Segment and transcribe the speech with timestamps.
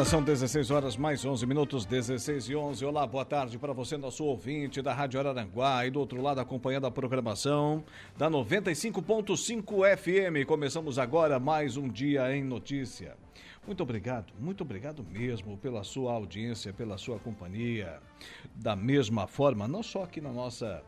[0.00, 2.82] Agora são 16 horas mais 11 minutos, 16 e 11.
[2.86, 6.86] Olá, boa tarde para você, nosso ouvinte da Rádio Araranguá e do outro lado acompanhando
[6.86, 7.84] a programação
[8.16, 10.46] da 95.5 FM.
[10.48, 13.14] Começamos agora mais um dia em notícia.
[13.66, 18.00] Muito obrigado, muito obrigado mesmo pela sua audiência, pela sua companhia.
[18.54, 20.82] Da mesma forma, não só aqui na nossa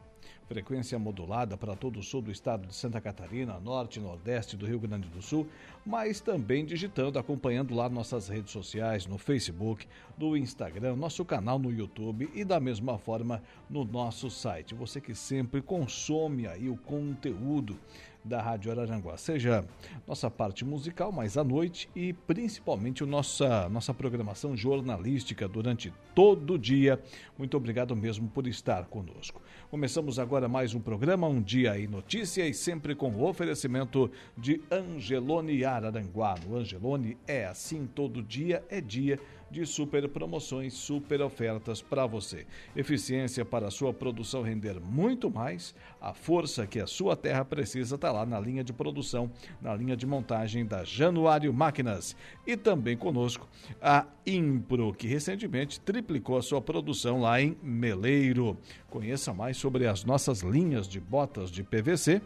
[0.48, 4.66] frequência modulada para todo o sul do estado de Santa Catarina, norte e nordeste do
[4.66, 5.46] Rio Grande do Sul,
[5.84, 9.86] mas também digitando, acompanhando lá nossas redes sociais, no Facebook,
[10.18, 14.74] no Instagram, nosso canal no YouTube e da mesma forma no nosso site.
[14.74, 17.78] Você que sempre consome aí o conteúdo
[18.24, 19.64] da Rádio Araranguá, seja
[20.06, 26.54] nossa parte musical mais à noite e principalmente a nossa, nossa programação jornalística durante todo
[26.54, 27.00] o dia.
[27.36, 29.40] Muito obrigado mesmo por estar conosco.
[29.70, 34.60] Começamos agora mais um programa, Um Dia em Notícia e sempre com o oferecimento de
[34.70, 36.34] Angelone Araranguá.
[36.46, 39.18] No Angelone é assim, todo dia é dia
[39.52, 42.46] de super promoções, super ofertas para você.
[42.74, 45.74] Eficiência para a sua produção render muito mais.
[46.00, 49.30] A força que a sua terra precisa está lá na linha de produção,
[49.60, 52.16] na linha de montagem da Januário Máquinas.
[52.46, 53.46] E também conosco
[53.80, 58.56] a Impro, que recentemente triplicou a sua produção lá em Meleiro.
[58.88, 62.22] Conheça mais sobre as nossas linhas de botas de PVC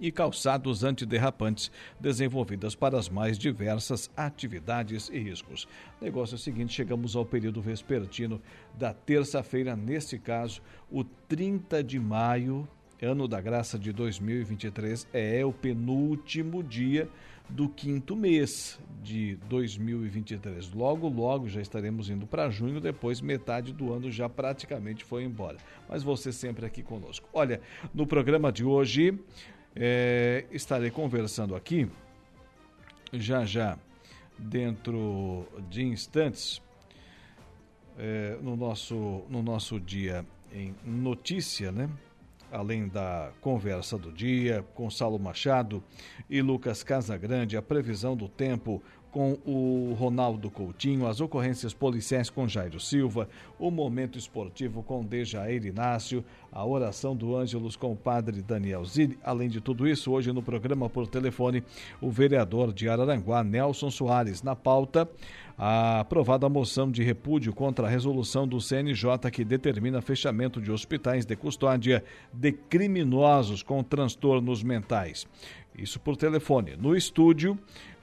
[0.00, 1.70] e calçados antiderrapantes
[2.00, 5.68] desenvolvidas para as mais diversas atividades e riscos.
[6.00, 8.40] Negócio é seguinte, chegamos ao período vespertino
[8.78, 12.66] da terça-feira, neste caso, o 30 de maio,
[13.02, 17.08] ano da graça de 2023, é o penúltimo dia
[17.50, 20.72] do quinto mês de 2023.
[20.72, 25.58] Logo, logo já estaremos indo para junho, depois metade do ano já praticamente foi embora.
[25.88, 27.28] Mas você sempre aqui conosco.
[27.32, 27.60] Olha,
[27.92, 29.18] no programa de hoje,
[29.74, 31.88] é, estarei conversando aqui,
[33.12, 33.78] já já,
[34.38, 36.62] dentro de instantes,
[37.98, 41.88] é, no, nosso, no nosso dia em notícia, né?
[42.50, 45.84] Além da conversa do dia com Saulo Machado
[46.28, 52.46] e Lucas Casagrande, a previsão do tempo com o Ronaldo Coutinho, as ocorrências policiais com
[52.46, 53.28] Jairo Silva,
[53.58, 59.18] o momento esportivo com Dejair Inácio, a oração do Ângelos com o padre Daniel Zilli.
[59.22, 61.62] Além de tudo isso, hoje no programa por telefone,
[62.00, 65.08] o vereador de Araranguá, Nelson Soares, na pauta,
[65.58, 71.26] a aprovada moção de repúdio contra a resolução do CNJ que determina fechamento de hospitais
[71.26, 75.26] de custódia de criminosos com transtornos mentais.
[75.76, 76.76] Isso por telefone.
[76.76, 77.58] No estúdio,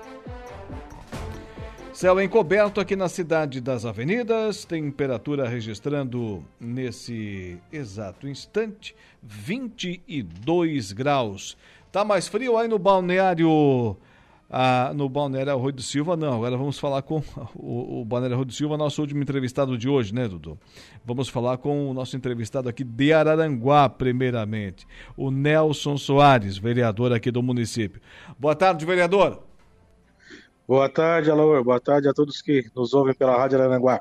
[1.92, 11.56] Céu encoberto aqui na cidade das avenidas, temperatura registrando nesse exato instante 22 graus.
[11.90, 13.96] Tá mais frio aí no balneário
[14.50, 16.32] ah, no Balneário Arroio do Silva, não.
[16.32, 17.22] Agora vamos falar com
[17.54, 20.58] o, o Balneário Arroio do Silva, nosso último entrevistado de hoje, né, Dudu?
[21.04, 24.86] Vamos falar com o nosso entrevistado aqui de Araranguá, primeiramente,
[25.16, 28.00] o Nelson Soares, vereador aqui do município.
[28.38, 29.42] Boa tarde, vereador.
[30.66, 31.62] Boa tarde, Alaor.
[31.62, 34.00] Boa tarde a todos que nos ouvem pela Rádio Araranguá.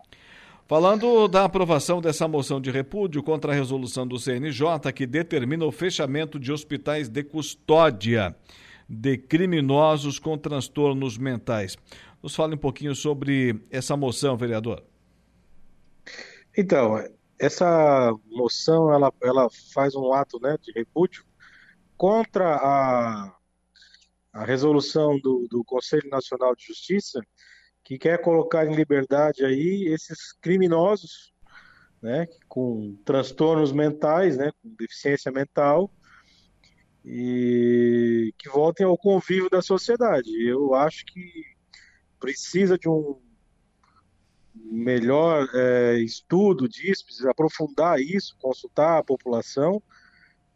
[0.68, 5.72] Falando da aprovação dessa moção de repúdio contra a resolução do CNJ que determina o
[5.72, 8.36] fechamento de hospitais de custódia
[8.88, 11.78] de criminosos com transtornos mentais.
[12.22, 14.84] Nos fale um pouquinho sobre essa moção, vereador.
[16.58, 17.04] Então,
[17.40, 21.24] essa moção ela, ela faz um ato né, de repúdio
[21.96, 23.36] contra a,
[24.34, 27.22] a resolução do, do Conselho Nacional de Justiça
[27.84, 31.32] que quer colocar em liberdade aí esses criminosos,
[32.02, 35.90] né, com transtornos mentais, né, com deficiência mental,
[37.10, 40.30] e que voltem ao convívio da sociedade.
[40.46, 41.46] Eu acho que
[42.20, 43.18] precisa de um
[44.54, 49.82] melhor é, estudo disso, precisa aprofundar isso, consultar a população.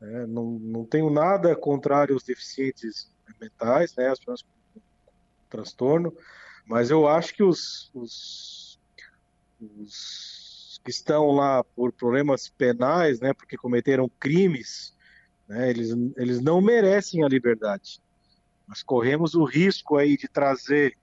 [0.02, 3.10] É, não, não tenho nada contrário aos deficientes
[3.40, 4.82] mentais, né, as pessoas com
[5.50, 6.14] transtorno,
[6.66, 8.80] mas eu acho que os, os,
[9.60, 14.94] os que estão lá por problemas penais, né, porque cometeram crimes,
[15.52, 18.02] né, eles, eles não merecem a liberdade.
[18.66, 20.98] Nós corremos o risco aí de trazer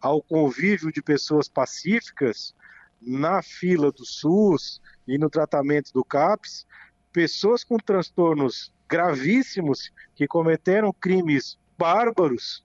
[0.00, 2.56] ao convívio de pessoas pacíficas
[3.00, 6.66] na fila do SUS e no tratamento do CAPS,
[7.12, 12.64] pessoas com transtornos gravíssimos que cometeram crimes bárbaros,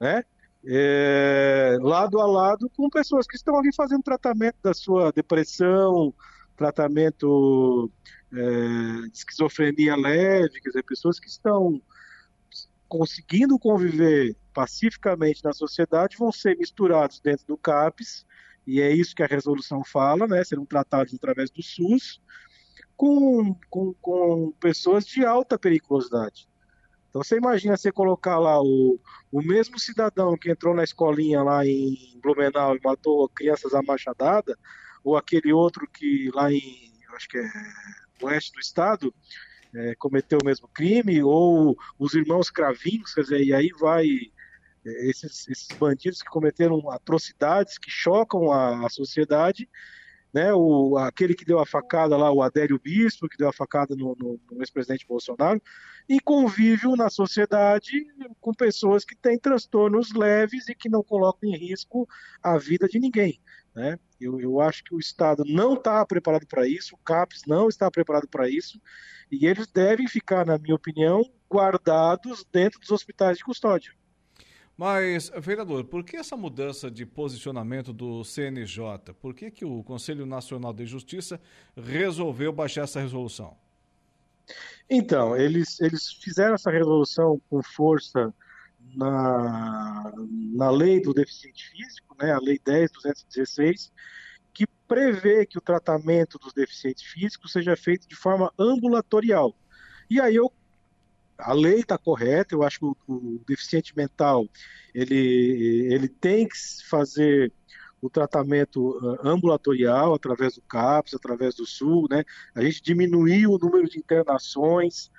[0.00, 0.24] né?
[0.68, 6.12] É, lado a lado com pessoas que estão ali fazendo tratamento da sua depressão,
[6.56, 7.88] tratamento
[8.36, 11.80] é, esquizofrenia leve, quer dizer, pessoas que estão
[12.88, 18.26] conseguindo conviver pacificamente na sociedade vão ser misturados dentro do CAPES,
[18.66, 22.20] e é isso que a resolução fala, né, serão tratados através do SUS,
[22.96, 26.48] com, com, com pessoas de alta periculosidade.
[27.08, 28.98] Então você imagina você colocar lá o,
[29.32, 34.56] o mesmo cidadão que entrou na escolinha lá em Blumenau e matou crianças à machadada,
[35.04, 37.48] ou aquele outro que lá em, acho que é
[38.22, 39.14] oeste do estado,
[39.74, 44.06] é, cometeu o mesmo crime, ou os irmãos Cravinhos, quer dizer, e aí vai
[44.86, 49.68] é, esses, esses bandidos que cometeram atrocidades que chocam a, a sociedade,
[50.32, 53.96] né, o, aquele que deu a facada lá, o Adélio Bispo, que deu a facada
[53.96, 55.60] no, no, no ex-presidente Bolsonaro,
[56.08, 58.06] e convívio na sociedade
[58.40, 62.08] com pessoas que têm transtornos leves e que não colocam em risco
[62.42, 63.40] a vida de ninguém.
[63.76, 63.98] Né?
[64.18, 67.90] Eu, eu acho que o Estado não está preparado para isso, o CAPES não está
[67.90, 68.80] preparado para isso,
[69.30, 73.92] e eles devem ficar, na minha opinião, guardados dentro dos hospitais de custódia.
[74.78, 79.12] Mas, vereador, por que essa mudança de posicionamento do CNJ?
[79.20, 81.38] Por que, que o Conselho Nacional de Justiça
[81.76, 83.56] resolveu baixar essa resolução?
[84.88, 88.32] Então, eles, eles fizeram essa resolução com força
[88.96, 90.12] na,
[90.54, 93.92] na lei do deficiente físico, né, a Lei 10.216,
[94.54, 99.54] que prevê que o tratamento dos deficientes físicos seja feito de forma ambulatorial.
[100.08, 100.50] E aí eu
[101.38, 104.48] a lei está correta, eu acho que o, o, deficiente mental
[104.94, 106.56] ele, ele tem que
[106.88, 107.52] fazer
[108.00, 112.24] o tratamento ah, ambulatorial através do CAPS, através do SUL, né?
[112.54, 115.10] A gente diminuiu o número de internações,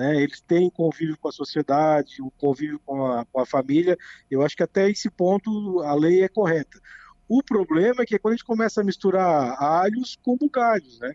[0.00, 0.22] né?
[0.22, 3.98] Eles têm convívio com a sociedade, o convívio com a, com a família.
[4.30, 6.80] Eu acho que até esse ponto a lei é correta.
[7.28, 11.12] O problema é que quando a gente começa a misturar alhos com bugalhos, né?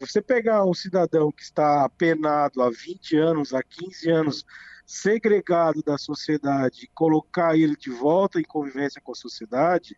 [0.00, 4.46] Você pegar um cidadão que está penado há 20 anos, há 15 anos,
[4.84, 9.96] segregado da sociedade, colocar ele de volta em convivência com a sociedade,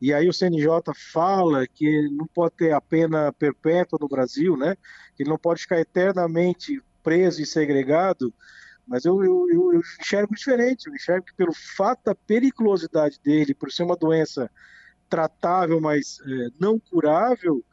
[0.00, 4.56] e aí o CNJ fala que ele não pode ter a pena perpétua no Brasil,
[4.56, 4.76] né?
[5.18, 8.34] Ele não pode ficar eternamente preso e segregado,
[8.86, 13.72] mas eu, eu, eu, enxergo diferente, eu enxergo que pelo fato da periculosidade dele, por
[13.72, 14.50] ser uma doença
[15.08, 17.64] tratável, mas é, não curável,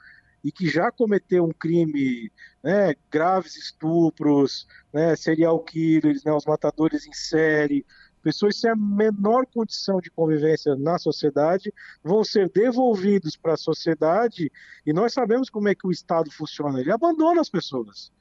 [0.42, 2.32] e que já cometeu um crime,
[2.64, 7.86] né, graves estupros, né, serial killers, né, os matadores em série,
[8.24, 14.50] pessoas sem a menor condição de convivência na sociedade vão ser devolvidos para a sociedade
[14.86, 18.15] e nós sabemos como é que o Estado funciona, ele abandona as pessoas.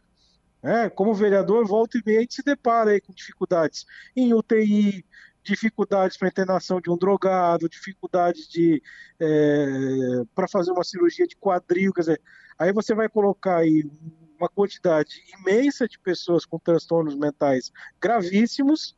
[0.65, 3.85] É, como vereador, volta e meia, a gente se depara aí com dificuldades
[4.17, 5.05] em UTI,
[5.43, 8.83] dificuldades para internação de um drogado, dificuldades de
[9.21, 12.23] é, para fazer uma cirurgia de quadril, quer dizer,
[12.59, 13.85] aí você vai colocar aí
[14.39, 18.97] uma quantidade imensa de pessoas com transtornos mentais gravíssimos,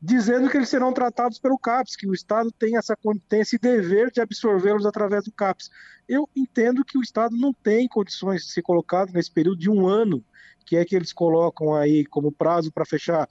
[0.00, 2.96] dizendo que eles serão tratados pelo CAPS, que o Estado tem, essa,
[3.28, 5.70] tem esse dever de absorvê-los através do CAPS.
[6.08, 9.86] Eu entendo que o Estado não tem condições de ser colocado nesse período de um
[9.86, 10.24] ano,
[10.68, 13.26] que é que eles colocam aí como prazo para fechar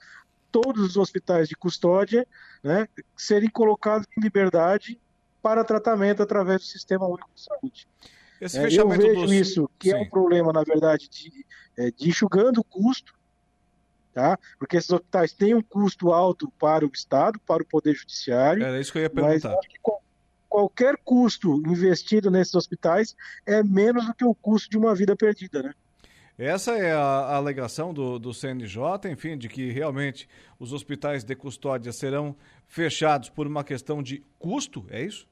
[0.50, 2.26] todos os hospitais de custódia
[2.64, 5.00] né, serem colocados em liberdade
[5.40, 7.86] para tratamento através do Sistema Único de Saúde.
[8.40, 9.32] Esse é, eu vejo dos...
[9.32, 9.96] isso, que Sim.
[9.96, 13.14] é um problema, na verdade, de, é, de enxugando o custo,
[14.12, 14.36] tá?
[14.58, 18.64] porque esses hospitais têm um custo alto para o Estado, para o Poder Judiciário.
[18.64, 19.50] Era isso que eu ia perguntar.
[19.50, 19.92] Mas
[20.48, 23.14] qualquer custo investido nesses hospitais
[23.46, 25.72] é menos do que o custo de uma vida perdida, né?
[26.38, 30.28] Essa é a, a alegação do, do CNJ, enfim, de que realmente
[30.58, 32.36] os hospitais de custódia serão
[32.68, 35.26] fechados por uma questão de custo, é isso?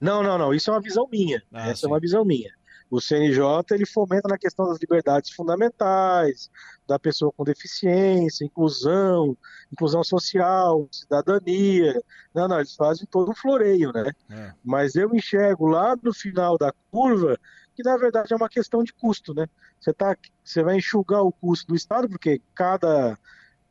[0.00, 0.52] Não, não, não.
[0.52, 1.40] Isso é uma visão minha.
[1.52, 1.86] Ah, Essa sim.
[1.86, 2.50] é uma visão minha.
[2.90, 6.50] O CNJ ele fomenta na questão das liberdades fundamentais,
[6.88, 9.36] da pessoa com deficiência, inclusão,
[9.72, 12.02] inclusão social, cidadania.
[12.34, 14.10] Não, não, eles fazem todo um floreio, né?
[14.28, 14.52] É.
[14.64, 17.38] Mas eu enxergo lá no final da curva
[17.80, 19.46] que na verdade é uma questão de custo, né?
[19.80, 23.18] Você, tá, você vai enxugar o custo do Estado, porque cada,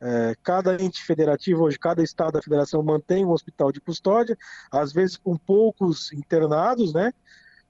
[0.00, 4.36] é, cada ente federativo, hoje cada Estado da federação mantém um hospital de custódia,
[4.70, 7.12] às vezes com poucos internados, né?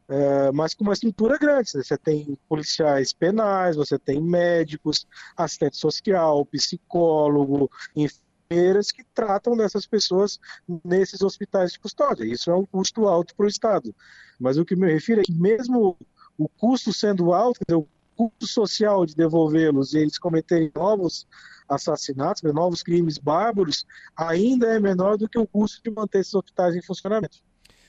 [0.09, 1.71] É, mas com uma estrutura grande.
[1.71, 5.07] Você tem policiais penais, você tem médicos,
[5.37, 10.41] assistente social, psicólogo, enfermeiras que tratam dessas pessoas
[10.85, 12.25] nesses hospitais de custódia.
[12.25, 13.95] Isso é um custo alto para o Estado.
[14.41, 15.97] Mas o que me refiro é que mesmo
[16.41, 21.27] o custo sendo alto, o custo social de devolvê-los e eles cometerem novos
[21.69, 26.75] assassinatos, novos crimes bárbaros, ainda é menor do que o custo de manter esses hospitais
[26.75, 27.39] em funcionamento.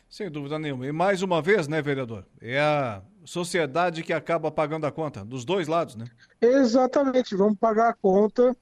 [0.10, 0.86] Sem dúvida nenhuma.
[0.86, 2.26] E mais uma vez, né, vereador?
[2.42, 6.06] É a sociedade que acaba pagando a conta, dos dois lados, né?
[6.42, 8.56] Exatamente, vamos pagar a conta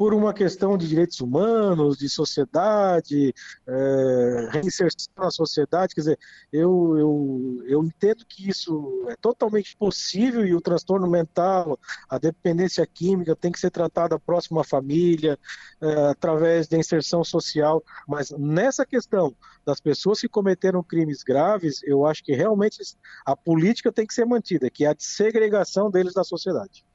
[0.00, 3.34] por uma questão de direitos humanos, de sociedade,
[3.68, 5.94] é, reinserção na sociedade.
[5.94, 6.18] Quer dizer,
[6.50, 11.78] eu, eu, eu entendo que isso é totalmente possível e o transtorno mental,
[12.08, 15.38] a dependência química tem que ser tratada próximo à família,
[15.82, 17.84] é, através da inserção social.
[18.08, 22.78] Mas nessa questão das pessoas que cometeram crimes graves, eu acho que realmente
[23.26, 26.86] a política tem que ser mantida, que é a segregação deles da sociedade.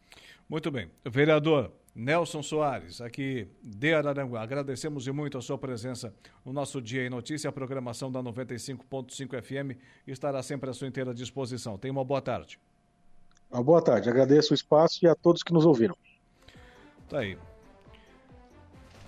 [0.49, 0.89] Muito bem.
[1.05, 4.41] Vereador, Nelson Soares, aqui de Araranguá.
[4.41, 7.49] Agradecemos muito a sua presença no nosso Dia em Notícia.
[7.49, 11.77] A programação da 95.5 FM estará sempre à sua inteira disposição.
[11.77, 12.59] Tenha uma boa tarde.
[13.49, 14.09] Uma boa tarde.
[14.09, 15.95] Agradeço o espaço e a todos que nos ouviram.
[17.07, 17.37] Tá aí.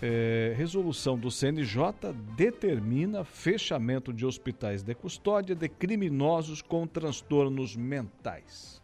[0.01, 8.81] É, resolução do CNJ determina fechamento de hospitais de custódia de criminosos com transtornos mentais.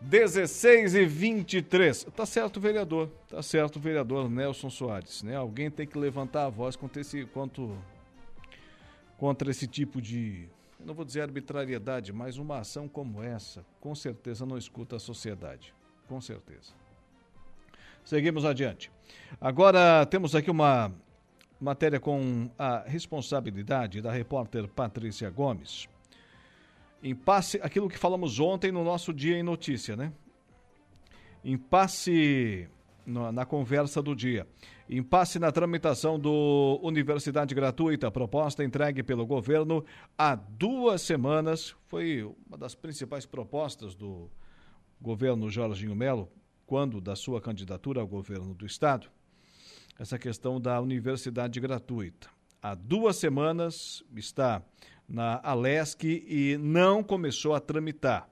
[0.00, 2.04] 16 e 23.
[2.16, 3.10] Tá certo, vereador.
[3.28, 5.22] Tá certo, vereador Nelson Soares.
[5.22, 5.36] Né?
[5.36, 7.76] Alguém tem que levantar a voz contra esse, quanto,
[9.18, 10.48] contra esse tipo de.
[10.78, 15.74] Não vou dizer arbitrariedade, mas uma ação como essa, com certeza não escuta a sociedade.
[16.08, 16.72] Com certeza.
[18.02, 18.90] Seguimos adiante.
[19.38, 20.90] Agora temos aqui uma
[21.60, 25.86] matéria com a responsabilidade da repórter Patrícia Gomes.
[27.02, 30.12] Impasse, aquilo que falamos ontem no nosso Dia em Notícia, né?
[31.42, 32.68] Impasse
[33.06, 34.46] na, na conversa do dia.
[34.88, 39.84] Impasse na tramitação do Universidade Gratuita, proposta entregue pelo governo
[40.18, 41.74] há duas semanas.
[41.86, 44.28] Foi uma das principais propostas do
[45.00, 46.30] governo Jorginho Melo,
[46.66, 49.08] quando da sua candidatura ao governo do Estado.
[49.98, 52.28] Essa questão da universidade gratuita.
[52.62, 54.62] Há duas semanas está
[55.08, 58.28] na Alesc e não começou a tramitar.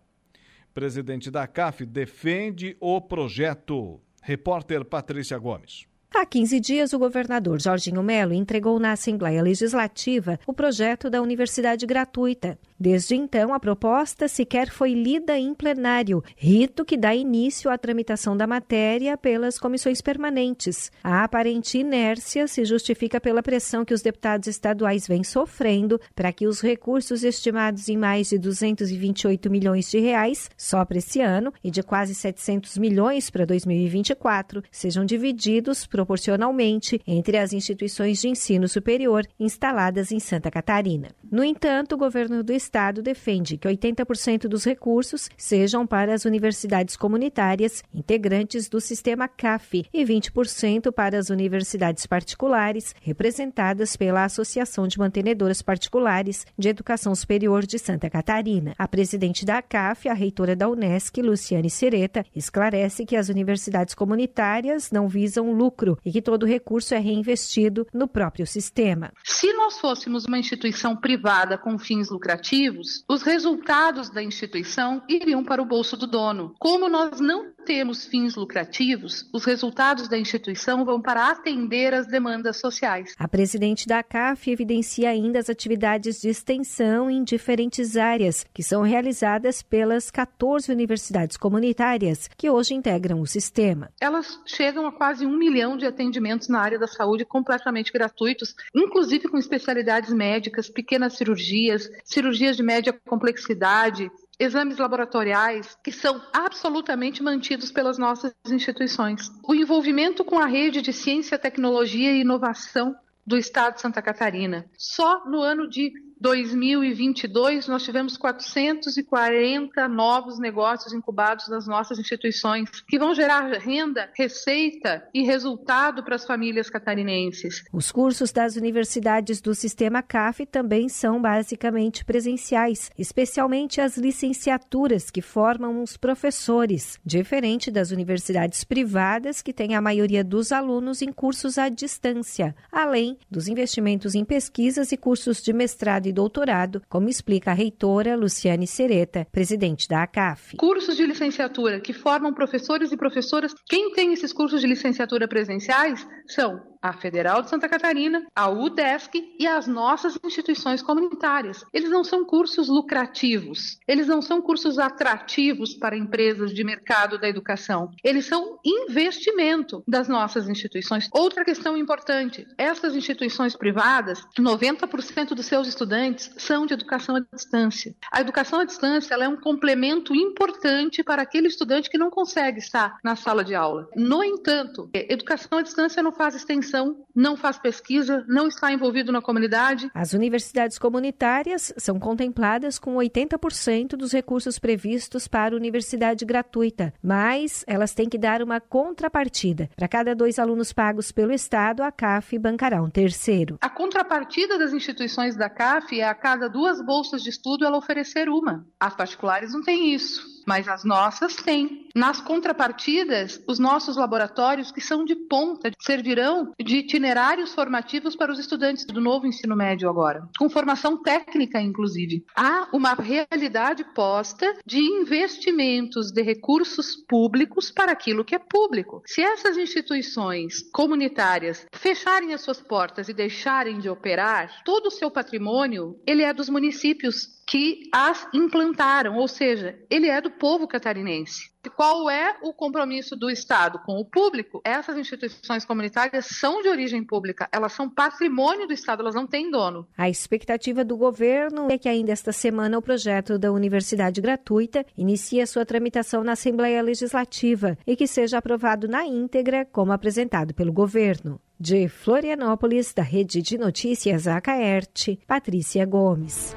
[0.74, 3.98] Presidente da CAF defende o projeto.
[4.20, 5.87] Repórter Patrícia Gomes.
[6.14, 11.86] Há 15 dias, o governador Jorginho Melo entregou na Assembleia Legislativa o projeto da Universidade
[11.86, 12.58] Gratuita.
[12.80, 18.36] Desde então, a proposta sequer foi lida em plenário, rito que dá início à tramitação
[18.36, 20.90] da matéria pelas comissões permanentes.
[21.02, 26.46] A aparente inércia se justifica pela pressão que os deputados estaduais vêm sofrendo para que
[26.46, 31.70] os recursos estimados em mais de 228 milhões de reais só para esse ano e
[31.70, 39.26] de quase 700 milhões para 2024 sejam divididos proporcionalmente entre as instituições de ensino superior
[39.40, 41.08] instaladas em Santa Catarina.
[41.28, 46.96] No entanto, o governo do Estado defende que 80% dos recursos sejam para as universidades
[46.96, 55.00] comunitárias integrantes do sistema CAF e 20% para as universidades particulares representadas pela Associação de
[55.00, 58.72] Mantenedoras Particulares de Educação Superior de Santa Catarina.
[58.78, 64.92] A presidente da CAF, a reitora da Unesc, Luciane Sereta, esclarece que as universidades comunitárias
[64.92, 69.12] não visam lucro e que todo recurso é reinvestido no próprio sistema.
[69.24, 75.62] Se nós fôssemos uma instituição privada com fins lucrativos, os resultados da instituição iriam para
[75.62, 76.54] o bolso do dono.
[76.58, 82.58] Como nós não temos fins lucrativos, os resultados da instituição vão para atender as demandas
[82.58, 83.14] sociais.
[83.18, 88.82] A presidente da CAF evidencia ainda as atividades de extensão em diferentes áreas, que são
[88.82, 93.90] realizadas pelas 14 universidades comunitárias que hoje integram o sistema.
[94.00, 99.28] Elas chegam a quase um milhão de atendimentos na área da saúde completamente gratuitos, inclusive
[99.28, 107.70] com especialidades médicas, pequenas cirurgias, cirurgias de média complexidade, exames laboratoriais que são absolutamente mantidos
[107.70, 109.30] pelas nossas instituições.
[109.46, 112.94] O envolvimento com a rede de ciência, tecnologia e inovação
[113.26, 114.64] do estado de Santa Catarina.
[114.76, 122.98] Só no ano de 2022, nós tivemos 440 novos negócios incubados nas nossas instituições, que
[122.98, 127.62] vão gerar renda, receita e resultado para as famílias catarinenses.
[127.72, 135.22] Os cursos das universidades do sistema CAF também são basicamente presenciais, especialmente as licenciaturas que
[135.22, 141.58] formam os professores, diferente das universidades privadas que têm a maioria dos alunos em cursos
[141.58, 147.50] à distância, além dos investimentos em pesquisas e cursos de mestrado e doutorado, como explica
[147.50, 150.56] a reitora Luciane Sereta, presidente da ACAF.
[150.56, 153.54] Cursos de licenciatura que formam professores e professoras.
[153.66, 159.34] Quem tem esses cursos de licenciatura presenciais são a Federal de Santa Catarina, a UDESC
[159.38, 161.64] e as nossas instituições comunitárias.
[161.72, 167.28] Eles não são cursos lucrativos, eles não são cursos atrativos para empresas de mercado da
[167.28, 167.90] educação.
[168.02, 171.08] Eles são investimento das nossas instituições.
[171.12, 177.94] Outra questão importante: essas instituições privadas, 90% dos seus estudantes são de educação à distância.
[178.12, 182.98] A educação à distância é um complemento importante para aquele estudante que não consegue estar
[183.02, 183.88] na sala de aula.
[183.96, 189.10] No entanto, educação à distância não faz extensão extensão, não faz pesquisa, não está envolvido
[189.10, 189.90] na comunidade.
[189.94, 197.94] As universidades comunitárias são contempladas com 80% dos recursos previstos para universidade gratuita, mas elas
[197.94, 199.68] têm que dar uma contrapartida.
[199.74, 203.58] Para cada dois alunos pagos pelo Estado, a CAF bancará um terceiro.
[203.60, 208.28] A contrapartida das instituições da CAF é a cada duas bolsas de estudo ela oferecer
[208.28, 208.66] uma.
[208.78, 211.86] As particulares não têm isso mas as nossas têm.
[211.94, 218.38] Nas contrapartidas, os nossos laboratórios, que são de ponta, servirão de itinerários formativos para os
[218.38, 222.24] estudantes do novo ensino médio agora, com formação técnica, inclusive.
[222.34, 229.02] Há uma realidade posta de investimentos de recursos públicos para aquilo que é público.
[229.04, 235.10] Se essas instituições comunitárias fecharem as suas portas e deixarem de operar, todo o seu
[235.10, 241.50] patrimônio, ele é dos municípios que as implantaram, ou seja, ele é do povo catarinense.
[241.74, 244.60] Qual é o compromisso do Estado com o público?
[244.64, 249.50] Essas instituições comunitárias são de origem pública, elas são patrimônio do Estado, elas não têm
[249.50, 249.86] dono.
[249.96, 255.46] A expectativa do governo é que ainda esta semana o projeto da Universidade Gratuita inicie
[255.46, 261.40] sua tramitação na Assembleia Legislativa e que seja aprovado na íntegra, como apresentado pelo governo.
[261.58, 266.54] De Florianópolis, da Rede de Notícias Acaerte, Patrícia Gomes.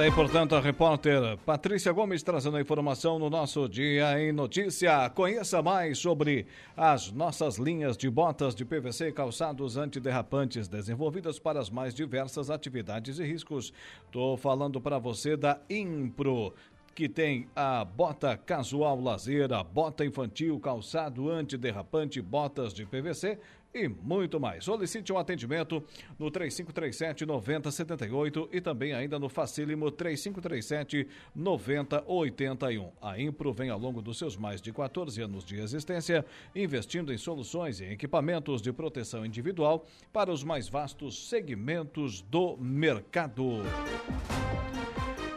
[0.00, 5.10] Está aí, portanto, a repórter Patrícia Gomes trazendo a informação no nosso Dia em Notícia.
[5.10, 11.60] Conheça mais sobre as nossas linhas de botas de PVC e calçados antiderrapantes desenvolvidas para
[11.60, 13.74] as mais diversas atividades e riscos.
[14.06, 16.54] Estou falando para você da Impro
[16.94, 23.38] que tem a bota casual lazer, a bota infantil, calçado antiderrapante, botas de PVC
[23.74, 24.64] e muito mais.
[24.64, 25.82] Solicite um atendimento
[26.18, 32.92] no 3537 9078 e também ainda no Facílimo 3537 9081.
[33.00, 37.18] A Impro vem ao longo dos seus mais de 14 anos de existência investindo em
[37.18, 43.62] soluções e equipamentos de proteção individual para os mais vastos segmentos do mercado.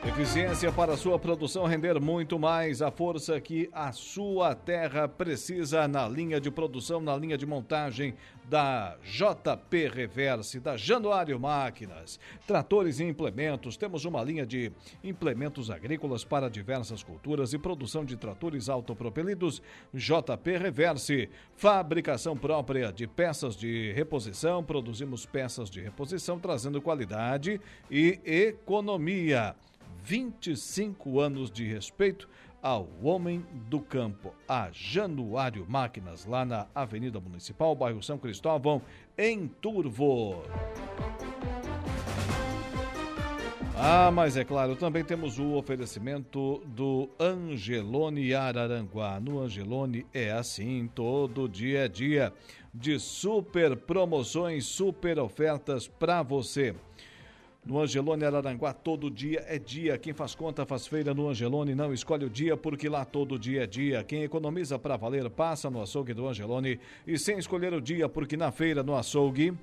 [0.06, 6.10] Eficiência para sua produção render muito mais, a força que a sua terra precisa na
[6.10, 8.14] linha de produção, na linha de montagem
[8.50, 12.20] da JP Reverse, da Januário Máquinas.
[12.46, 18.18] Tratores e implementos, temos uma linha de implementos agrícolas para diversas culturas e produção de
[18.18, 19.62] tratores autopropelidos
[19.94, 21.30] JP Reverse.
[21.56, 29.56] Fabricação própria de peças de reposição, produzimos peças de reposição trazendo qualidade e economia.
[30.04, 32.28] 25 anos de respeito
[32.62, 38.82] ao homem do campo, a Januário Máquinas, lá na Avenida Municipal, bairro São Cristóvão,
[39.18, 40.44] em Turvo.
[43.76, 49.20] Ah, mas é claro, também temos o oferecimento do Angelone Araranguá.
[49.20, 52.32] No Angelone é assim, todo dia é dia
[52.74, 56.76] de super promoções, super ofertas para você.
[57.66, 59.98] No Angelone Araranguá, todo dia é dia.
[59.98, 63.64] Quem faz conta faz feira no Angelone, não escolhe o dia porque lá todo dia
[63.64, 64.04] é dia.
[64.04, 68.36] Quem economiza para valer passa no açougue do Angelone e sem escolher o dia porque
[68.36, 69.54] na feira no açougue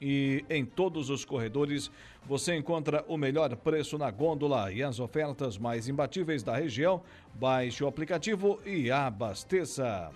[0.00, 1.90] e em todos os corredores
[2.26, 7.02] você encontra o melhor preço na gôndola e as ofertas mais imbatíveis da região.
[7.34, 10.10] Baixe o aplicativo e abasteça.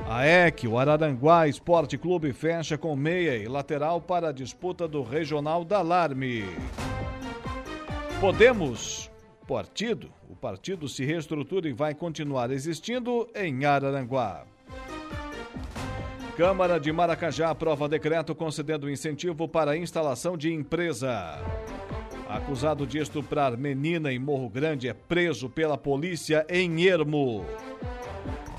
[0.08, 5.02] A EC, o Araranguá Esporte Clube, fecha com meia e lateral para a disputa do
[5.02, 6.44] Regional da Alarme.
[8.20, 9.08] Podemos,
[9.46, 14.44] partido, o partido se reestrutura e vai continuar existindo em Araranguá.
[16.40, 21.38] Câmara de Maracajá aprova decreto concedendo incentivo para a instalação de empresa.
[22.26, 27.44] Acusado de estuprar menina em Morro Grande é preso pela polícia em Ermo.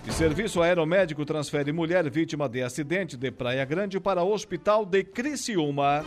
[0.07, 5.03] E serviço aeromédico transfere mulher vítima de acidente de Praia Grande para o Hospital de
[5.03, 6.05] Criciúma.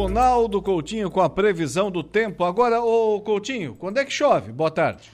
[0.00, 2.42] Ronaldo Coutinho com a previsão do tempo.
[2.42, 4.50] Agora, ô Coutinho, quando é que chove?
[4.50, 5.12] Boa tarde.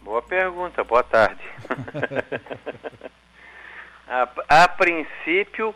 [0.00, 1.42] Boa pergunta, boa tarde.
[4.06, 5.74] a, a, princípio,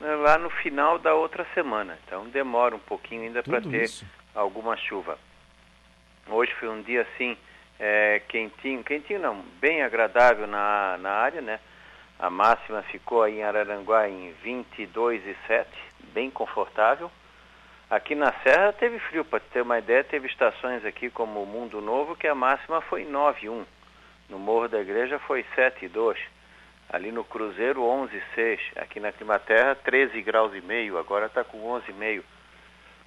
[0.00, 1.96] lá no final da outra semana.
[2.04, 4.04] Então demora um pouquinho ainda para ter isso.
[4.34, 5.16] alguma chuva.
[6.28, 7.36] Hoje foi um dia assim,
[7.78, 11.60] é, quentinho, quentinho não, bem agradável na, na área, né?
[12.18, 15.66] A máxima ficou aí em Araranguá em 22,7,
[16.12, 17.08] bem confortável.
[17.90, 21.80] Aqui na Serra teve frio, para ter uma ideia, teve estações aqui como o Mundo
[21.80, 23.64] Novo que a máxima foi 9,1.
[24.28, 26.16] No Morro da Igreja foi 7,2.
[26.88, 28.60] Ali no Cruzeiro 11,6.
[28.76, 32.22] Aqui na Climaterra 13 graus e meio, agora está com 11,5.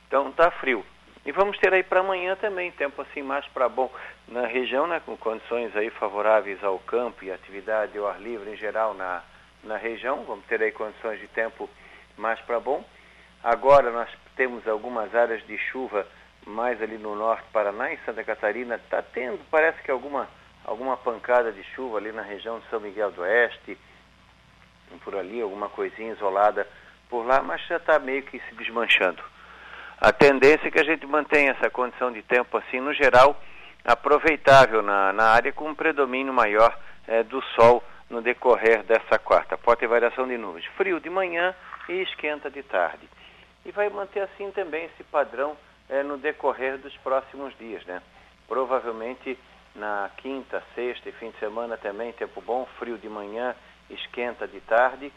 [0.06, 0.86] Então está frio.
[1.26, 3.90] E vamos ter aí para amanhã também, tempo assim mais para bom.
[4.28, 8.58] Na região, né, com condições aí favoráveis ao campo e atividade ao ar livre em
[8.58, 9.24] geral na,
[9.64, 11.70] na região, vamos ter aí condições de tempo
[12.18, 12.84] mais para bom.
[13.42, 16.06] Agora nós temos algumas áreas de chuva
[16.46, 20.28] mais ali no norte Paraná, em Santa Catarina, está tendo, parece que alguma,
[20.66, 23.78] alguma pancada de chuva ali na região de São Miguel do Oeste,
[25.04, 26.68] por ali, alguma coisinha isolada
[27.10, 29.24] por lá, mas já está meio que se desmanchando.
[30.00, 33.40] A tendência é que a gente mantenha essa condição de tempo assim, no geral,
[33.86, 39.58] aproveitável na, na área, com um predomínio maior é, do sol no decorrer dessa quarta.
[39.58, 40.66] Pode ter variação de nuvens.
[40.78, 41.56] Frio de manhã
[41.88, 43.08] e esquenta de tarde
[43.66, 45.56] e vai manter assim também esse padrão
[45.90, 48.02] é, no decorrer dos próximos dias, né?
[48.48, 49.38] Provavelmente
[49.76, 53.56] na quinta, sexta e fim de semana também tempo bom, frio de manhã,
[53.90, 55.12] esquenta de tarde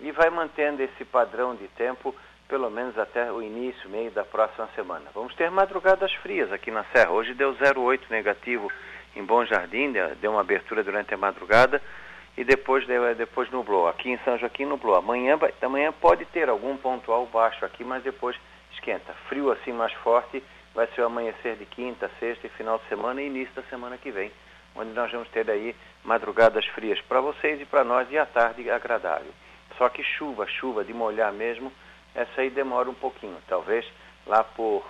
[0.00, 2.14] e vai mantendo esse padrão de tempo
[2.48, 5.06] pelo menos até o início, meio da próxima semana.
[5.14, 7.10] Vamos ter madrugadas frias aqui na Serra.
[7.10, 8.70] Hoje deu 0,8 negativo
[9.16, 11.80] em Bom Jardim, deu uma abertura durante a madrugada
[12.36, 13.88] e depois, depois nublou.
[13.88, 14.96] Aqui em São Joaquim nublou.
[14.96, 18.36] Amanhã, amanhã pode ter algum pontual baixo aqui, mas depois
[18.72, 19.12] esquenta.
[19.28, 20.42] Frio assim mais forte
[20.74, 23.98] vai ser o amanhecer de quinta, sexta e final de semana e início da semana
[23.98, 24.32] que vem,
[24.74, 28.70] onde nós vamos ter aí madrugadas frias para vocês e para nós e a tarde
[28.70, 29.30] agradável.
[29.76, 31.70] Só que chuva, chuva de molhar mesmo,
[32.14, 33.36] essa aí demora um pouquinho.
[33.46, 33.86] Talvez
[34.26, 34.82] lá por,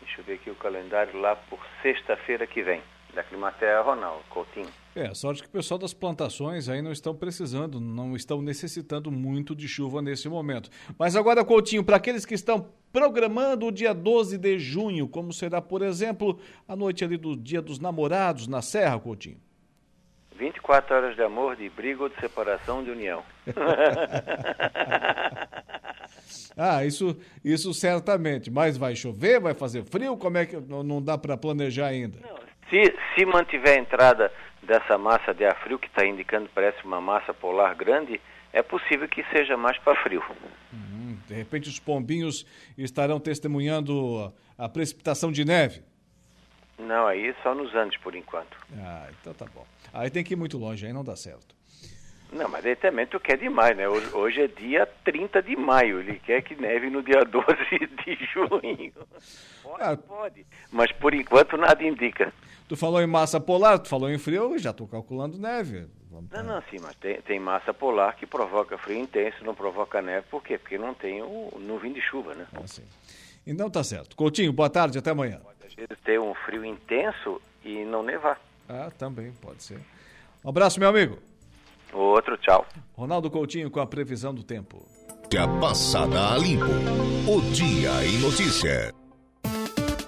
[0.00, 2.80] deixa eu ver aqui o calendário, lá por sexta-feira que vem
[3.14, 4.68] da Climatea Ronaldo Coutinho.
[4.94, 9.54] É, sorte que o pessoal das plantações aí não estão precisando, não estão necessitando muito
[9.54, 10.68] de chuva nesse momento.
[10.98, 15.62] Mas agora, Coutinho, para aqueles que estão programando o dia 12 de junho, como será,
[15.62, 19.40] por exemplo, a noite ali do Dia dos Namorados na Serra, Coutinho?
[20.36, 23.22] 24 horas de amor, de briga ou de separação, de união.
[26.56, 28.50] Ah, isso, isso certamente.
[28.50, 30.16] Mas vai chover, vai fazer frio?
[30.16, 32.18] Como é que não dá para planejar ainda?
[32.20, 32.39] Não,
[32.70, 37.00] se, se mantiver a entrada dessa massa de ar frio que está indicando parece uma
[37.00, 38.20] massa polar grande,
[38.52, 40.22] é possível que seja mais para frio.
[40.72, 42.46] Hum, de repente os pombinhos
[42.78, 45.82] estarão testemunhando a precipitação de neve.
[46.78, 48.56] Não, aí só nos Andes por enquanto.
[48.78, 49.66] Ah, então tá bom.
[49.92, 51.54] Aí tem que ir muito longe, aí não dá certo.
[52.32, 53.88] Não, mas ele também tu quer demais, né?
[53.88, 57.46] Hoje, hoje, é dia 30 de maio, ele quer que neve no dia 12
[58.04, 58.92] de junho.
[59.62, 60.46] Pode, ah, pode.
[60.70, 62.32] Mas por enquanto nada indica.
[62.68, 65.88] Tu falou em massa polar, tu falou em frio, já estou calculando neve.
[66.08, 70.00] Vamos não, não, sim, mas tem, tem, massa polar que provoca frio intenso, não provoca
[70.00, 70.56] neve, por quê?
[70.56, 72.46] Porque não tem o nuvem de chuva, né?
[72.54, 72.84] Ah, sim.
[73.46, 74.14] Então tá certo.
[74.14, 75.40] Coutinho, boa tarde, até amanhã.
[75.40, 78.40] Pode às vezes ter um frio intenso e não nevar.
[78.68, 79.80] Ah, também pode ser.
[80.44, 81.18] Um abraço, meu amigo.
[81.92, 82.66] Outro, tchau.
[82.94, 84.86] Ronaldo Coutinho com a previsão do tempo.
[85.38, 86.66] A passada a limpo.
[87.28, 88.92] O Dia em Notícia.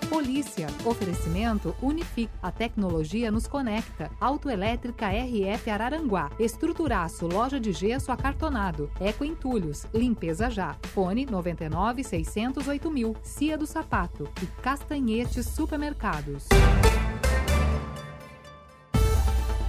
[0.08, 0.66] Polícia.
[0.84, 2.28] Oferecimento Unific.
[2.42, 4.10] A tecnologia nos conecta.
[4.20, 6.30] Autoelétrica RF Araranguá.
[6.38, 7.26] Estruturaço.
[7.26, 8.90] Loja de gesso acartonado.
[9.00, 9.86] Eco Entulhos.
[9.94, 10.76] Limpeza já.
[10.88, 13.16] Fone 99 608 mil.
[13.22, 14.28] Cia do Sapato.
[14.42, 16.48] E Castanhetes Supermercados.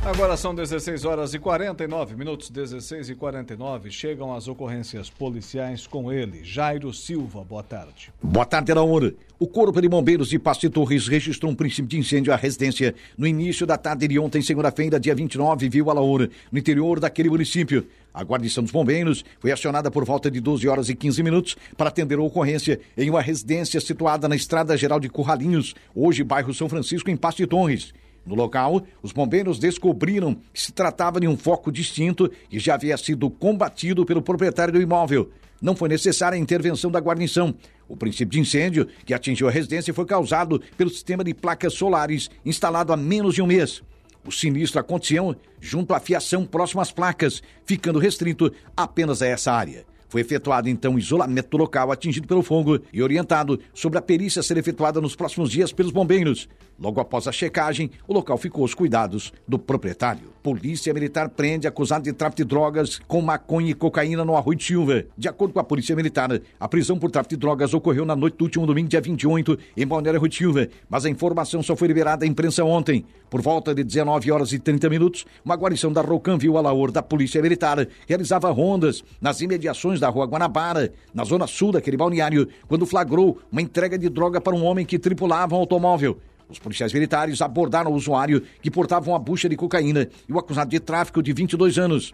[0.06, 3.90] Agora são 16 horas e 49 minutos, 16 e 49.
[3.90, 7.42] Chegam as ocorrências policiais com ele, Jairo Silva.
[7.42, 8.12] Boa tarde.
[8.22, 9.14] Boa tarde, Araúna.
[9.40, 13.26] O Corpo de Bombeiros de Pasto Torres registrou um princípio de incêndio à residência no
[13.26, 17.88] início da tarde de ontem, segunda-feira, dia 29, viu Alaúna, no interior daquele município.
[18.14, 21.88] A guarnição dos bombeiros foi acionada por volta de 12 horas e 15 minutos para
[21.88, 26.68] atender a ocorrência em uma residência situada na Estrada Geral de Curralinhos, hoje bairro São
[26.68, 27.94] Francisco, em Pasto Torres.
[28.26, 32.98] No local, os bombeiros descobriram que se tratava de um foco distinto que já havia
[32.98, 35.30] sido combatido pelo proprietário do imóvel.
[35.62, 37.54] Não foi necessária a intervenção da guarnição.
[37.88, 42.30] O princípio de incêndio que atingiu a residência foi causado pelo sistema de placas solares
[42.46, 43.82] instalado há menos de um mês.
[44.26, 49.86] O sinistro aconteceu junto à fiação próximo às placas, ficando restrito apenas a essa área.
[50.14, 54.44] Foi efetuado então isolamento do local atingido pelo fogo e orientado sobre a perícia a
[54.44, 56.48] ser efetuada nos próximos dias pelos bombeiros.
[56.80, 60.32] Logo após a checagem, o local ficou aos cuidados do proprietário.
[60.44, 64.66] Polícia Militar prende acusado de tráfico de drogas com maconha e cocaína no Arroio de
[64.66, 65.06] Silva.
[65.18, 68.36] De acordo com a Polícia Militar, a prisão por tráfico de drogas ocorreu na noite
[68.36, 71.88] do último domingo, dia 28, em Balneário Arroio de Silva, mas a informação só foi
[71.88, 73.06] liberada à imprensa ontem.
[73.30, 76.92] Por volta de 19 horas e 30 minutos, uma guarnição da Rocan viu a Laor
[76.92, 82.50] da Polícia Militar realizava rondas nas imediações da Rua Guanabara, na zona sul daquele balneário,
[82.68, 86.20] quando flagrou uma entrega de droga para um homem que tripulava um automóvel.
[86.50, 90.70] Os policiais militares abordaram o usuário que portava uma bucha de cocaína e o acusado
[90.70, 92.14] de tráfico de 22 anos.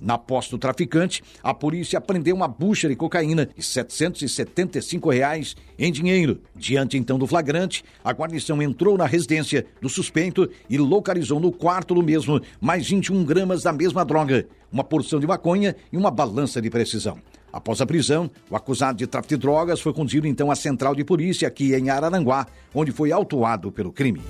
[0.00, 5.92] Na posse do traficante, a polícia prendeu uma bucha de cocaína e 775 reais em
[5.92, 6.40] dinheiro.
[6.56, 11.94] Diante então do flagrante, a guarnição entrou na residência do suspeito e localizou no quarto
[11.94, 16.60] do mesmo mais 21 gramas da mesma droga, uma porção de maconha e uma balança
[16.60, 17.18] de precisão.
[17.52, 21.04] Após a prisão, o acusado de tráfico de drogas foi conduzido então à central de
[21.04, 24.22] polícia aqui em Araranguá, onde foi autuado pelo crime.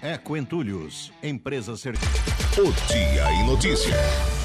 [0.00, 2.62] Eco Entulhos, empresa certificada.
[2.62, 4.43] O Dia em Notícia.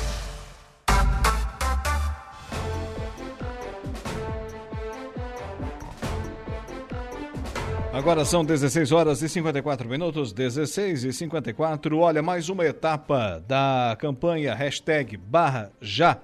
[7.91, 11.97] Agora são 16 horas e 54 minutos, 16 e 54.
[11.97, 16.19] Olha, mais uma etapa da campanha hashtag barra já.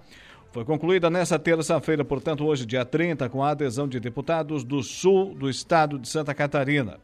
[0.51, 5.33] Foi concluída nesta terça-feira, portanto, hoje, dia 30, com a adesão de deputados do sul
[5.33, 6.99] do estado de Santa Catarina.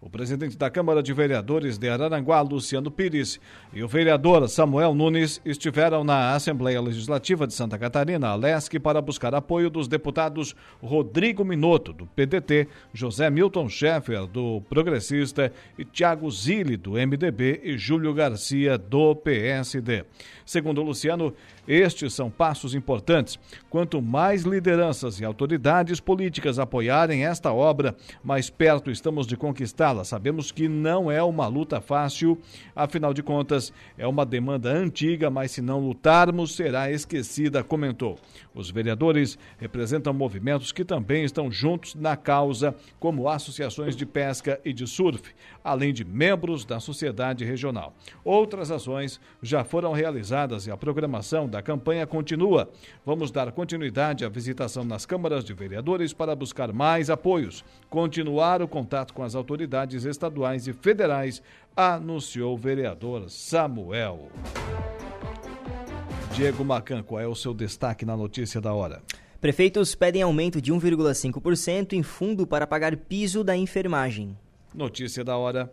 [0.00, 3.40] O presidente da Câmara de Vereadores de Araranguá, Luciano Pires,
[3.74, 9.34] e o vereador Samuel Nunes estiveram na Assembleia Legislativa de Santa Catarina, Alesc, para buscar
[9.34, 16.76] apoio dos deputados Rodrigo Minotto, do PDT, José Milton Schaeffer, do Progressista, e Tiago Zilli,
[16.76, 20.04] do MDB, e Júlio Garcia, do PSD.
[20.46, 21.34] Segundo Luciano,
[21.68, 23.38] estes são passos importantes.
[23.68, 30.02] Quanto mais lideranças e autoridades políticas apoiarem esta obra, mais perto estamos de conquistá-la.
[30.02, 32.38] Sabemos que não é uma luta fácil,
[32.74, 38.18] afinal de contas, é uma demanda antiga, mas se não lutarmos, será esquecida, comentou.
[38.54, 44.72] Os vereadores representam movimentos que também estão juntos na causa, como associações de pesca e
[44.72, 47.94] de surf, além de membros da sociedade regional.
[48.24, 52.70] Outras ações já foram realizadas e a programação da campanha continua.
[53.04, 58.68] Vamos dar continuidade à visitação nas câmaras de vereadores para buscar mais apoios, continuar o
[58.68, 61.42] contato com as autoridades estaduais e federais,
[61.76, 64.28] anunciou o vereador Samuel.
[66.34, 69.02] Diego Macan, qual é o seu destaque na notícia da hora?
[69.40, 74.36] Prefeitos pedem aumento de 1,5% em fundo para pagar piso da enfermagem.
[74.74, 75.72] Notícia da hora.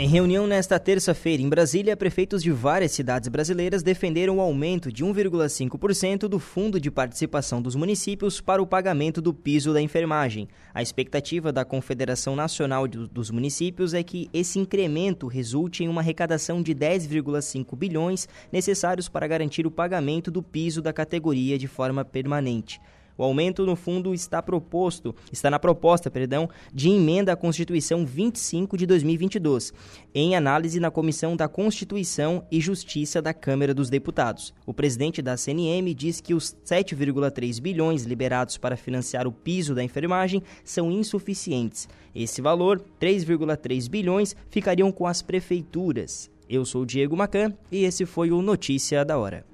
[0.00, 5.04] Em reunião nesta terça-feira em Brasília, prefeitos de várias cidades brasileiras defenderam o aumento de
[5.04, 10.48] 1,5% do Fundo de Participação dos Municípios para o pagamento do piso da enfermagem.
[10.72, 16.62] A expectativa da Confederação Nacional dos Municípios é que esse incremento resulte em uma arrecadação
[16.62, 22.80] de 10,5 bilhões necessários para garantir o pagamento do piso da categoria de forma permanente.
[23.20, 28.78] O aumento no fundo está proposto, está na proposta, perdão, de emenda à Constituição 25
[28.78, 29.74] de 2022,
[30.14, 34.54] em análise na Comissão da Constituição e Justiça da Câmara dos Deputados.
[34.64, 39.84] O presidente da CNM diz que os 7,3 bilhões liberados para financiar o piso da
[39.84, 41.90] enfermagem são insuficientes.
[42.14, 46.30] Esse valor, 3,3 bilhões, ficariam com as prefeituras.
[46.48, 49.44] Eu sou Diego Macan e esse foi o Notícia da Hora.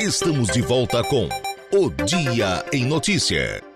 [0.00, 1.28] Estamos de volta com
[1.74, 3.71] o Dia em Notícia.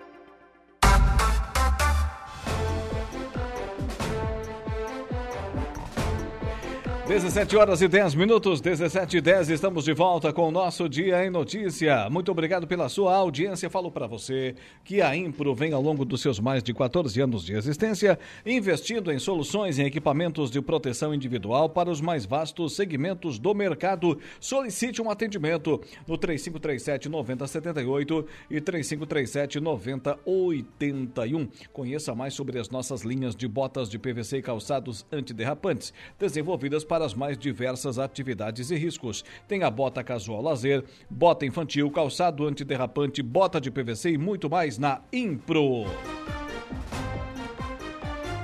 [7.07, 11.25] 17 horas e 10 minutos, 17 e 10, estamos de volta com o nosso Dia
[11.25, 12.09] em Notícia.
[12.09, 13.69] Muito obrigado pela sua audiência.
[13.69, 17.45] Falo para você que a Impro vem ao longo dos seus mais de 14 anos
[17.45, 23.39] de existência investindo em soluções e equipamentos de proteção individual para os mais vastos segmentos
[23.39, 24.19] do mercado.
[24.37, 31.47] Solicite um atendimento no 3537 9078 e 3537 9081.
[31.71, 36.96] Conheça mais sobre as nossas linhas de botas de PVC e calçados antiderrapantes, desenvolvidas para
[36.97, 39.23] para as mais diversas atividades e riscos.
[39.47, 44.79] Tem a bota casual lazer, bota infantil, calçado antiderrapante, bota de PVC e muito mais
[44.79, 45.85] na Impro.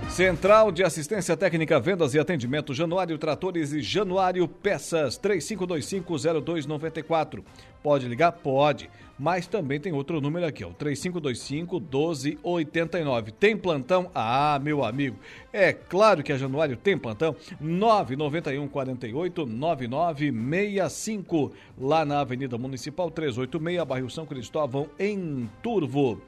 [0.08, 7.44] Central de Assistência Técnica, Vendas e Atendimento Januário Tratores e Januário Peças 35250294.
[7.84, 8.32] Pode ligar?
[8.32, 8.89] Pode.
[9.19, 13.32] Mas também tem outro número aqui, ó, 3525 1289.
[13.32, 14.10] Tem plantão?
[14.15, 15.17] Ah, meu amigo,
[15.52, 17.36] é claro que a Januário tem plantão.
[17.60, 26.19] 991 48 9965, lá na Avenida Municipal 386, bairro São Cristóvão, em Turvo.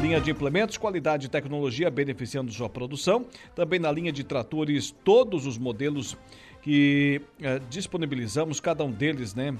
[0.00, 3.26] Linha de implementos, qualidade e tecnologia beneficiando sua produção.
[3.54, 6.16] Também na linha de tratores, todos os modelos
[6.62, 9.54] que eh, disponibilizamos, cada um deles, né?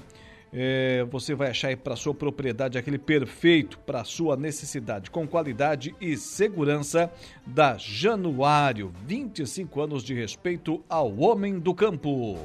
[0.53, 6.15] É, você vai achar para sua propriedade aquele perfeito para sua necessidade, com qualidade e
[6.15, 7.11] segurança
[7.45, 8.93] da Januário.
[9.05, 12.37] 25 anos de respeito ao homem do campo.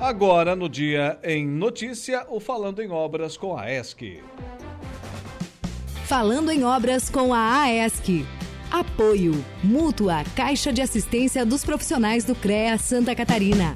[0.00, 4.22] Agora, no dia em notícia, o Falando em Obras com a ESC.
[6.06, 8.37] Falando em Obras com a AESC.
[8.70, 9.32] Apoio.
[9.64, 10.24] Mútua.
[10.36, 13.74] Caixa de Assistência dos Profissionais do CREA Santa Catarina.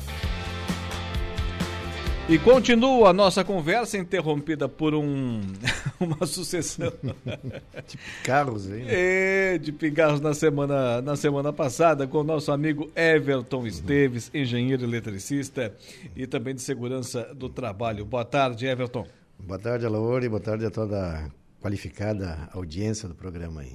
[2.28, 5.40] E continua a nossa conversa interrompida por um,
[5.98, 6.92] uma sucessão
[7.88, 8.84] de carros aí.
[8.84, 8.90] Né?
[8.90, 14.84] É, de pigarros na semana, na semana passada com o nosso amigo Everton Esteves, engenheiro
[14.84, 15.74] eletricista
[16.14, 18.04] e também de segurança do trabalho.
[18.04, 19.06] Boa tarde, Everton.
[19.38, 23.72] Boa tarde, Alaor, e boa tarde a toda a qualificada audiência do programa aí.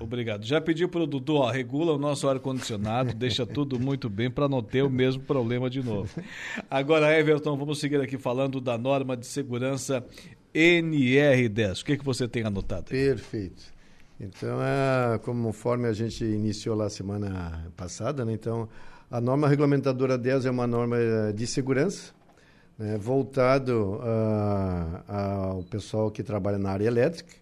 [0.00, 0.44] Obrigado.
[0.44, 4.62] Já pedi para Dudu, ó, regula o nosso ar-condicionado, deixa tudo muito bem para não
[4.62, 6.08] ter o mesmo problema de novo.
[6.70, 10.04] Agora, Everton, vamos seguir aqui falando da norma de segurança
[10.54, 11.82] NR10.
[11.82, 12.86] O que, que você tem anotado?
[12.90, 12.98] Aí?
[12.98, 13.62] Perfeito.
[14.18, 18.68] Então, é, conforme a gente iniciou lá semana passada, né, então,
[19.10, 22.12] a norma regulamentadora 10 é uma norma eh, de segurança,
[22.78, 27.39] né, voltado uh, ao pessoal que trabalha na área elétrica,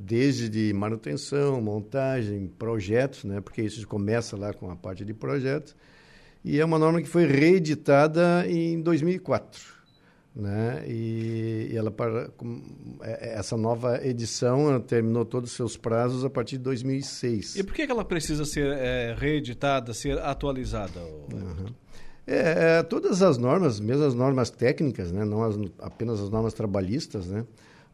[0.00, 3.40] desde de manutenção, montagem, projetos, né?
[3.40, 5.74] porque isso começa lá com a parte de projetos,
[6.44, 9.76] e é uma norma que foi reeditada em 2004.
[10.36, 10.84] Né?
[10.86, 12.30] E, e ela para,
[13.02, 17.56] é, é, essa nova edição terminou todos os seus prazos a partir de 2006.
[17.56, 21.00] E por que ela precisa ser é, reeditada, ser atualizada?
[21.00, 21.66] Uhum.
[22.24, 25.24] É, é, todas as normas, mesmo as normas técnicas, né?
[25.24, 27.44] não as, apenas as normas trabalhistas, né?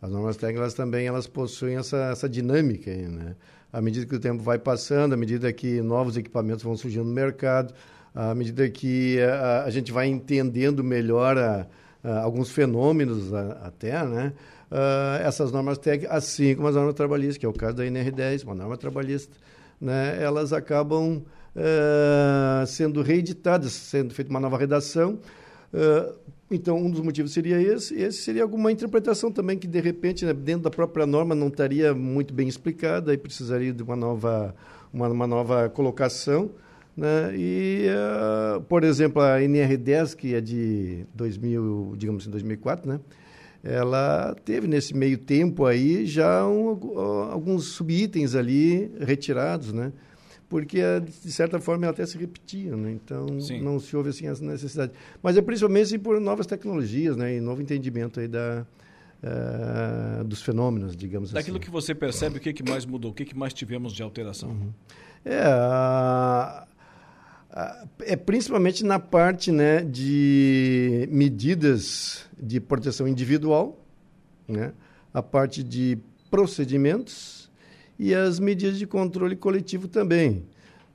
[0.04, 3.34] As normas técnicas também elas possuem essa, essa dinâmica, aí, né?
[3.72, 7.10] À medida que o tempo vai passando, à medida que novos equipamentos vão surgindo no
[7.10, 7.72] mercado,
[8.14, 11.66] à medida que a, a gente vai entendendo melhor a,
[12.04, 14.34] a, alguns fenômenos até, né?
[15.24, 18.54] essas normas técnicas, assim como as normas trabalhistas, que é o caso da NR10, uma
[18.54, 19.34] norma trabalhista,
[19.80, 21.22] né, elas acabam
[21.56, 25.18] uh, sendo reeditadas, sendo feita uma nova redação.
[25.72, 26.14] Uh,
[26.54, 27.94] então, um dos motivos seria esse.
[27.94, 31.94] Esse seria alguma interpretação também que, de repente, né, dentro da própria norma não estaria
[31.94, 34.54] muito bem explicada e precisaria de uma nova,
[34.92, 36.50] uma, uma nova colocação.
[36.96, 37.36] Né?
[37.36, 43.00] E, uh, por exemplo, a NR10, que é de 2000, digamos assim, 2004, né?
[43.64, 46.68] ela teve nesse meio tempo aí já um,
[47.30, 49.90] alguns subitens ali retirados, né?
[50.54, 52.92] Porque de certa forma ela até se repetia, né?
[52.92, 53.60] Então Sim.
[53.60, 54.92] não se houve assim essa necessidade.
[55.20, 57.34] Mas é principalmente por novas tecnologias, né?
[57.34, 58.64] E novo entendimento aí da
[59.24, 61.58] uh, dos fenômenos, digamos Daquilo assim.
[61.58, 63.10] Daquilo que você percebe, o que, que mais mudou?
[63.10, 64.50] O que, que mais tivemos de alteração?
[64.50, 64.72] Uhum.
[65.24, 66.68] É, a,
[68.02, 73.84] é principalmente na parte né, de medidas de proteção individual,
[74.46, 74.72] né,
[75.12, 75.98] a parte de
[76.30, 77.43] procedimentos
[77.98, 80.44] e as medidas de controle coletivo também,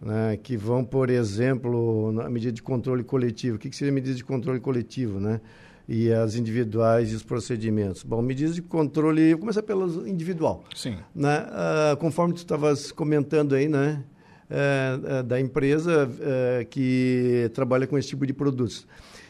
[0.01, 3.57] né, que vão, por exemplo, na medida de controle coletivo.
[3.57, 5.41] O que, que seria medida de controle coletivo, né?
[5.87, 8.03] E as individuais e os procedimentos.
[8.03, 10.63] Bom, medidas de controle, vou começar pelo individual.
[10.75, 10.97] Sim.
[11.15, 11.47] Né?
[11.47, 14.03] Uh, conforme tu estavas comentando aí, né?
[14.51, 18.87] É, é, da empresa é, que trabalha com esse tipo de produtos.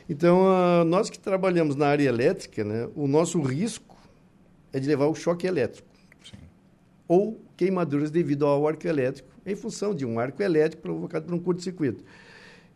[0.08, 3.98] Então, uh, nós que trabalhamos na área elétrica, né, o nosso risco
[4.72, 5.89] é de levar o choque elétrico.
[7.10, 11.40] Ou queimaduras devido ao arco elétrico, em função de um arco elétrico provocado por um
[11.40, 12.06] curto-circuito.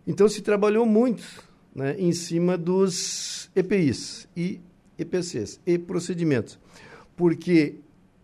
[0.05, 1.23] Então, se trabalhou muito
[1.73, 4.59] né, em cima dos EPIs e
[4.97, 6.59] EPCs e procedimentos,
[7.15, 7.75] porque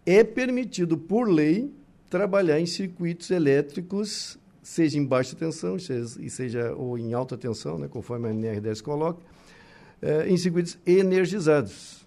[0.05, 1.71] é permitido por lei
[2.09, 7.77] trabalhar em circuitos elétricos, seja em baixa tensão, seja, e seja ou em alta tensão,
[7.77, 9.21] né, conforme a NR10 coloca,
[10.01, 11.98] é, em circuitos energizados.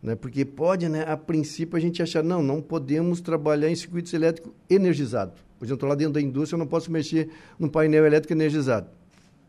[0.00, 4.12] Né, porque pode, né, a princípio, a gente achar, não, não podemos trabalhar em circuitos
[4.14, 5.34] elétricos energizados.
[5.58, 8.88] Por exemplo, estou lá dentro da indústria, eu não posso mexer num painel elétrico energizado.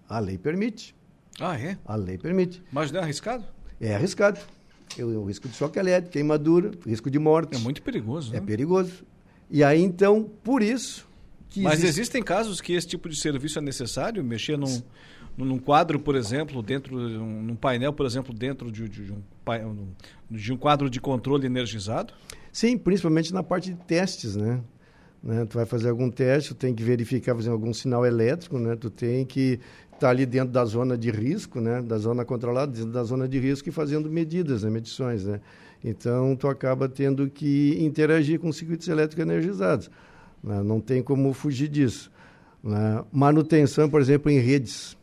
[0.08, 0.95] A lei permite.
[1.39, 1.78] Ah, é?
[1.86, 2.64] A lei permite.
[2.72, 3.45] Mas não é arriscado?
[3.80, 4.39] É arriscado.
[4.97, 7.56] O risco de choque elétrico, queimadura, risco de morte.
[7.56, 8.36] É muito perigoso.
[8.36, 8.45] É né?
[8.45, 9.06] perigoso.
[9.52, 11.08] E aí, então, por isso
[11.50, 11.89] que Mas existe...
[11.89, 14.24] existem casos que esse tipo de serviço é necessário?
[14.24, 14.82] Mexer num,
[15.36, 19.88] num quadro, por exemplo, dentro, num painel, por exemplo, dentro de, de, um,
[20.30, 22.14] de um quadro de controle energizado?
[22.52, 24.62] Sim, principalmente na parte de testes, né?
[25.24, 25.45] né?
[25.45, 28.76] Tu vai fazer algum teste, tu tem que verificar, fazer algum sinal elétrico, né?
[28.76, 31.82] Tu tem que estar tá ali dentro da zona de risco, né?
[31.82, 34.70] Da zona controlada, dentro da zona de risco e fazendo medidas, né?
[34.70, 35.41] medições, né?
[35.84, 39.89] Então, tu acaba tendo que interagir com circuitos elétricos energizados.
[40.44, 40.62] Né?
[40.64, 42.12] Não tem como fugir disso.
[42.64, 43.04] Né?
[43.12, 44.98] Manutenção, por exemplo, em redes.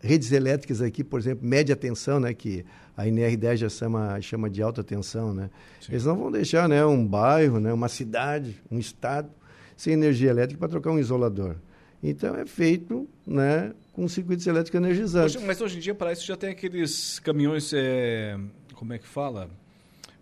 [0.00, 2.32] Redes elétricas aqui, por exemplo, média tensão, né?
[2.32, 2.64] que
[2.96, 5.34] a NR10 já chama, chama de alta tensão.
[5.34, 5.50] Né?
[5.88, 6.84] Eles não vão deixar né?
[6.86, 7.72] um bairro, né?
[7.72, 9.28] uma cidade, um estado,
[9.76, 11.56] sem energia elétrica para trocar um isolador.
[12.00, 13.72] Então, é feito né?
[13.92, 15.34] com circuitos elétricos energizados.
[15.34, 18.38] Hoje, mas hoje em dia, para isso, já tem aqueles caminhões, é...
[18.74, 19.50] como é que fala?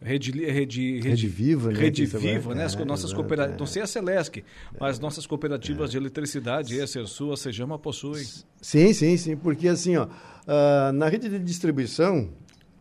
[0.02, 1.80] Rede, rede, rede, Viva, né?
[1.80, 2.64] Rede Viva, né?
[2.64, 4.44] As é, nossas cooperativas, não sei a Celesc,
[4.78, 5.92] mas nossas cooperativas é.
[5.92, 8.24] de eletricidade, a Sersu, a Sejama possuem.
[8.60, 12.28] Sim, sim, sim, porque assim, ó, uh, na rede de distribuição,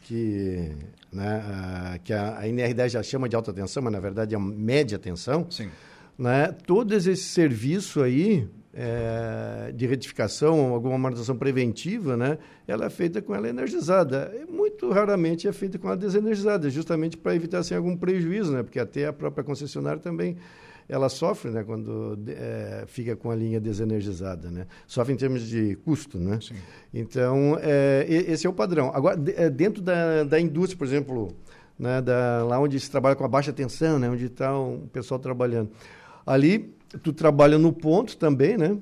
[0.01, 0.71] que,
[1.11, 4.37] né, uh, que a, a NR10 já chama de alta tensão, mas na verdade é
[4.37, 5.69] média tensão, sim.
[6.17, 13.21] Né, todo esse serviço aí, é, de retificação, alguma manutenção preventiva, né, ela é feita
[13.21, 14.31] com ela energizada.
[14.49, 18.79] Muito raramente é feita com ela desenergizada, justamente para evitar assim, algum prejuízo, né, porque
[18.79, 20.35] até a própria concessionária também
[20.87, 24.51] ela sofre né, quando é, fica com a linha desenergizada.
[24.51, 24.67] Né?
[24.85, 26.19] Sofre em termos de custo.
[26.19, 26.37] Né?
[26.39, 26.53] Sim.
[26.93, 28.91] Então, é, esse é o padrão.
[28.93, 31.35] Agora, é, dentro da, da indústria, por exemplo,
[31.79, 35.19] né, da, lá onde se trabalha com a baixa tensão, né, onde está o pessoal
[35.19, 35.71] trabalhando,
[36.23, 38.77] ali tu trabalha no ponto também, né?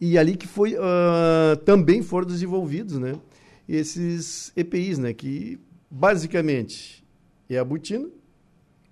[0.00, 3.14] E ali que foi uh, também foram desenvolvidos, né?
[3.68, 5.12] Esses EPIs, né?
[5.12, 5.58] Que
[5.90, 7.04] basicamente
[7.48, 8.08] é a botina.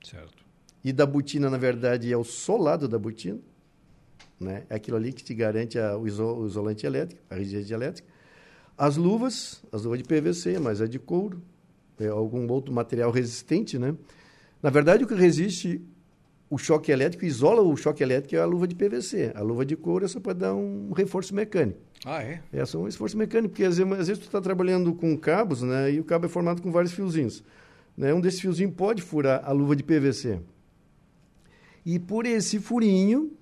[0.02, 0.42] Certo.
[0.84, 3.38] E da botina, na verdade, é o solado da botina.
[4.38, 4.64] Né?
[4.68, 8.08] É aquilo ali que te garante a, o, iso, o isolante elétrico, a rigidez elétrica.
[8.76, 11.40] As luvas, as luvas de PVC, mas é de couro,
[12.00, 13.94] é algum outro material resistente, né?
[14.60, 15.80] Na verdade, o que resiste
[16.52, 19.32] o choque elétrico isola o choque elétrico é a luva de PVC.
[19.34, 21.80] A luva de couro é só para dar um reforço mecânico.
[22.04, 22.42] Ah, é?
[22.52, 25.62] É só um esforço mecânico, porque às vezes, às vezes tu está trabalhando com cabos,
[25.62, 25.90] né?
[25.90, 27.42] E o cabo é formado com vários fiozinhos.
[27.96, 28.12] Né?
[28.12, 30.40] Um desses fiozinhos pode furar a luva de PVC.
[31.86, 33.32] E por esse furinho,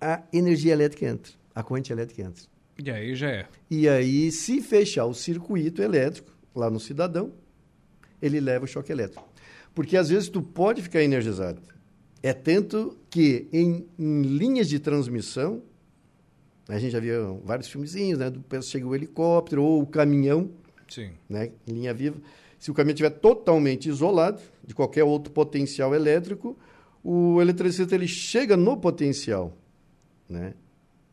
[0.00, 2.44] a energia elétrica entra, a corrente elétrica entra.
[2.80, 3.48] E aí já é.
[3.68, 7.32] E aí, se fechar o circuito elétrico lá no cidadão,
[8.22, 9.28] ele leva o choque elétrico.
[9.74, 11.60] Porque às vezes tu pode ficar energizado.
[12.22, 15.62] É tanto que em, em linhas de transmissão,
[16.68, 18.28] a gente já viu vários filmezinhos, né?
[18.30, 20.50] Do chega o helicóptero ou o caminhão,
[20.88, 21.10] Sim.
[21.28, 21.52] né?
[21.66, 22.16] Em linha viva.
[22.58, 26.58] Se o caminhão estiver totalmente isolado de qualquer outro potencial elétrico,
[27.02, 29.56] o eletricista ele chega no potencial,
[30.28, 30.54] né?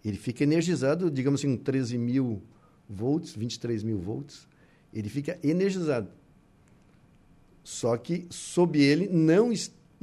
[0.03, 2.41] Ele fica energizado, digamos assim, 13 mil
[2.89, 4.47] volts, 23 mil volts.
[4.93, 6.09] Ele fica energizado.
[7.63, 9.51] Só que sob ele não,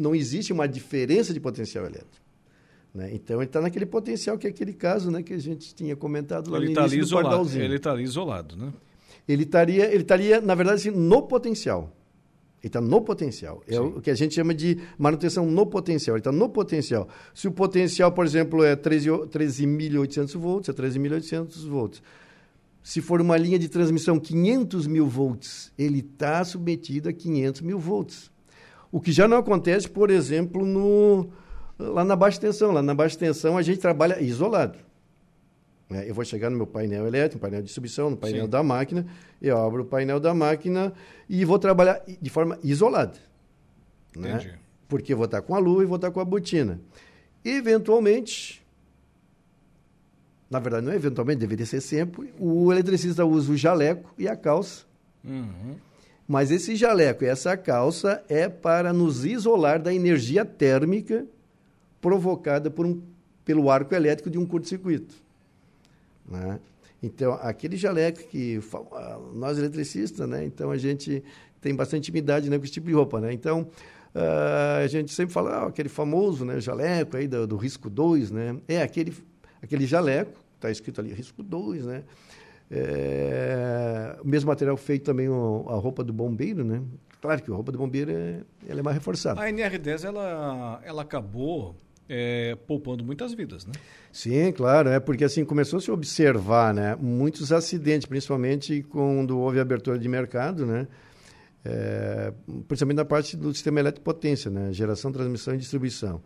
[0.02, 2.22] não existe uma diferença de potencial elétrico.
[2.94, 3.10] Né?
[3.14, 6.50] Então ele está naquele potencial que é aquele caso né, que a gente tinha comentado
[6.50, 7.64] lá ele no início isolado, do pardalzinho.
[7.64, 8.72] Ele está ali isolado, né?
[9.26, 11.96] Ele estaria, ele estaria, na verdade, assim, no potencial.
[12.60, 13.62] Ele está no potencial.
[13.66, 13.80] É Sim.
[13.80, 16.16] o que a gente chama de manutenção no potencial.
[16.16, 17.08] Ele está no potencial.
[17.34, 22.02] Se o potencial, por exemplo, é 13.800 13 volts, é 13.800 volts.
[22.82, 27.78] Se for uma linha de transmissão 500 mil volts, ele está submetido a 500 mil
[27.78, 28.31] volts.
[28.92, 31.30] O que já não acontece, por exemplo, no,
[31.78, 32.70] lá na baixa tensão.
[32.70, 34.78] Lá na baixa tensão a gente trabalha isolado.
[35.88, 36.08] Né?
[36.08, 38.50] Eu vou chegar no meu painel elétrico, painel de distribuição, no painel Sim.
[38.50, 39.06] da máquina,
[39.40, 40.92] eu abro o painel da máquina
[41.28, 43.18] e vou trabalhar de forma isolada.
[44.16, 44.58] Né?
[44.88, 46.80] Porque eu vou estar com a lua e vou estar com a botina.
[47.44, 48.62] Eventualmente,
[50.50, 54.36] na verdade, não é eventualmente, deveria ser sempre, o eletricista usa o jaleco e a
[54.36, 54.84] calça.
[55.24, 55.76] Uhum.
[56.26, 61.26] Mas esse jaleco e essa calça é para nos isolar da energia térmica
[62.00, 63.02] provocada por um,
[63.44, 65.14] pelo arco elétrico de um curto-circuito.
[66.28, 66.58] Né?
[67.02, 68.60] Então, aquele jaleco que
[69.34, 70.44] nós eletricistas, né?
[70.44, 71.22] Então a gente
[71.60, 73.32] tem bastante intimidade né, com esse tipo de roupa, né?
[73.32, 73.62] Então,
[74.14, 78.30] uh, a gente sempre fala ah, aquele famoso, né, jaleco aí do, do risco 2,
[78.30, 78.56] né?
[78.68, 79.12] É aquele
[79.60, 82.04] aquele jaleco está escrito ali risco 2, né?
[82.74, 86.82] É, o mesmo material feito também o, a roupa do bombeiro, né?
[87.20, 89.40] Claro que a roupa do bombeiro é, ela é mais reforçada.
[89.42, 91.76] A NR10 ela, ela acabou
[92.08, 93.72] é, poupando muitas vidas, né?
[94.10, 99.60] Sim, claro, é porque assim começou a se observar, né, muitos acidentes, principalmente quando houve
[99.60, 100.88] abertura de mercado, né,
[101.64, 102.32] é,
[102.66, 106.22] principalmente na parte do sistema elétrico potência, né, geração, transmissão e distribuição.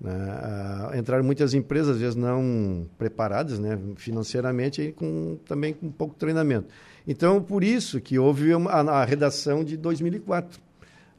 [0.00, 0.12] Né?
[0.12, 6.14] Ah, entraram muitas empresas, às vezes não preparadas né, financeiramente e com, também com pouco
[6.14, 6.68] treinamento.
[7.06, 10.60] Então, por isso que houve uma, a, a, redação de 2004,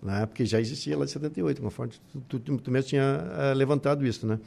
[0.01, 1.93] né, porque já existia lá de 78, conforme
[2.27, 3.21] tu, tu, tu mesmo tinha
[3.53, 4.25] uh, levantado isso.
[4.25, 4.39] Né?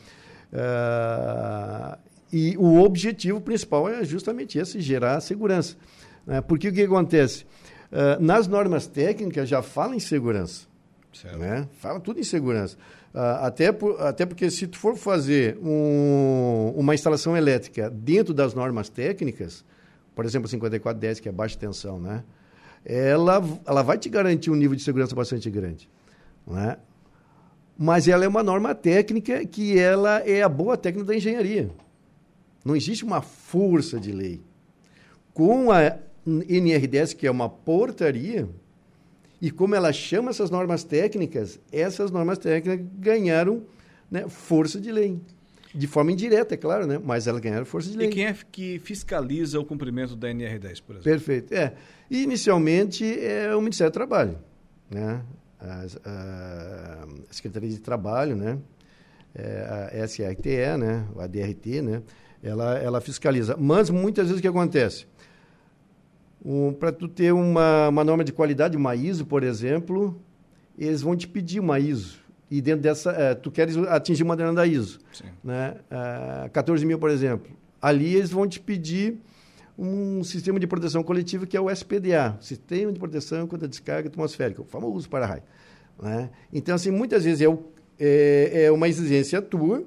[0.53, 1.99] Uh,
[2.33, 5.77] e o objetivo principal é justamente esse, gerar segurança.
[6.27, 6.41] Né?
[6.41, 7.45] Porque o que acontece?
[7.93, 10.67] Uh, nas normas técnicas já fala em segurança.
[11.37, 11.69] Né?
[11.73, 12.79] Fala tudo em segurança.
[13.15, 18.55] Uh, até, por, até porque se tu for fazer um, uma instalação elétrica dentro das
[18.55, 19.65] normas técnicas,
[20.15, 22.25] por exemplo, 5410, que é baixa tensão, né?
[22.85, 25.89] ela, ela vai te garantir um nível de segurança bastante grande.
[26.47, 26.77] Né?
[27.79, 31.71] Mas ela é uma norma técnica que ela é a boa técnica da engenharia.
[32.65, 34.41] Não existe uma força de lei.
[35.33, 35.97] Com a
[36.27, 38.49] NR10, que é uma portaria,
[39.43, 43.65] e como ela chama essas normas técnicas, essas normas técnicas ganharam
[44.09, 45.21] né, força de lei.
[45.75, 47.01] De forma indireta, é claro, né?
[47.03, 48.07] mas elas ganharam força de lei.
[48.07, 51.03] E quem é que fiscaliza o cumprimento da NR10, por exemplo?
[51.03, 51.53] Perfeito.
[51.53, 51.75] É.
[52.09, 54.39] Inicialmente é o Ministério do Trabalho.
[54.89, 55.21] Né?
[55.59, 58.59] A, a, Secretaria de Trabalho, né?
[59.35, 61.05] É, a SRTE, né?
[61.19, 62.03] a DRT, né?
[62.43, 63.57] ela, ela fiscaliza.
[63.57, 65.07] Mas muitas vezes o que acontece?
[66.45, 70.21] Um, Para tu ter uma, uma norma de qualidade, uma ISO, por exemplo,
[70.77, 72.21] eles vão te pedir uma ISO.
[72.51, 74.99] E dentro dessa, é, tu queres atingir uma demanda da ISO.
[75.13, 75.25] Sim.
[75.43, 75.77] Né?
[75.91, 77.51] É, 14 mil, por exemplo.
[77.81, 79.19] Ali eles vão te pedir
[79.79, 84.09] um sistema de proteção coletiva que é o SPDA, Sistema de Proteção contra a Descarga
[84.09, 85.43] Atmosférica, o famoso para-raio.
[86.01, 86.31] Né?
[86.53, 87.65] Então, assim, muitas vezes é, o,
[87.99, 89.85] é, é uma exigência tua,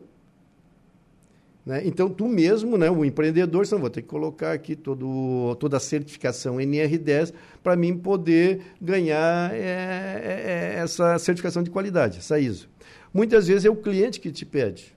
[1.66, 1.82] né?
[1.84, 6.57] Então, tu mesmo, né, o empreendedor, vou ter que colocar aqui todo, toda a certificação
[6.57, 12.70] NR10 para mim poder ganhar é, é, é, essa certificação de qualidade, essa ISO.
[13.11, 14.95] Muitas vezes é o cliente que te pede.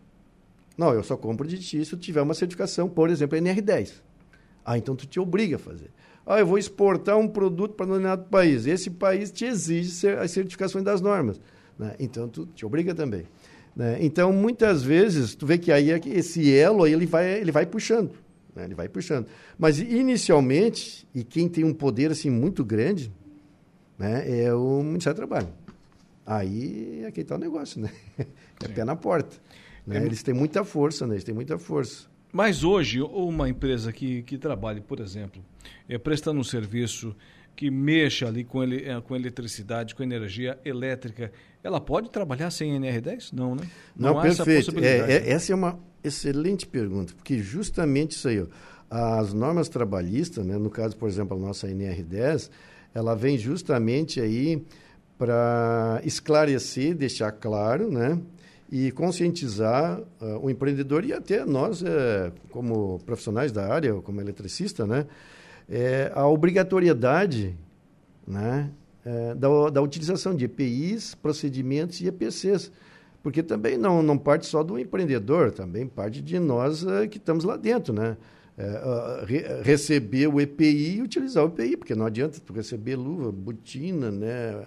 [0.77, 3.95] Não, eu só compro de ti se eu tiver uma certificação, por exemplo, NR10.
[4.65, 5.91] Ah, então tu te obriga a fazer.
[6.27, 8.67] Ah, eu vou exportar um produto para um determinado país.
[8.67, 11.41] Esse país te exige as certificações das normas.
[11.79, 11.95] Né?
[11.99, 13.25] Então, tu te obriga também.
[13.79, 13.99] Né?
[14.01, 17.65] Então, muitas vezes, tu vê que aí é esse elo aí, ele vai, ele vai
[17.65, 18.11] puxando.
[18.53, 18.65] Né?
[18.65, 19.29] Ele vai puxando.
[19.57, 23.13] Mas, inicialmente, e quem tem um poder assim muito grande,
[23.97, 25.49] né, é o Ministério do Trabalho.
[26.27, 27.91] Aí é que está o negócio, né?
[28.61, 28.73] É Sim.
[28.75, 29.37] pé na porta.
[29.87, 29.99] Né?
[30.01, 30.05] É...
[30.05, 31.15] Eles têm muita força, né?
[31.15, 32.09] Eles têm muita força.
[32.33, 35.41] Mas hoje, uma empresa que, que trabalhe, por exemplo,
[35.89, 37.15] é, prestando um serviço
[37.55, 41.33] que mexa ali com, ele, eh, com eletricidade, com energia elétrica,
[41.69, 43.31] ela pode trabalhar sem NR10?
[43.33, 43.63] Não, né?
[43.97, 44.71] Não, Não perfeito.
[44.71, 48.47] Essa, é, é, essa é uma excelente pergunta, porque justamente isso aí, ó,
[48.91, 52.51] as normas trabalhistas, né, no caso, por exemplo, a nossa NR10,
[52.95, 54.65] ela vem justamente aí
[55.19, 58.19] para esclarecer, deixar claro, né,
[58.71, 61.87] e conscientizar uh, o empreendedor e até nós, uh,
[62.51, 65.07] como profissionais da área, como eletricista, né,
[65.69, 67.55] é, a obrigatoriedade
[68.27, 68.71] né,
[69.09, 72.71] é, da, da utilização de EPIs, procedimentos e EPCs.
[73.23, 77.45] Porque também não, não parte só do empreendedor, também parte de nós uh, que estamos
[77.45, 78.17] lá dentro, né?
[78.57, 83.33] É, re, receber o EPI e utilizar o EPI, porque não adianta tu receber luva,
[83.33, 84.67] botina, né?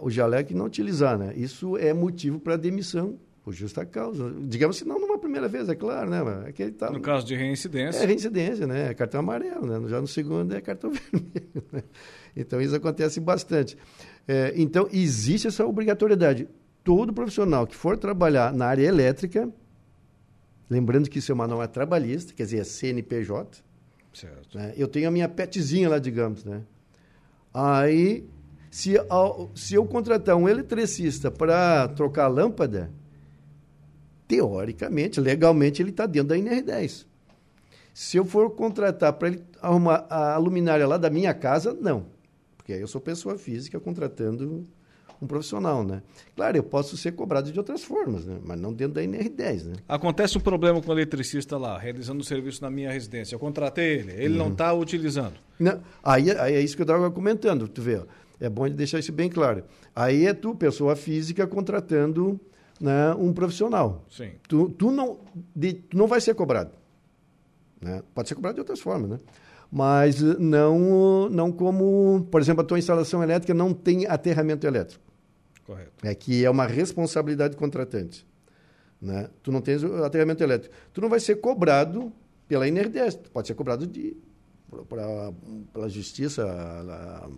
[0.00, 1.34] o jaleco e não utilizar, né?
[1.36, 4.34] Isso é motivo para demissão por justa causa.
[4.40, 6.20] Digamos assim, não numa primeira vez, é claro, né?
[6.46, 8.02] É que tá, no caso de reincidência.
[8.02, 8.90] É reincidência, né?
[8.90, 9.88] É cartão amarelo, né?
[9.88, 11.64] Já no segundo é cartão vermelho.
[11.72, 11.82] Né?
[12.36, 13.76] Então, isso acontece bastante.
[14.28, 16.48] É, então, existe essa obrigatoriedade.
[16.84, 19.48] Todo profissional que for trabalhar na área elétrica,
[20.68, 23.64] lembrando que isso é uma norma trabalhista, quer dizer, é CNPJ.
[24.12, 24.58] Certo.
[24.58, 24.74] Né?
[24.76, 26.62] Eu tenho a minha petzinha lá, digamos, né?
[27.52, 28.28] Aí,
[28.70, 28.94] se,
[29.54, 32.90] se eu contratar um eletricista para trocar a lâmpada,
[34.28, 37.06] teoricamente, legalmente, ele está dentro da NR10.
[37.94, 42.06] Se eu for contratar para ele arrumar a luminária lá da minha casa, não.
[42.66, 44.64] Porque aí eu sou pessoa física contratando
[45.22, 46.02] um profissional, né?
[46.34, 48.40] Claro, eu posso ser cobrado de outras formas, né?
[48.42, 49.74] Mas não dentro da NR10, né?
[49.86, 53.36] Acontece um problema com o eletricista lá, realizando o serviço na minha residência.
[53.36, 54.46] Eu contratei ele, ele uhum.
[54.46, 55.34] não está utilizando.
[55.60, 58.04] Não, aí, aí, é isso que eu estava comentando, tu vê, ó.
[58.40, 59.62] É bom deixar isso bem claro.
[59.94, 62.40] Aí é tu, pessoa física, contratando
[62.80, 64.04] né, um profissional.
[64.10, 64.32] Sim.
[64.48, 65.20] Tu, tu, não,
[65.54, 66.72] de, tu não vai ser cobrado.
[67.80, 68.02] Né?
[68.12, 69.20] Pode ser cobrado de outras formas, né?
[69.76, 75.04] Mas não, não como, por exemplo, a tua instalação elétrica não tem aterramento elétrico.
[75.66, 75.92] Correto.
[76.02, 78.26] É que é uma responsabilidade do contratante.
[78.98, 79.28] Né?
[79.42, 80.74] Tu não tens aterramento elétrico.
[80.94, 82.10] Tu não vai ser cobrado
[82.48, 83.16] pela NRDS.
[83.16, 84.16] Tu pode ser cobrado de,
[84.88, 85.30] pra,
[85.74, 87.28] pela justiça, a, a,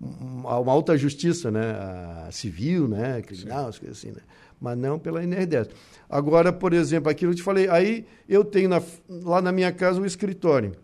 [0.00, 1.72] uma alta justiça, né?
[1.72, 3.22] A civil, né?
[3.22, 4.22] criminal, as coisas assim, né?
[4.60, 5.70] mas não pela NR10.
[6.08, 9.72] Agora, por exemplo, aquilo que eu te falei, aí eu tenho na, lá na minha
[9.72, 10.76] casa o escritório.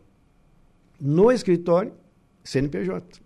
[1.01, 1.93] No escritório,
[2.43, 3.21] CNPJ.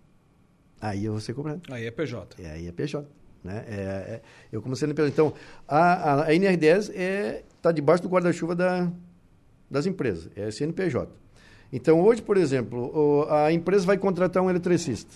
[0.79, 1.61] Aí eu vou ser cobrado.
[1.71, 2.41] Aí é PJ.
[2.41, 3.07] É, aí é PJ.
[3.43, 3.65] Né?
[3.67, 4.21] É, é,
[4.51, 5.09] eu como CNPJ.
[5.09, 5.33] Então,
[5.67, 8.91] a, a, a NR10 está é, tá debaixo do guarda-chuva da,
[9.69, 11.11] das empresas, é CNPJ.
[11.71, 15.11] Então, hoje, por exemplo, a empresa vai contratar um eletricista.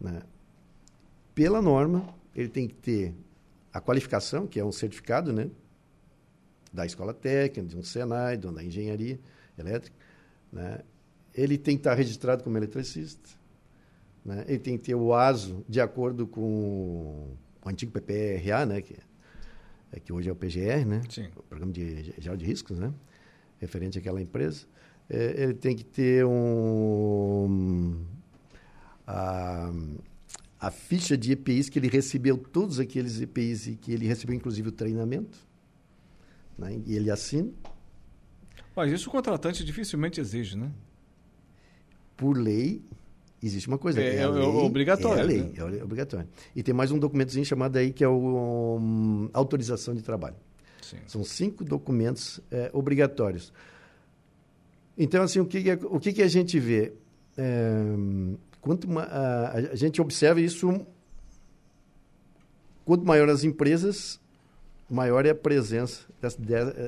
[0.00, 0.22] Né?
[1.34, 3.14] Pela norma, ele tem que ter
[3.72, 5.50] a qualificação, que é um certificado, né?
[6.72, 9.18] Da escola técnica, de um Senai, de uma engenharia
[9.58, 9.96] elétrica,
[10.52, 10.80] né?
[11.34, 13.30] Ele tem que estar registrado como eletricista,
[14.24, 14.44] né?
[14.46, 18.82] Ele tem que ter o ASO de acordo com o antigo PPRA, né?
[18.82, 18.96] Que,
[19.92, 21.02] é, que hoje é o PGR, né?
[21.08, 21.28] Sim.
[21.36, 22.92] O Programa de Geral de Riscos, né?
[23.58, 24.66] Referente àquela empresa.
[25.08, 28.04] É, ele tem que ter um...
[29.06, 29.72] A,
[30.60, 34.68] a ficha de EPIs que ele recebeu, todos aqueles EPIs e que ele recebeu inclusive
[34.68, 35.36] o treinamento,
[36.56, 36.80] né?
[36.86, 37.50] e ele assina.
[38.74, 40.72] Mas isso o contratante dificilmente exige, né?
[42.22, 42.80] Por lei,
[43.42, 44.00] existe uma coisa.
[44.00, 45.18] É, é, é lei, obrigatório.
[45.18, 45.78] É a lei, né?
[45.80, 46.28] é obrigatório.
[46.54, 50.36] E tem mais um documentozinho chamado aí que é o um, autorização de trabalho.
[50.80, 50.98] Sim.
[51.06, 53.52] São cinco documentos é, obrigatórios.
[54.96, 55.58] Então, assim, o que,
[55.90, 56.92] o que, que a gente vê?
[57.36, 57.82] É,
[58.62, 60.86] Quanto a, a gente observa isso,
[62.84, 64.20] quanto maior as empresas,
[64.92, 66.38] maior é a presença dessa,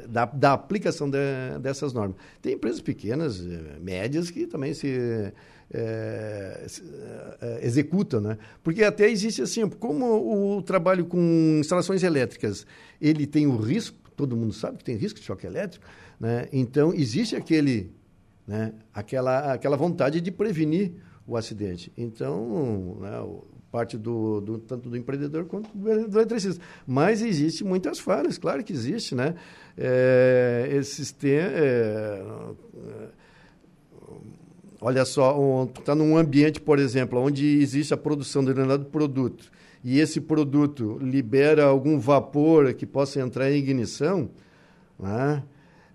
[0.09, 1.19] da, da, aplicação de,
[1.61, 2.17] dessas normas.
[2.43, 5.33] Tem empresas pequenas, eh, médias, que também se,
[5.73, 6.83] é, se
[7.41, 8.39] é, executam, né?
[8.63, 12.67] Porque até existe assim, como o trabalho com instalações elétricas,
[13.01, 15.85] ele tem o risco, todo mundo sabe que tem risco de choque elétrico,
[16.21, 16.49] né?
[16.53, 17.91] Então, existe aquele,
[18.47, 20.93] né, aquela, aquela vontade de prevenir
[21.27, 21.93] o acidente.
[21.97, 23.19] Então, né,
[23.75, 26.65] parte do, do, tanto do empreendedor quanto do eletricista.
[26.87, 29.35] Mas existe muitas falhas, claro que existe, né?
[29.77, 31.49] É, esse sistema...
[31.49, 32.23] É,
[34.81, 35.37] olha só,
[35.77, 39.51] está um, num ambiente, por exemplo, onde existe a produção de determinado produto
[39.83, 44.31] e esse produto libera algum vapor que possa entrar em ignição,
[44.97, 45.43] né?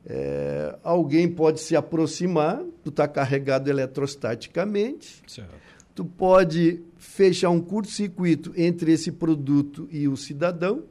[0.05, 5.69] É, alguém pode se aproximar, tu está carregado eletrostaticamente, certo.
[5.99, 10.83] Tu pode fechar um curto-circuito entre esse produto e o cidadão,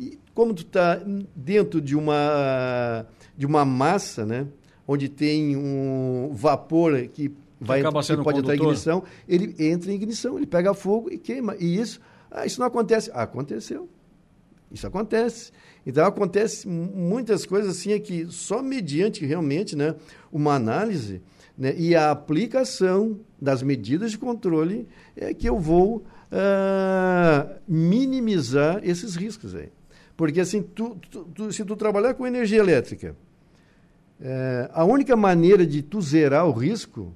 [0.00, 0.98] e como tu está
[1.34, 3.04] dentro de uma,
[3.36, 4.46] de uma massa, né,
[4.88, 8.54] onde tem um vapor que vai sendo pode condutor.
[8.54, 11.54] entrar em ignição, ele entra em ignição, ele pega fogo e queima.
[11.60, 12.00] E isso,
[12.30, 13.10] ah, isso não acontece.
[13.12, 13.86] Ah, aconteceu.
[14.72, 15.52] Isso acontece.
[15.86, 19.94] Então acontece muitas coisas assim é que só mediante realmente, né,
[20.32, 21.20] uma análise,
[21.56, 24.86] né, e a aplicação das medidas de controle
[25.16, 29.70] é que eu vou uh, minimizar esses riscos aí.
[30.16, 33.14] Porque assim, tu, tu, tu, se tu trabalhar com energia elétrica,
[34.18, 37.12] é, a única maneira de tu zerar o risco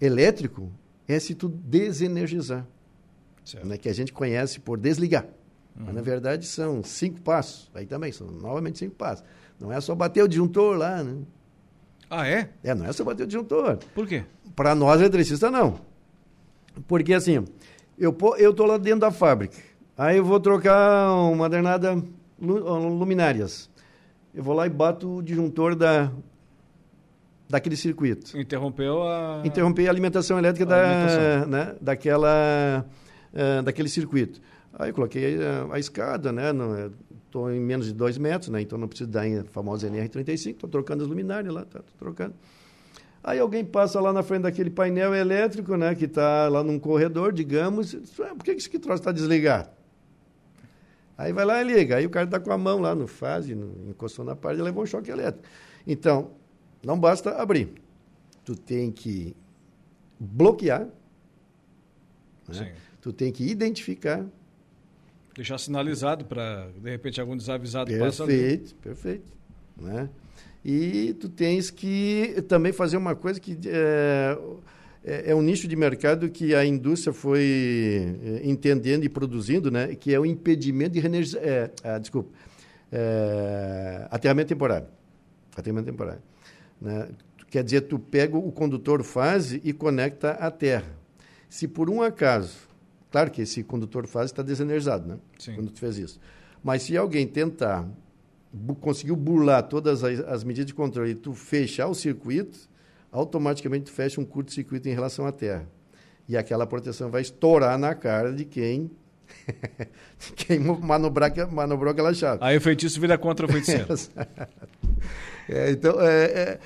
[0.00, 0.70] elétrico
[1.08, 2.66] é se tu desenergizar,
[3.64, 5.24] né, que a gente conhece por desligar.
[5.76, 5.86] Uhum.
[5.86, 7.70] Mas, na verdade, são cinco passos.
[7.74, 9.24] Aí também são novamente cinco passos.
[9.58, 11.22] Não é só bater o disjuntor lá, né?
[12.14, 12.50] Ah, é?
[12.62, 13.78] É, não é só bater o disjuntor.
[13.94, 14.22] Por quê?
[14.54, 15.80] Para nós, eletricistas, não.
[16.86, 17.42] Porque, assim,
[17.96, 19.56] eu estou lá dentro da fábrica.
[19.96, 21.96] Aí eu vou trocar uma danada
[22.38, 23.70] luminárias.
[24.34, 26.12] Eu vou lá e bato o disjuntor da,
[27.48, 28.38] daquele circuito.
[28.38, 29.40] Interrompeu a...
[29.42, 31.48] Interrompei a alimentação elétrica a da, alimentação.
[31.48, 32.86] Né, daquela,
[33.32, 34.38] uh, daquele circuito.
[34.78, 36.52] Aí eu coloquei a, a escada, né?
[37.32, 38.60] Estou em menos de dois metros, né?
[38.60, 42.34] Então não preciso dar a famosa NR35, estou trocando as luminárias lá, tá, tô trocando.
[43.24, 45.94] Aí alguém passa lá na frente daquele painel elétrico, né?
[45.94, 47.94] Que está lá num corredor, digamos.
[48.20, 49.70] Ah, por que esse que troço está desligado?
[51.16, 51.96] Aí vai lá e liga.
[51.96, 54.64] Aí o cara está com a mão lá no fase, no, encostou na parede e
[54.64, 55.48] levou um choque elétrico.
[55.86, 56.32] Então,
[56.84, 57.72] não basta abrir.
[58.44, 59.34] Tu tem que
[60.20, 60.86] bloquear.
[62.46, 62.74] Né?
[63.00, 64.22] Tu tem que identificar
[65.34, 69.32] Deixar sinalizado para, de repente, algum desavisado passar Perfeito, perfeito.
[69.80, 70.08] Né?
[70.64, 74.38] E tu tens que também fazer uma coisa que é,
[75.04, 79.94] é, é um nicho de mercado que a indústria foi é, entendendo e produzindo, né?
[79.94, 81.42] que é o impedimento de reenergizar.
[81.42, 82.30] É, ah, desculpa.
[82.92, 84.86] É, aterramento temporário.
[85.56, 86.22] Aterramento temporário.
[86.80, 87.08] Né?
[87.50, 90.94] Quer dizer, tu pega o condutor fase e conecta à terra.
[91.48, 92.71] Se por um acaso
[93.12, 95.18] Claro que esse condutor fase está desenergizado, né?
[95.38, 95.54] Sim.
[95.54, 96.18] Quando tu fez isso.
[96.64, 97.86] Mas se alguém tentar
[98.50, 102.58] bu conseguiu burlar todas as, as, medidas de controle e tu fechar o circuito,
[103.10, 105.68] automaticamente tu fecha um curto-circuito em relação à Terra.
[106.26, 108.90] E aquela proteção vai estourar na cara de quem
[110.18, 112.38] de quem manobrar, manobrou aquela chave.
[112.42, 113.94] Aí o feitiço vira contra o feiticeiro.
[115.48, 116.58] é, então, é, é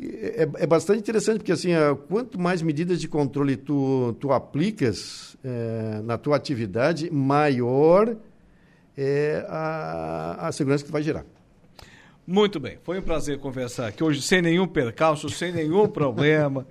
[0.00, 1.70] é, é, bastante interessante, porque assim,
[2.08, 8.16] quanto mais medidas de controle tu, tu aplicas é, na tua atividade, maior
[8.96, 11.24] é a, a segurança que tu vai gerar.
[12.30, 16.66] Muito bem, foi um prazer conversar aqui hoje sem nenhum percalço, sem nenhum problema,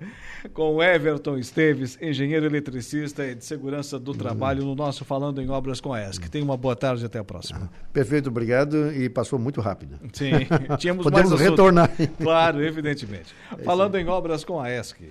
[0.54, 5.50] com o Everton Esteves, engenheiro eletricista e de segurança do trabalho, no nosso Falando em
[5.50, 6.30] Obras com a ESC.
[6.30, 7.68] Tenha uma boa tarde e até a próxima.
[7.92, 9.98] Perfeito, obrigado e passou muito rápido.
[10.12, 10.30] Sim,
[10.78, 11.90] tínhamos Podemos mais retornar.
[12.22, 13.34] Claro, evidentemente.
[13.58, 15.10] É Falando em Obras com a ESC.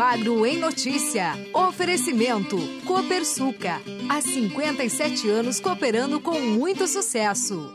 [0.00, 1.34] Agro em Notícia.
[1.52, 2.56] Oferecimento.
[2.86, 3.82] Copersuca.
[4.08, 7.70] Há 57 anos cooperando com muito sucesso.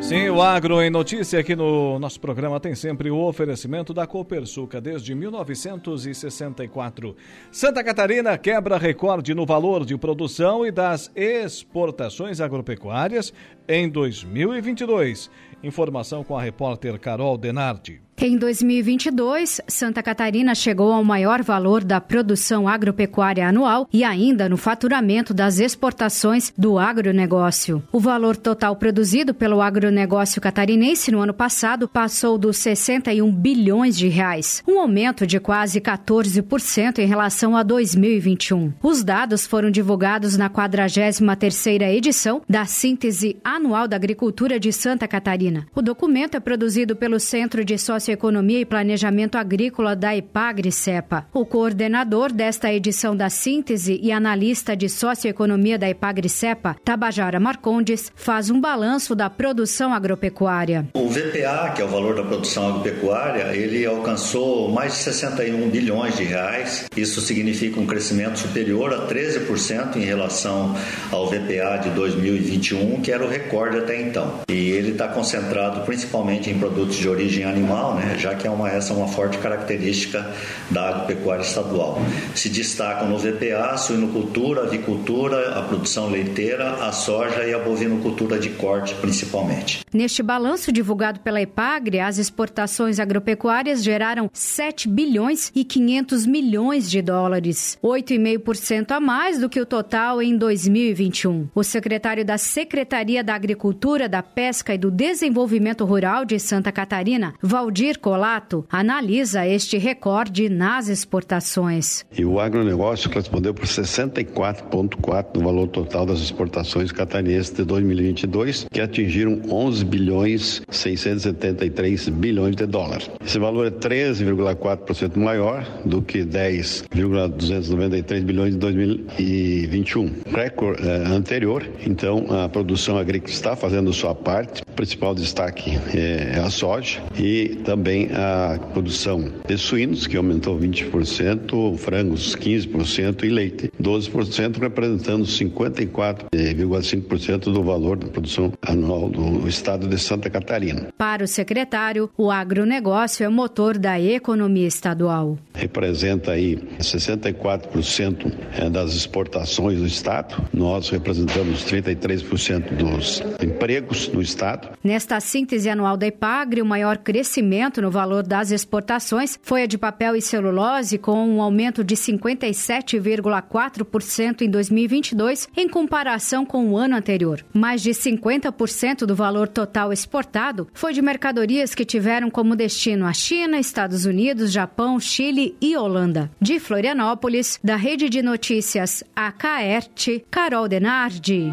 [0.00, 4.80] Sim, o Agro em Notícia aqui no nosso programa tem sempre o oferecimento da Copersuca
[4.80, 7.14] desde 1964.
[7.52, 13.32] Santa Catarina quebra recorde no valor de produção e das exportações agropecuárias
[13.68, 15.30] em 2022.
[15.62, 18.07] Informação com a repórter Carol Denardi.
[18.20, 24.56] Em 2022, Santa Catarina chegou ao maior valor da produção agropecuária anual e ainda no
[24.56, 27.80] faturamento das exportações do agronegócio.
[27.92, 34.08] O valor total produzido pelo agronegócio catarinense no ano passado passou dos 61 bilhões de
[34.08, 38.72] reais, um aumento de quase 14% em relação a 2021.
[38.82, 45.68] Os dados foram divulgados na 43ª edição da Síntese Anual da Agricultura de Santa Catarina.
[45.72, 51.26] O documento é produzido pelo Centro de Sócio Socioeconomia e Planejamento Agrícola da Epagri-Cepa.
[51.34, 58.48] O coordenador desta edição da síntese e analista de socioeconomia da Epagri-Cepa, Tabajara Marcondes, faz
[58.48, 60.88] um balanço da produção agropecuária.
[60.94, 66.16] O VPA, que é o valor da produção agropecuária, ele alcançou mais de 61 bilhões
[66.16, 66.86] de reais.
[66.96, 70.74] Isso significa um crescimento superior a 13% em relação
[71.12, 74.40] ao VPA de 2021, que era o recorde até então.
[74.48, 78.16] E ele está concentrado principalmente em produtos de origem animal, né?
[78.18, 80.26] já que é uma, essa é uma forte característica
[80.70, 82.00] da agropecuária estadual.
[82.34, 88.50] Se destacam no VPA suinocultura, avicultura, a produção leiteira, a soja e a bovinocultura de
[88.50, 89.80] corte, principalmente.
[89.92, 97.02] Neste balanço divulgado pela Epagre, as exportações agropecuárias geraram 7 bilhões e 500 milhões de
[97.02, 101.48] dólares, 8,5% a mais do que o total em 2021.
[101.54, 107.34] O secretário da Secretaria da Agricultura, da Pesca e do Desenvolvimento Rural de Santa Catarina,
[107.42, 112.04] Valdir Colato, analisa este recorde nas exportações.
[112.16, 118.80] E o agronegócio respondeu por 64,4% do valor total das exportações catarinenses de 2022, que
[118.80, 123.10] atingiram 11 bilhões 673 bilhões de dólares.
[123.24, 130.12] Esse valor é 13,4% maior do que 10,293 bilhões de 2021.
[130.34, 134.62] Recorde eh, anterior, então a produção agrícola está fazendo sua parte.
[134.62, 140.58] O principal destaque é, é a soja e também a produção de suínos, que aumentou
[140.58, 149.86] 20%, frangos 15% e leite 12%, representando 54,5% do valor da produção anual do estado
[149.86, 150.88] de Santa Catarina.
[150.96, 155.36] Para o secretário, o agronegócio é o motor da economia estadual.
[155.52, 160.42] Representa aí 64% é, das exportações do estado.
[160.54, 164.70] Nós representamos 33% dos empregos no estado.
[164.82, 169.76] Nesta síntese anual da Ipagre, o maior crescimento no valor das exportações foi a de
[169.76, 176.94] papel e celulose, com um aumento de 57,4% em 2022 em comparação com o ano
[176.94, 177.44] anterior.
[177.52, 183.12] Mais de 50% do valor total exportado foi de mercadorias que tiveram como destino a
[183.12, 186.30] China, Estados Unidos, Japão, Chile e Holanda.
[186.40, 191.52] De Florianópolis, da Rede de Notícias AKERT, Carol Denardi.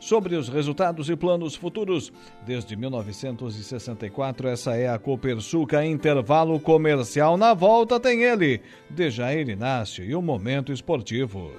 [0.00, 2.12] sobre os resultados e planos futuros.
[2.46, 7.36] Desde 1964, essa é a Copersuca Intervalo Comercial.
[7.36, 11.52] Na volta tem ele, Dejair Inácio e o Momento Esportivo.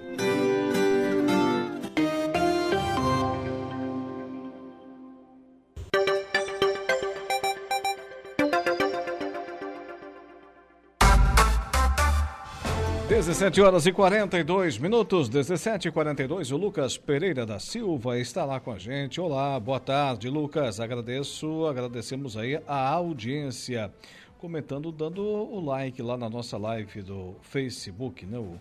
[13.26, 18.59] 17 horas e 42 minutos, 17 e 42 O Lucas Pereira da Silva está lá
[18.59, 19.19] com a gente.
[19.19, 20.80] Olá, boa tarde, Lucas.
[20.80, 23.91] Agradeço, agradecemos aí a audiência.
[24.38, 28.38] Comentando, dando o like lá na nossa live do Facebook, né?
[28.38, 28.59] O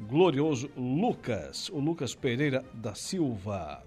[0.00, 3.82] glorioso Lucas, o Lucas Pereira da Silva.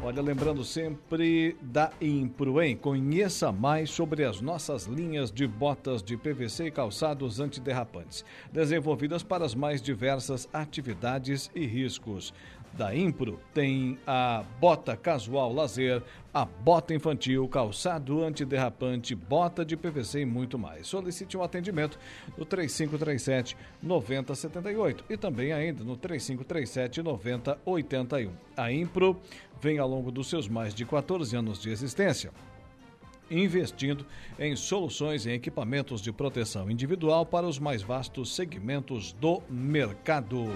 [0.00, 2.76] Olha, lembrando sempre da Impro, hein?
[2.76, 9.44] Conheça mais sobre as nossas linhas de botas de PVC e calçados antiderrapantes, desenvolvidas para
[9.44, 12.32] as mais diversas atividades e riscos.
[12.72, 20.20] Da Impro tem a bota casual lazer, a bota infantil, calçado antiderrapante, bota de PVC
[20.20, 20.86] e muito mais.
[20.86, 21.98] Solicite um atendimento
[22.36, 28.32] no 3537 9078 e também ainda no 3537 9081.
[28.56, 29.20] A Impro
[29.62, 32.32] vem ao longo dos seus mais de 14 anos de existência
[33.30, 34.04] investindo
[34.38, 40.50] em soluções e equipamentos de proteção individual para os mais vastos segmentos do mercado.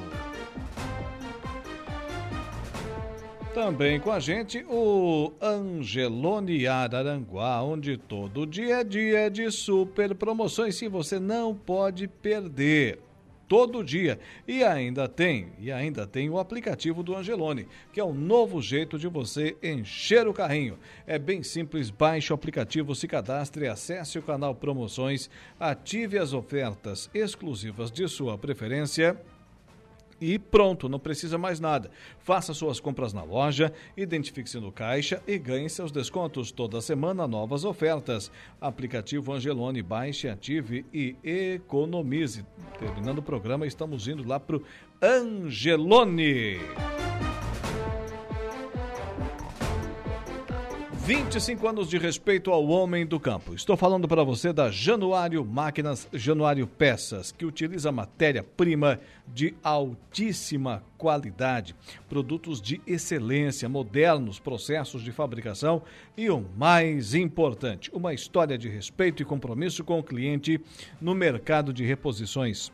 [3.54, 10.76] Também com a gente o Angelone Araranguá, onde todo dia é dia de super promoções
[10.76, 13.05] se você não pode perder
[13.48, 14.18] todo dia.
[14.46, 18.98] E ainda tem, e ainda tem o aplicativo do Angelone, que é um novo jeito
[18.98, 20.78] de você encher o carrinho.
[21.06, 27.10] É bem simples, baixe o aplicativo, se cadastre, acesse o canal Promoções, ative as ofertas
[27.14, 29.16] exclusivas de sua preferência
[30.20, 31.90] e pronto, não precisa mais nada.
[32.18, 36.50] Faça suas compras na loja, identifique-se no caixa e ganhe seus descontos.
[36.50, 38.30] Toda semana, novas ofertas.
[38.60, 42.44] Aplicativo Angelone, baixe, ative e economize.
[42.78, 44.62] Terminando o programa, estamos indo lá para o
[45.02, 46.58] Angelone.
[51.06, 53.54] 25 anos de respeito ao homem do campo.
[53.54, 58.98] Estou falando para você da Januário Máquinas, Januário Peças, que utiliza matéria-prima
[59.32, 61.76] de altíssima qualidade,
[62.08, 65.80] produtos de excelência, modernos processos de fabricação
[66.16, 70.60] e o mais importante, uma história de respeito e compromisso com o cliente
[71.00, 72.72] no mercado de reposições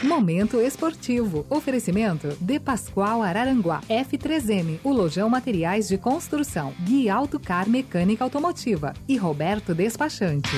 [0.05, 1.45] Momento Esportivo.
[1.49, 3.81] Oferecimento De Pascoal Araranguá.
[3.89, 6.73] F3M, o Lojão Materiais de Construção.
[6.81, 8.93] Gui Autocar Mecânica Automotiva.
[9.07, 10.55] E Roberto Despachante.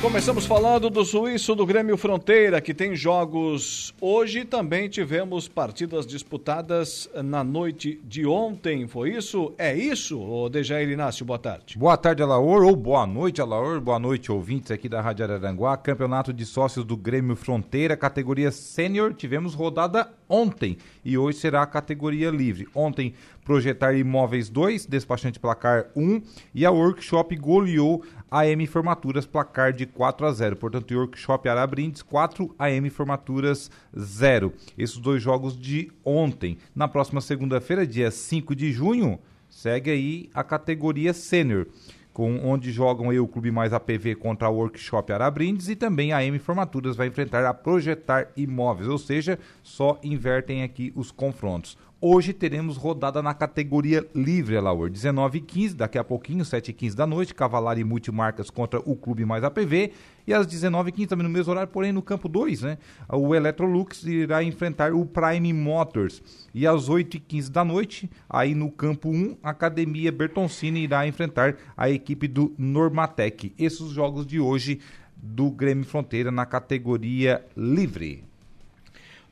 [0.00, 4.46] Começamos falando do suíço do Grêmio Fronteira, que tem jogos hoje.
[4.46, 8.88] Também tivemos partidas disputadas na noite de ontem.
[8.88, 9.52] Foi isso?
[9.58, 11.24] É isso, Dejair Inácio?
[11.26, 11.76] Boa tarde.
[11.76, 13.78] Boa tarde, Alaor, ou boa noite, Alaor.
[13.78, 15.76] Boa noite, ouvintes aqui da Rádio Araranguá.
[15.76, 19.12] Campeonato de sócios do Grêmio Fronteira, categoria sênior.
[19.12, 22.66] Tivemos rodada ontem e hoje será a categoria livre.
[22.74, 23.12] Ontem,
[23.44, 26.22] Projetar Imóveis 2, despachante placar 1
[26.54, 30.56] e a Workshop goleou AM Formaturas, placar de 4 a 0.
[30.56, 34.52] Portanto, Workshop Arabrindes 4, AM Formaturas 0.
[34.78, 36.58] Esses dois jogos de ontem.
[36.74, 39.18] Na próxima segunda-feira, dia 5 de junho,
[39.48, 41.66] segue aí a categoria Sênior
[42.12, 46.24] com onde jogam aí o Clube Mais APV contra a Workshop Arabrindes e também a
[46.24, 51.76] M Formaturas vai enfrentar a Projetar Imóveis, ou seja, só invertem aqui os confrontos.
[52.02, 54.88] Hoje teremos rodada na categoria livre, Laur.
[54.88, 58.96] 19 h 15 daqui a pouquinho, 7 h 15 da noite, Cavalari Multimarcas contra o
[58.96, 59.92] Clube Mais APV.
[60.26, 62.78] E às 19 h 15 também no mesmo horário, porém no campo 2, né?
[63.06, 66.22] O Electrolux irá enfrentar o Prime Motors.
[66.54, 71.06] E às 8 h 15 da noite, aí no campo 1, a Academia Bertoncini irá
[71.06, 73.52] enfrentar a equipe do Normatec.
[73.58, 74.80] Esses os jogos de hoje
[75.14, 78.29] do Grêmio Fronteira na categoria livre.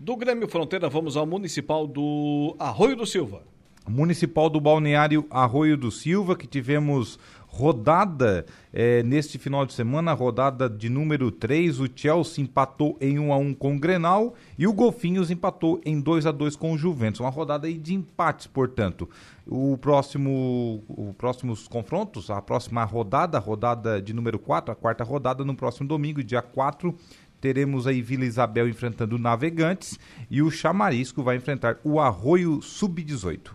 [0.01, 3.43] Do Grêmio Fronteira, vamos ao Municipal do Arroio do Silva.
[3.89, 7.19] Municipal do Balneário Arroio do Silva, que tivemos
[7.49, 11.81] rodada é, neste final de semana, rodada de número 3.
[11.81, 16.01] O Chelsea empatou em 1 a 1 com o Grenal e o Golfinhos empatou em
[16.01, 17.21] 2 a 2 com o Juventus.
[17.21, 19.09] Uma rodada de empates, portanto.
[19.47, 25.43] O próximo, os próximos confrontos, a próxima rodada, rodada de número 4, a quarta rodada
[25.43, 26.95] no próximo domingo, dia 4,
[27.41, 29.99] teremos aí Vila Isabel enfrentando o Navegantes
[30.31, 33.51] e o Chamarisco vai enfrentar o Arroio Sub-18.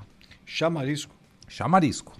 [0.45, 1.15] Chamarisco.
[1.47, 2.15] Chamarisco.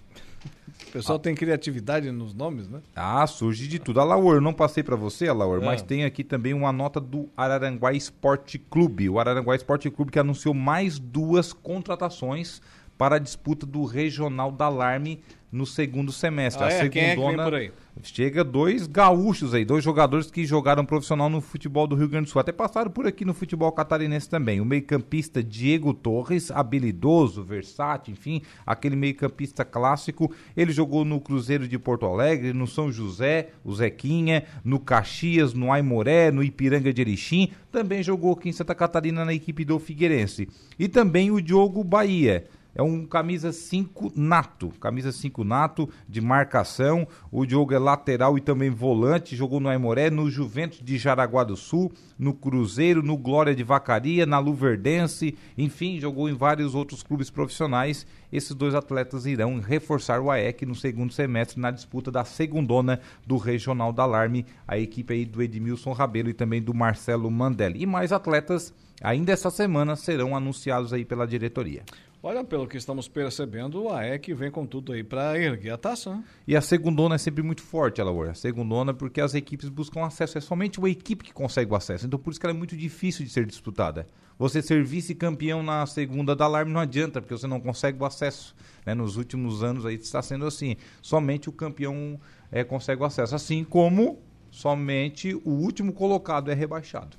[0.88, 1.22] O pessoal ah.
[1.22, 2.80] tem criatividade nos nomes, né?
[2.96, 4.00] Ah, surge de tudo.
[4.00, 5.66] Alaor, não passei para você, Alaor, é.
[5.66, 9.10] mas tem aqui também uma nota do Araranguá Esporte Clube.
[9.10, 12.62] O Araranguá Esporte Clube que anunciou mais duas contratações
[12.98, 15.22] para a disputa do Regional da Alarme
[15.54, 16.64] no segundo semestre.
[16.64, 16.90] Ah, a é?
[16.90, 17.72] Quem é que por aí?
[18.02, 22.32] Chega dois gaúchos aí, dois jogadores que jogaram profissional no futebol do Rio Grande do
[22.32, 22.42] Sul.
[22.42, 24.60] Até passaram por aqui no futebol catarinense também.
[24.60, 30.34] O meio-campista Diego Torres, habilidoso, versátil, enfim, aquele meio-campista clássico.
[30.58, 35.72] Ele jogou no Cruzeiro de Porto Alegre, no São José, o Zequinha, no Caxias, no
[35.72, 37.52] Aimoré, no Ipiranga de Erechim.
[37.72, 40.50] Também jogou aqui em Santa Catarina na equipe do Figueirense.
[40.80, 42.46] E também o Diogo Bahia
[42.76, 47.08] é um camisa 5 nato, camisa 5 nato de marcação.
[47.32, 51.56] O Diogo é lateral e também volante, jogou no Aimoré, no Juventus de Jaraguá do
[51.56, 57.30] Sul, no Cruzeiro, no Glória de Vacaria, na Luverdense, enfim, jogou em vários outros clubes
[57.30, 58.08] profissionais.
[58.32, 63.38] Esses dois atletas irão reforçar o AEC no segundo semestre na disputa da segundona do
[63.38, 67.84] Regional da Alarme, a equipe aí do Edmilson Rabelo e também do Marcelo Mandelli.
[67.84, 71.84] E mais atletas ainda essa semana serão anunciados aí pela diretoria.
[72.26, 76.16] Olha, pelo que estamos percebendo, a EC vem com tudo aí para erguer a taça.
[76.16, 76.24] Né?
[76.48, 78.30] E a segundona é sempre muito forte, Alaor.
[78.30, 80.38] A segundona porque as equipes buscam acesso.
[80.38, 82.06] É somente uma equipe que consegue o acesso.
[82.06, 84.08] Então por isso que ela é muito difícil de ser disputada.
[84.40, 88.56] Você ser vice-campeão na segunda da alarme não adianta, porque você não consegue o acesso.
[88.86, 88.94] Né?
[88.94, 90.78] Nos últimos anos aí está sendo assim.
[91.02, 92.18] Somente o campeão
[92.50, 93.36] é, consegue o acesso.
[93.36, 94.18] Assim como
[94.50, 97.18] somente o último colocado é rebaixado.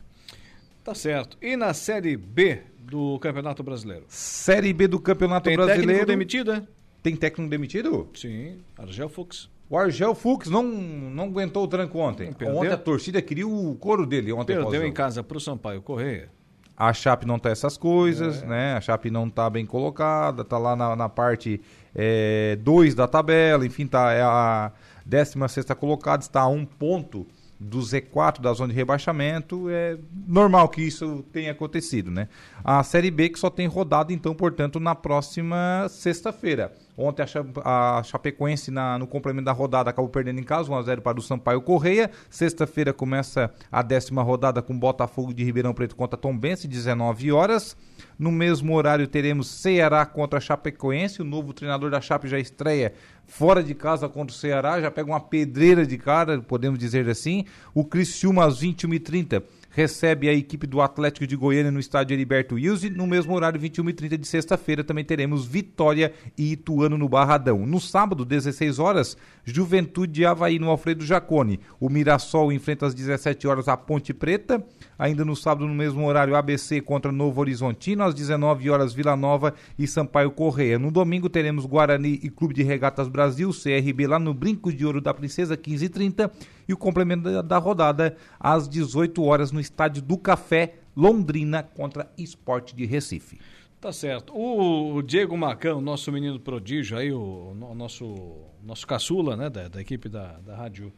[0.83, 1.37] Tá certo.
[1.43, 4.05] E na Série B do Campeonato Brasileiro?
[4.09, 5.87] Série B do Campeonato Tem Brasileiro.
[5.87, 6.63] técnico demitido, é?
[7.03, 8.09] Tem técnico demitido?
[8.15, 9.51] Sim, Argel Fux.
[9.69, 12.33] O Argel Fux não, não aguentou o tranco ontem.
[12.33, 12.59] Perdeu?
[12.59, 14.33] Ontem a torcida queria o couro dele.
[14.33, 16.29] Ontem Perdeu em casa para o Sampaio Correia.
[16.77, 18.75] A Chape não tá essas coisas, né?
[18.75, 21.61] A Chape não tá bem colocada, tá lá na, na parte
[22.63, 24.73] 2 da tabela, enfim, tá é a
[25.07, 27.27] 16 colocada, está a um ponto
[27.61, 29.69] do Z4 da zona de rebaixamento.
[29.71, 32.29] É normal que isso tenha acontecido, né?
[32.65, 36.73] A Série B que só tem rodado, então, portanto, na próxima sexta-feira.
[36.97, 41.01] Ontem a, Cha- a Chapecoense na- no complemento da rodada acabou perdendo em casa, 1x0
[41.03, 42.11] para o Sampaio Correia.
[42.31, 47.77] Sexta-feira começa a décima rodada com Botafogo de Ribeirão Preto contra Tombense, 19 horas.
[48.19, 51.21] No mesmo horário teremos Ceará contra Chapecoense.
[51.21, 52.95] O novo treinador da Chape já estreia
[53.27, 57.45] fora de casa contra o Ceará, já pega uma pedreira de cara, podemos dizer assim.
[57.75, 59.43] O Criciúma às 21h30
[59.75, 62.91] recebe a equipe do Atlético de Goiânia no estádio Heriberto Wilson.
[62.91, 67.67] No mesmo horário, 21h30 de sexta-feira, também teremos Vitória e Ituano no Barradão.
[67.67, 71.59] No sábado, 16 horas, Juventude de Havaí no Alfredo Jacone.
[71.81, 74.65] O Mirassol enfrenta às 17 horas a Ponte Preta.
[74.99, 78.03] Ainda no sábado, no mesmo horário, ABC contra Novo Horizontino.
[78.05, 80.79] Às 19 horas, Vila Nova e Sampaio Correia.
[80.79, 85.01] No domingo, teremos Guarani e Clube de Regatas Brasil, CRB, lá no Brinco de Ouro
[85.01, 86.31] da Princesa, 15h30.
[86.69, 92.09] E o complemento da, da rodada às 18 horas no Estádio do Café, Londrina contra
[92.17, 93.39] Esporte de Recife.
[93.81, 94.33] Tá certo.
[94.35, 98.15] O Diego Macão, nosso menino prodígio aí, o, no- nosso,
[98.65, 100.91] nosso caçula, né, da, da equipe da, da Rádio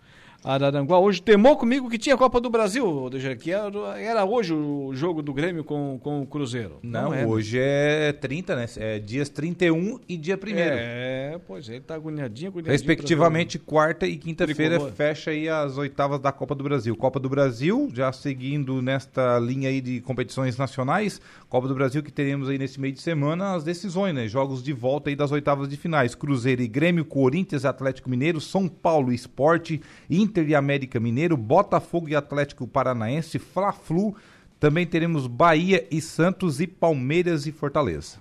[0.46, 5.20] Araranguá, hoje temou comigo que tinha Copa do Brasil, que era, era hoje o jogo
[5.20, 6.78] do Grêmio com, com o Cruzeiro.
[6.84, 7.26] Não, é, né?
[7.26, 8.66] hoje é 30, né?
[8.76, 12.70] É dias 31 e dia 1 É, pois é, ele tá agoniadinho, agoniadinho.
[12.70, 16.94] Respectivamente, quarta e quinta-feira fecha aí as oitavas da Copa do Brasil.
[16.94, 22.12] Copa do Brasil, já seguindo nesta linha aí de competições nacionais, Copa do Brasil que
[22.12, 24.28] teremos aí nesse meio de semana as decisões, né?
[24.28, 26.14] Jogos de volta aí das oitavas de finais.
[26.14, 31.36] Cruzeiro e Grêmio, Corinthians e Atlético Mineiro, São Paulo e Esporte, Inter e América Mineiro,
[31.36, 34.14] Botafogo e Atlético Paranaense, Fla-Flu.
[34.58, 38.18] Também teremos Bahia e Santos e Palmeiras e Fortaleza.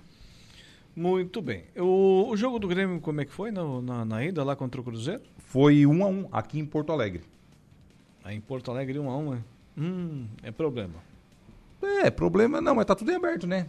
[0.94, 1.64] Muito bem.
[1.76, 4.80] O, o jogo do Grêmio, como é que foi na, na, na ida lá contra
[4.80, 5.22] o Cruzeiro?
[5.38, 7.22] Foi um a um aqui em Porto Alegre.
[8.24, 9.38] Aí em Porto Alegre, 1 a 1 é?
[9.78, 10.94] Hum, é problema.
[11.82, 13.66] É, problema não, mas tá tudo em aberto, né?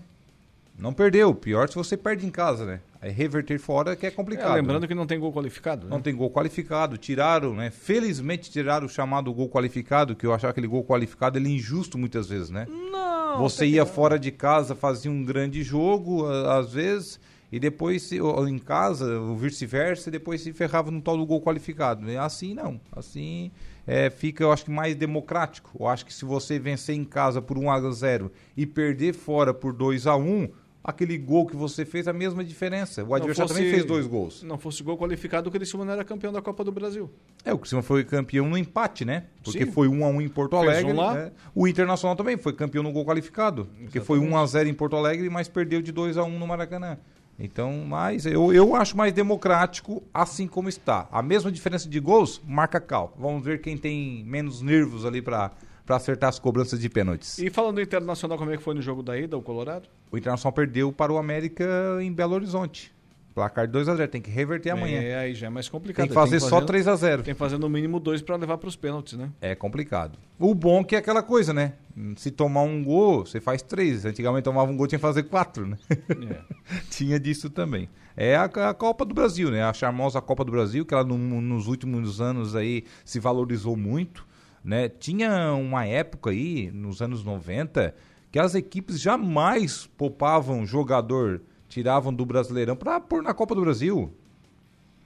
[0.78, 1.34] Não perdeu.
[1.34, 2.82] Pior se você perde em casa, né?
[3.02, 4.52] Aí reverter fora que é complicado.
[4.52, 4.88] É, lembrando né?
[4.88, 5.90] que não tem gol qualificado, né?
[5.90, 7.70] Não tem gol qualificado, tiraram, né?
[7.72, 11.98] Felizmente tiraram o chamado gol qualificado, que eu achava aquele gol qualificado ele é injusto
[11.98, 12.68] muitas vezes, né?
[12.70, 13.40] Não.
[13.40, 17.20] Você ia fora de casa, fazia um grande jogo, às vezes,
[17.52, 21.26] e depois se- ou em casa, o vice-versa, e depois se ferrava no tal do
[21.26, 22.06] gol qualificado.
[22.20, 22.80] Assim não.
[22.92, 23.52] Assim
[23.86, 25.72] é, fica, eu acho que mais democrático.
[25.80, 29.54] Eu acho que se você vencer em casa por 1 a 0 e perder fora
[29.54, 30.50] por 2 a 1
[30.88, 33.04] aquele gol que você fez, a mesma diferença.
[33.04, 34.42] O adversário também fez dois gols.
[34.42, 37.12] Não fosse gol qualificado, o Criciúma não era campeão da Copa do Brasil.
[37.44, 39.26] É, o Criciúma foi campeão no empate, né?
[39.44, 39.72] Porque Sim.
[39.72, 40.94] foi 1 a 1 em Porto Alegre.
[40.94, 41.34] um né?
[41.54, 44.96] O Internacional também foi campeão no gol qualificado, porque foi 1 a 0 em Porto
[44.96, 46.98] Alegre, mas perdeu de 2 a 1 no Maracanã.
[47.38, 51.08] Então, mas eu, eu acho mais democrático assim como está.
[51.12, 53.14] A mesma diferença de gols, marca cal.
[53.20, 55.52] Vamos ver quem tem menos nervos ali para
[55.88, 57.40] para acertar as cobranças de pênaltis.
[57.40, 59.88] E falando do Internacional, como é que foi no jogo da ida, o Colorado?
[60.12, 61.66] O Internacional perdeu para o América
[62.02, 62.96] em Belo Horizonte.
[63.36, 65.00] Placar de 2 a 0, tem que reverter amanhã.
[65.00, 66.06] É, aí já é mais complicado.
[66.06, 67.22] Tem que fazer só 3 a 0.
[67.22, 69.30] Tem que fazer no mínimo dois para levar para os pênaltis, né?
[69.40, 70.18] É complicado.
[70.40, 71.74] O bom que é aquela coisa, né?
[72.16, 74.06] Se tomar um gol, você faz três.
[74.06, 75.78] Antigamente tomava um gol, tinha que fazer quatro, né?
[76.90, 77.88] tinha disso também.
[78.16, 79.64] É a, a Copa do Brasil, né?
[79.64, 84.26] A charmosa Copa do Brasil, que ela no- nos últimos anos aí se valorizou muito,
[84.64, 84.90] né?
[84.90, 87.94] Tinha uma época aí, nos anos 90,
[88.32, 94.12] que as equipes jamais poupavam jogador, tiravam do Brasileirão para pôr na Copa do Brasil.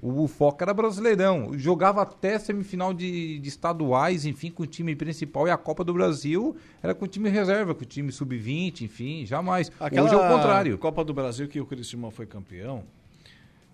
[0.01, 1.51] O foco era brasileirão.
[1.55, 5.47] Jogava até semifinal de, de estaduais, enfim, com o time principal.
[5.47, 9.27] E a Copa do Brasil era com o time reserva, com o time sub-20, enfim,
[9.27, 9.71] jamais.
[9.79, 10.77] Aquela Hoje é o contrário.
[10.79, 12.83] Copa do Brasil que o Criciúma foi campeão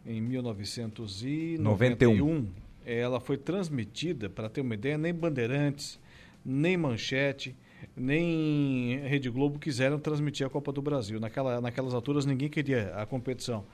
[0.05, 1.63] em 1991.
[1.63, 2.47] 91.
[2.85, 5.97] Ela foi transmitida, para ter uma ideia, nem Bandeirantes,
[6.43, 7.55] nem Manchete,
[7.97, 11.19] nem Rede Globo quiseram transmitir a Copa do Brasil.
[11.19, 13.65] Naquela, naquelas alturas ninguém queria a competição.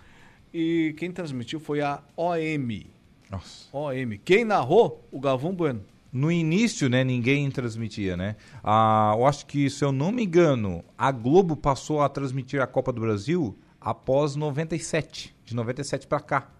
[0.53, 2.85] E quem transmitiu foi a OM.
[3.29, 3.67] Nossa.
[3.75, 4.17] OM.
[4.23, 5.05] Quem narrou?
[5.11, 5.83] O Galvão Bueno.
[6.11, 8.35] No início, né, ninguém transmitia, né?
[8.63, 12.67] Ah, eu acho que, se eu não me engano, a Globo passou a transmitir a
[12.67, 16.51] Copa do Brasil após 97, de 97 para cá.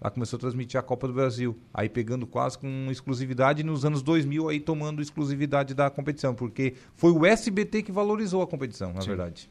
[0.00, 4.02] Ela começou a transmitir a Copa do Brasil, aí pegando quase com exclusividade nos anos
[4.02, 9.02] 2000 aí tomando exclusividade da competição, porque foi o SBT que valorizou a competição, na
[9.02, 9.08] Sim.
[9.08, 9.50] verdade.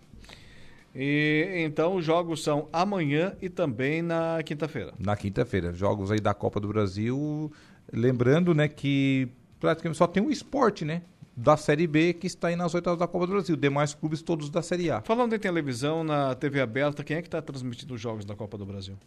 [0.96, 4.94] E então os jogos são amanhã e também na quinta-feira.
[4.98, 7.52] Na quinta-feira, jogos aí da Copa do Brasil,
[7.94, 11.04] lembrando, né, que praticamente só tem o esporte, né?
[11.38, 13.56] Da Série B que está aí nas oitavas da Copa do Brasil.
[13.56, 15.02] Demais clubes todos da Série A.
[15.02, 18.58] Falando em televisão, na TV aberta, quem é que está transmitindo os jogos da Copa
[18.58, 18.98] do Brasil?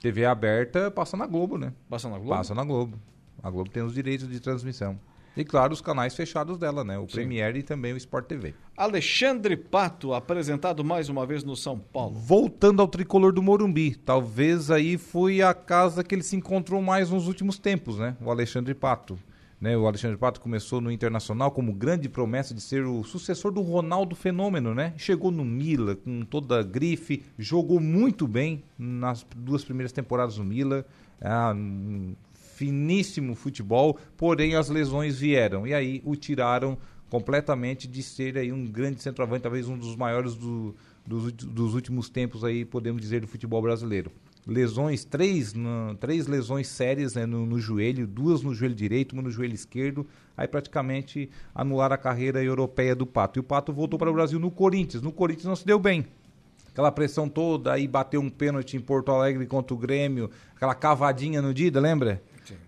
[0.00, 1.72] TV aberta passa na Globo, né?
[1.88, 2.30] Passa na Globo?
[2.30, 2.98] Passa na Globo.
[3.42, 4.98] A Globo tem os direitos de transmissão.
[5.36, 6.98] E claro, os canais fechados dela, né?
[6.98, 7.16] O Sim.
[7.16, 8.54] Premiere e também o Sport TV.
[8.74, 12.14] Alexandre Pato, apresentado mais uma vez no São Paulo.
[12.14, 13.94] Voltando ao tricolor do Morumbi.
[13.94, 18.16] Talvez aí foi a casa que ele se encontrou mais nos últimos tempos, né?
[18.20, 19.18] O Alexandre Pato.
[19.58, 23.62] Né, o Alexandre Pato começou no Internacional como grande promessa de ser o sucessor do
[23.62, 24.92] Ronaldo Fenômeno, né?
[24.98, 30.44] Chegou no Mila com toda a grife, jogou muito bem nas duas primeiras temporadas no
[30.44, 30.84] Mila.
[31.22, 31.54] Ah,
[32.34, 36.76] finíssimo futebol, porém as lesões vieram e aí o tiraram
[37.08, 40.74] completamente de ser aí um grande centroavante, talvez um dos maiores do,
[41.06, 44.10] dos, dos últimos tempos aí, podemos dizer, do futebol brasileiro
[44.46, 49.22] lesões, três, no, três lesões sérias né, no, no, joelho, duas no joelho direito, uma
[49.22, 50.06] no joelho esquerdo,
[50.36, 53.38] aí praticamente anular a carreira europeia do Pato.
[53.38, 55.02] E o Pato voltou para o Brasil no Corinthians.
[55.02, 56.06] No Corinthians não se deu bem.
[56.70, 61.40] Aquela pressão toda, aí bateu um pênalti em Porto Alegre contra o Grêmio, aquela cavadinha
[61.40, 62.22] no Dida, lembra?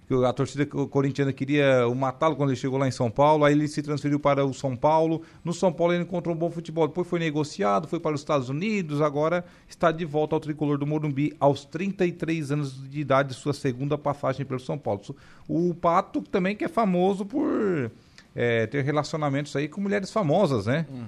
[0.07, 3.53] Que a torcida corintiana queria o matá-lo quando ele chegou lá em São Paulo, aí
[3.53, 5.23] ele se transferiu para o São Paulo.
[5.45, 8.49] No São Paulo ele encontrou um bom futebol, depois foi negociado, foi para os Estados
[8.49, 13.53] Unidos, agora está de volta ao tricolor do Morumbi aos 33 anos de idade, sua
[13.53, 15.01] segunda passagem pelo São Paulo.
[15.49, 17.91] O Pato também que é famoso por
[18.35, 20.87] é, ter relacionamentos aí com mulheres famosas, né?
[20.91, 21.05] Hum.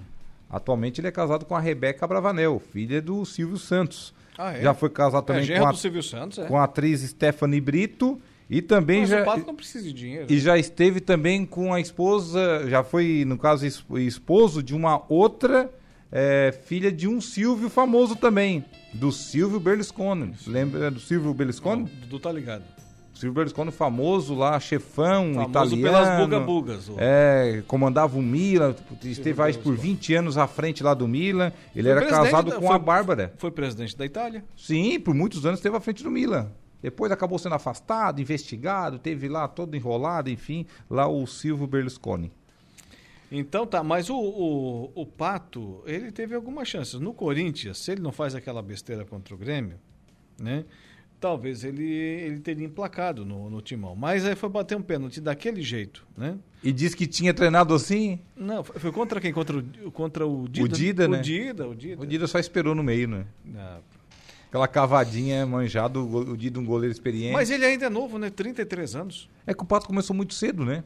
[0.51, 4.12] Atualmente ele é casado com a Rebeca Bravanel, filha do Silvio Santos.
[4.36, 4.62] Ah, é?
[4.62, 6.47] Já foi casado também é, com, a, Santos, é.
[6.47, 8.20] com a atriz Stephanie Brito
[8.51, 9.22] e também Mas já.
[9.22, 10.27] O Pato não precisa de dinheiro.
[10.28, 15.70] E já esteve também com a esposa, já foi, no caso, esposo de uma outra
[16.10, 20.35] é, filha de um Silvio famoso também, do Silvio Berlusconi.
[20.48, 21.82] Lembra do Silvio Berlusconi?
[21.82, 22.64] Não, Dudu tá ligado.
[23.14, 25.82] Silvio Berlusconi famoso lá, chefão famoso italiano.
[25.82, 26.90] pelas buga-bugas.
[26.98, 28.74] É, comandava o Milan,
[29.05, 31.52] esteve aí por 20 anos à frente lá do Milan.
[31.77, 33.32] Ele foi era casado com foi, a Bárbara.
[33.36, 34.43] Foi presidente da Itália.
[34.56, 36.51] Sim, por muitos anos esteve à frente do Milan.
[36.82, 42.32] Depois acabou sendo afastado, investigado, teve lá todo enrolado, enfim, lá o Silvio Berlusconi.
[43.31, 46.94] Então tá, mas o, o, o, Pato, ele teve algumas chances.
[46.94, 49.78] No Corinthians, se ele não faz aquela besteira contra o Grêmio,
[50.39, 50.65] né?
[51.20, 53.94] Talvez ele, ele teria emplacado no, no timão.
[53.94, 56.39] Mas aí foi bater um pênalti daquele jeito, né?
[56.65, 58.19] E disse que tinha treinado assim?
[58.35, 59.31] Não, foi contra quem?
[59.32, 60.65] Contra o, contra o Dida?
[60.65, 61.19] O Dida, né?
[61.19, 62.02] O Dida, o Dida.
[62.02, 63.27] O Dida só esperou no meio, né?
[63.55, 63.81] Ah,
[64.51, 67.32] Aquela cavadinha manjado, o dia de um goleiro experiente.
[67.32, 68.31] Mas ele ainda é novo, né?
[68.31, 69.31] 33 anos.
[69.47, 70.82] É que o Pato começou muito cedo, né?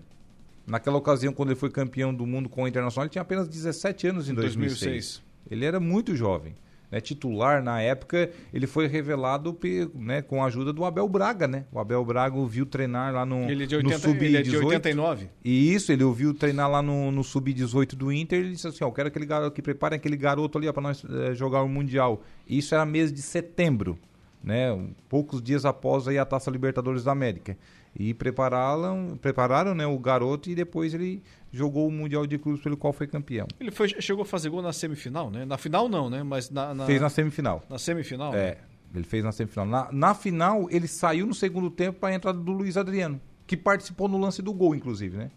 [0.66, 4.09] Naquela ocasião, quando ele foi campeão do mundo com o Internacional, ele tinha apenas 17
[4.09, 4.81] anos em, em 2006.
[4.81, 5.23] 2006.
[5.51, 6.55] Ele era muito jovem
[6.90, 9.59] né, titular na época, ele foi revelado
[9.94, 11.65] né, com a ajuda do Abel Braga, né?
[11.73, 14.24] O Abel Braga o viu treinar lá no, ele é de 80, no Sub-18.
[14.24, 15.28] Ele é de 89?
[15.44, 18.89] E isso, ele ouviu treinar lá no, no Sub-18 do Inter ele disse assim, ó,
[18.89, 22.23] eu quero aquele garoto, que prepare aquele garoto ali para nós é, jogar o Mundial.
[22.47, 23.98] E isso era mês de setembro,
[24.43, 24.78] né?
[25.09, 27.56] Poucos dias após aí a Taça Libertadores da América.
[27.97, 31.23] E prepararam, prepararam né, o garoto e depois ele
[31.53, 33.47] jogou o Mundial de Clubes pelo qual foi campeão.
[33.61, 35.45] Ele foi, chegou a fazer gol na semifinal, né?
[35.45, 36.25] Na final não, né?
[36.25, 36.87] Mas na, na...
[36.87, 37.62] Fez na semifinal.
[37.71, 38.35] Na semifinal?
[38.35, 38.59] É,
[38.93, 39.66] ele fez na semifinal.
[39.66, 43.57] Na, na final, ele saiu no segundo tempo para a entrada do Luiz Adriano, que
[43.57, 45.31] participou no lance do gol, inclusive, né?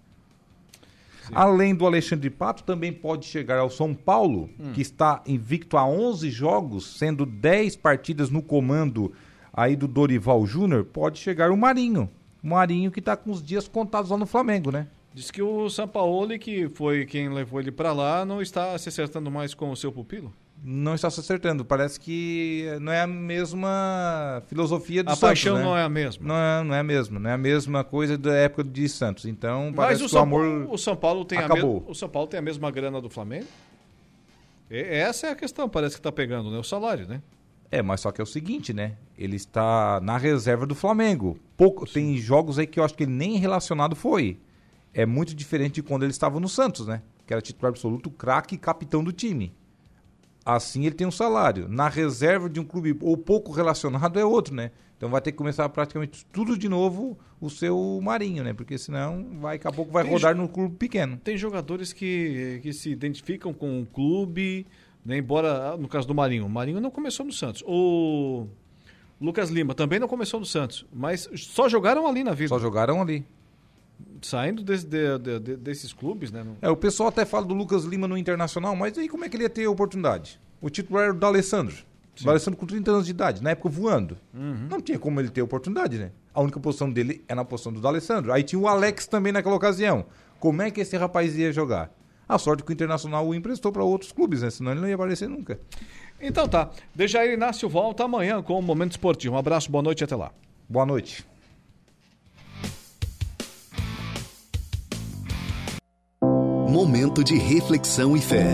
[1.27, 1.33] Sim.
[1.35, 4.71] Além do Alexandre Pato, também pode chegar ao São Paulo, hum.
[4.73, 9.13] que está invicto a 11 jogos, sendo 10 partidas no comando
[9.53, 12.09] aí do Dorival Júnior, pode chegar o Marinho.
[12.47, 14.87] Marinho que está com os dias contados lá no Flamengo, né?
[15.13, 19.31] Diz que o Sampaoli, que foi quem levou ele para lá, não está se acertando
[19.31, 20.31] mais com o seu pupilo?
[20.63, 21.63] Não está se acertando.
[21.65, 25.23] Parece que não é a mesma filosofia do a Santos.
[25.23, 25.63] A paixão né?
[25.63, 26.27] não é a mesma.
[26.27, 27.19] Não é, não é a mesma.
[27.19, 29.25] Não é a mesma coisa da época de Santos.
[29.25, 31.83] Então, parece Mas o que o amor Paulo, o São Paulo tem acabou.
[31.87, 31.91] A.
[31.91, 33.47] O São Paulo tem a mesma grana do Flamengo?
[34.69, 36.57] E essa é a questão, parece que está pegando, né?
[36.57, 37.21] O salário, né?
[37.71, 38.93] É, mas só que é o seguinte, né?
[39.17, 41.39] Ele está na reserva do Flamengo.
[41.57, 44.39] Pouco, tem jogos aí que eu acho que ele nem relacionado foi
[44.93, 47.01] é muito diferente de quando ele estava no Santos, né?
[47.27, 49.53] que era titular absoluto, craque e capitão do time.
[50.45, 51.67] Assim ele tem um salário.
[51.67, 54.71] Na reserva de um clube ou pouco relacionado é outro, né?
[54.95, 58.53] Então vai ter que começar praticamente tudo de novo o seu Marinho, né?
[58.53, 61.17] Porque senão vai, daqui a pouco vai tem rodar no clube pequeno.
[61.17, 64.65] Tem jogadores que, que se identificam com o clube,
[65.05, 65.17] né?
[65.17, 67.61] embora no caso do Marinho, o Marinho não começou no Santos.
[67.67, 68.47] O
[69.19, 72.49] Lucas Lima também não começou no Santos, mas só jogaram ali na vida.
[72.49, 73.25] Só jogaram ali.
[74.21, 76.45] Saindo de, de, de, desses clubes, né?
[76.61, 79.35] É, o pessoal até fala do Lucas Lima no Internacional, mas aí como é que
[79.35, 80.39] ele ia ter oportunidade?
[80.61, 81.75] O título era o do Alessandro.
[82.15, 82.27] Sim.
[82.27, 84.17] O Alessandro com 30 anos de idade, na época voando.
[84.33, 84.67] Uhum.
[84.69, 86.11] Não tinha como ele ter oportunidade, né?
[86.33, 88.33] A única posição dele é na posição do Alessandro.
[88.33, 90.05] Aí tinha o Alex também naquela ocasião.
[90.39, 91.91] Como é que esse rapaz ia jogar?
[92.27, 94.49] A sorte que o Internacional o emprestou para outros clubes, né?
[94.49, 95.59] Senão ele não ia aparecer nunca.
[96.21, 96.71] Então tá.
[96.93, 99.35] Dejair Inácio volta amanhã com o Momento Esportivo.
[99.35, 100.31] Um abraço, boa noite e até lá.
[100.67, 101.25] Boa noite.
[106.69, 108.53] Momento de reflexão e fé.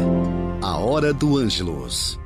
[0.62, 2.20] A hora do Ângelos.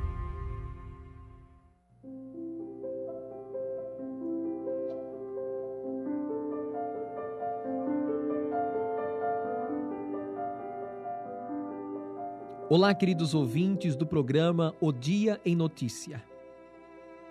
[12.70, 16.22] Olá, queridos ouvintes do programa O Dia em Notícia.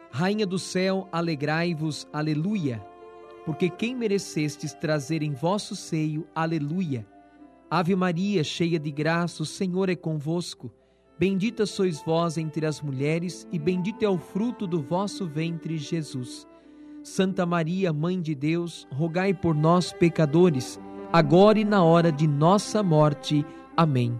[0.10, 2.84] Rainha do céu, alegrai-vos, aleluia,
[3.46, 7.06] porque quem merecestes trazer em vosso seio, aleluia.
[7.70, 10.72] Ave Maria, cheia de graça, o Senhor é convosco.
[11.20, 16.48] Bendita sois vós entre as mulheres, e bendito é o fruto do vosso ventre, Jesus.
[17.04, 20.80] Santa Maria, Mãe de Deus, rogai por nós, pecadores,
[21.14, 23.46] agora e na hora de nossa morte.
[23.76, 24.20] Amém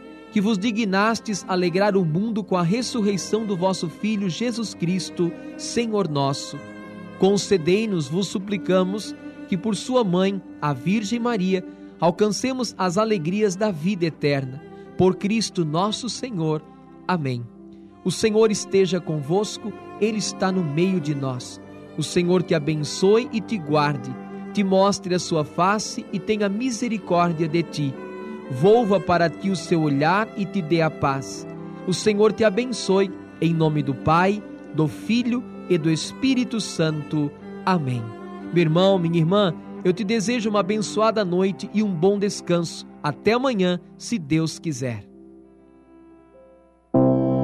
[0.31, 6.07] que vos dignastes alegrar o mundo com a ressurreição do vosso Filho Jesus Cristo, Senhor
[6.07, 6.57] nosso.
[7.19, 9.13] Concedei-nos, vos suplicamos,
[9.49, 11.65] que por sua mãe, a Virgem Maria,
[11.99, 14.63] alcancemos as alegrias da vida eterna.
[14.97, 16.63] Por Cristo nosso Senhor.
[17.05, 17.43] Amém.
[18.05, 21.59] O Senhor esteja convosco, Ele está no meio de nós.
[21.97, 24.15] O Senhor te abençoe e te guarde,
[24.53, 27.93] te mostre a sua face e tenha misericórdia de ti
[28.51, 31.47] volva para ti o seu olhar e te dê a paz.
[31.87, 37.31] O Senhor te abençoe, em nome do Pai, do Filho e do Espírito Santo.
[37.65, 38.03] Amém.
[38.53, 39.53] Meu irmão, minha irmã,
[39.83, 42.85] eu te desejo uma abençoada noite e um bom descanso.
[43.01, 45.05] Até amanhã, se Deus quiser.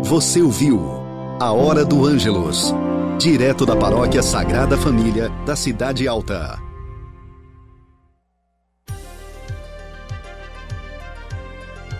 [0.03, 0.79] Você ouviu
[1.39, 2.73] A Hora do Ângelos,
[3.17, 6.66] direto da Paróquia Sagrada Família, da Cidade Alta.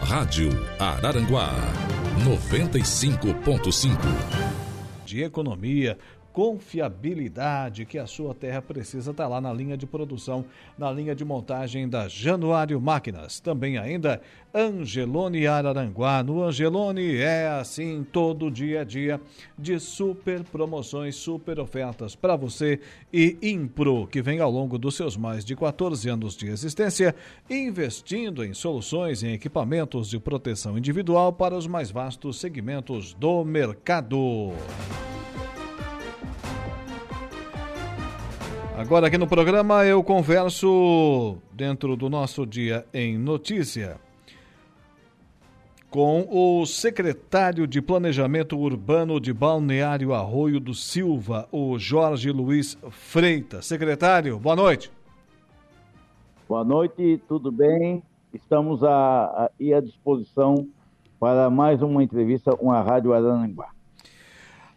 [0.08, 1.52] Rádio Araranguá
[2.24, 3.98] 95.5.
[5.06, 5.98] De economia,
[6.38, 10.46] confiabilidade que a sua terra precisa está lá na linha de produção,
[10.78, 13.40] na linha de montagem da Januário Máquinas.
[13.40, 14.22] Também ainda
[14.54, 16.22] Angelone Araranguá.
[16.22, 19.20] No Angelone é assim todo dia a dia
[19.58, 22.82] de super promoções, super ofertas para você
[23.12, 27.16] e Impro, que vem ao longo dos seus mais de 14 anos de existência,
[27.50, 34.54] investindo em soluções em equipamentos de proteção individual para os mais vastos segmentos do mercado.
[38.78, 44.00] Agora aqui no programa eu converso dentro do nosso dia em notícia
[45.90, 53.66] com o secretário de Planejamento Urbano de Balneário Arroio do Silva, o Jorge Luiz Freitas.
[53.66, 54.92] Secretário, boa noite.
[56.48, 58.04] Boa noite, tudo bem?
[58.32, 60.68] Estamos a, a, à disposição
[61.20, 63.70] para mais uma entrevista com a Rádio Arananguá.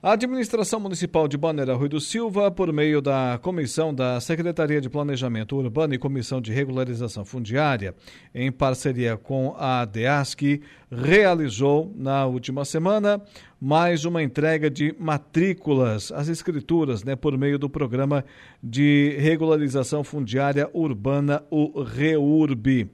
[0.02, 4.88] A administração municipal de Bandeira Rui do Silva, por meio da comissão da Secretaria de
[4.88, 7.94] Planejamento Urbano e Comissão de Regularização Fundiária,
[8.34, 13.20] em parceria com a DEASC, realizou na última semana
[13.60, 18.24] mais uma entrega de matrículas, as escrituras, né, por meio do programa
[18.62, 22.88] de regularização fundiária urbana, o REURB.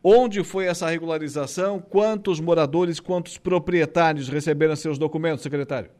[0.00, 1.80] Onde foi essa regularização?
[1.80, 5.90] Quantos moradores, quantos proprietários receberam seus documentos, secretário?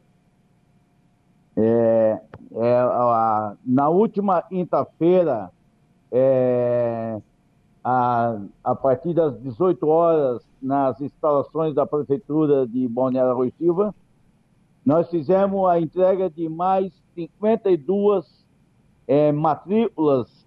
[1.57, 2.19] É,
[2.55, 5.51] é, a, na última quinta-feira,
[6.11, 7.21] é,
[7.83, 13.93] a, a partir das 18 horas, nas instalações da Prefeitura de Balneário Arroio Silva,
[14.85, 18.45] nós fizemos a entrega de mais 52
[19.07, 20.45] é, matrículas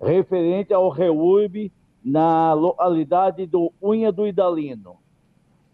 [0.00, 1.72] referente ao REURB
[2.04, 4.96] na localidade do Unha do Idalino.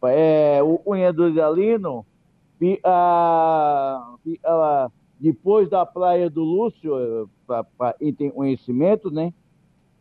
[0.04, 2.04] É, o Unha do Idalino
[5.20, 9.32] depois da Praia do Lúcio, para ter conhecimento, né?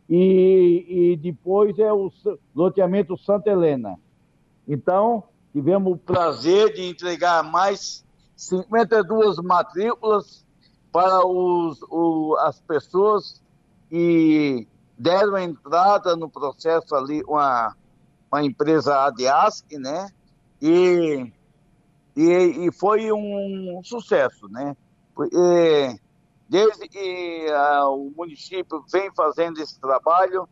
[0.08, 2.10] E, e, depois é o
[2.54, 3.98] loteamento Santa Helena.
[4.66, 8.04] Então, tivemos o prazer de entregar mais
[8.34, 10.46] 52 matrículas
[10.90, 13.42] para os, o, as pessoas
[13.90, 14.66] que
[14.98, 17.76] deram entrada no processo ali uma,
[18.32, 20.08] uma empresa ADASC, né?
[20.60, 21.30] E
[22.18, 24.76] e, e foi um sucesso, né?
[25.14, 25.36] Porque
[26.48, 30.48] desde que uh, o município vem fazendo esse trabalho,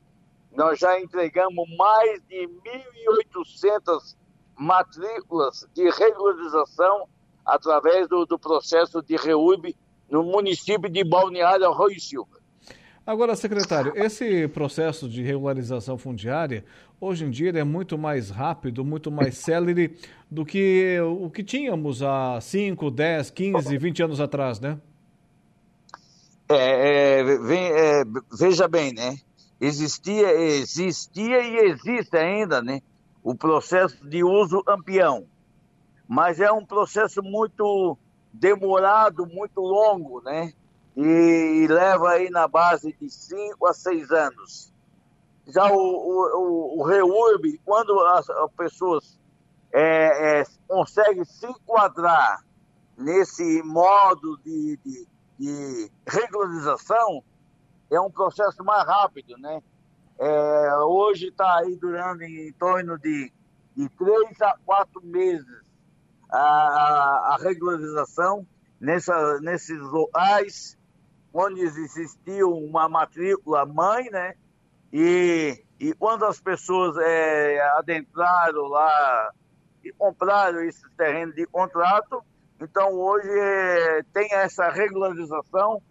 [0.55, 4.17] nós já entregamos mais de 1.800
[4.57, 7.09] matrículas de regularização
[7.45, 9.75] através do, do processo de REUB
[10.09, 12.37] no município de Balneário Arroio Silva.
[13.07, 16.65] Agora, secretário, esse processo de regularização fundiária,
[17.01, 19.97] hoje em dia, é muito mais rápido, muito mais célere
[20.31, 24.79] do que o que tínhamos há 5, 10, 15, 20 anos atrás, né?
[26.49, 28.05] É, é, é,
[28.39, 29.17] veja bem, né?
[29.61, 32.81] Existia, existia e existe ainda, né?
[33.23, 35.27] O processo de uso ampião.
[36.07, 37.99] Mas é um processo muito
[38.33, 40.53] demorado, muito longo, né?
[40.97, 44.73] e leva aí na base de 5 a 6 anos.
[45.47, 49.21] Já o, o, o, REURB, quando as, as pessoas
[49.73, 52.45] é, é, conseguem se enquadrar
[52.99, 55.09] nesse modo de, de,
[55.39, 57.23] de, regularização,
[57.91, 59.63] é um processo mais rápido, né?
[60.19, 63.33] É, hoje está aí durando em, em torno de,
[63.77, 65.67] de 3 a 4 meses
[66.31, 68.47] a, a, regularização
[68.81, 70.77] nessa, nesses locais
[71.33, 74.35] onde existia uma matrícula mãe, né?
[74.99, 79.31] E, e quando as pessoas é, adentraram lá
[79.85, 82.25] e compraram esse terreno de contrato,
[82.59, 85.83] então hoje é, tem essa regularização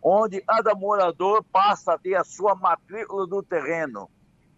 [0.00, 4.08] onde cada morador passa a ter a sua matrícula do terreno.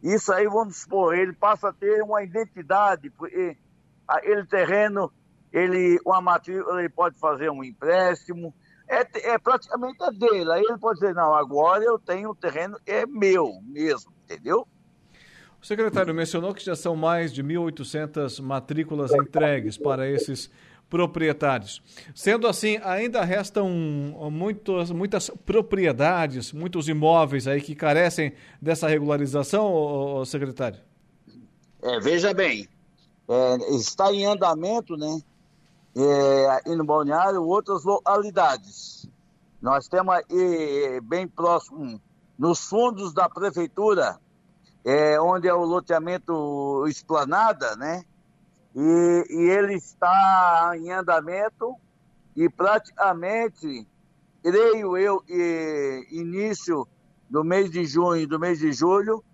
[0.02, 3.56] Isso aí, vamos supor, ele passa a ter uma identidade, porque
[4.06, 5.10] aquele terreno,
[5.50, 8.54] ele, uma matrícula, ele pode fazer um empréstimo,
[8.94, 10.50] é, é praticamente a dele.
[10.52, 14.66] Aí ele pode dizer, não, agora eu tenho o terreno, é meu mesmo, entendeu?
[15.60, 20.50] O secretário mencionou que já são mais de 1.800 matrículas entregues para esses
[20.90, 21.82] proprietários.
[22.14, 23.68] Sendo assim, ainda restam
[24.30, 30.80] muitos, muitas propriedades, muitos imóveis aí que carecem dessa regularização, secretário?
[31.82, 32.68] É, veja bem,
[33.28, 35.20] é, está em andamento, né?
[35.96, 39.08] É, no Balneário outras localidades.
[39.62, 42.00] Nós temos aí, bem próximo,
[42.38, 44.18] nos fundos da prefeitura,
[44.84, 48.04] é, onde é o loteamento Esplanada, né?
[48.74, 51.74] E, e ele está em andamento
[52.36, 53.86] e praticamente,
[54.42, 56.86] creio eu, e, início
[57.30, 59.24] do mês de junho e do mês de julho,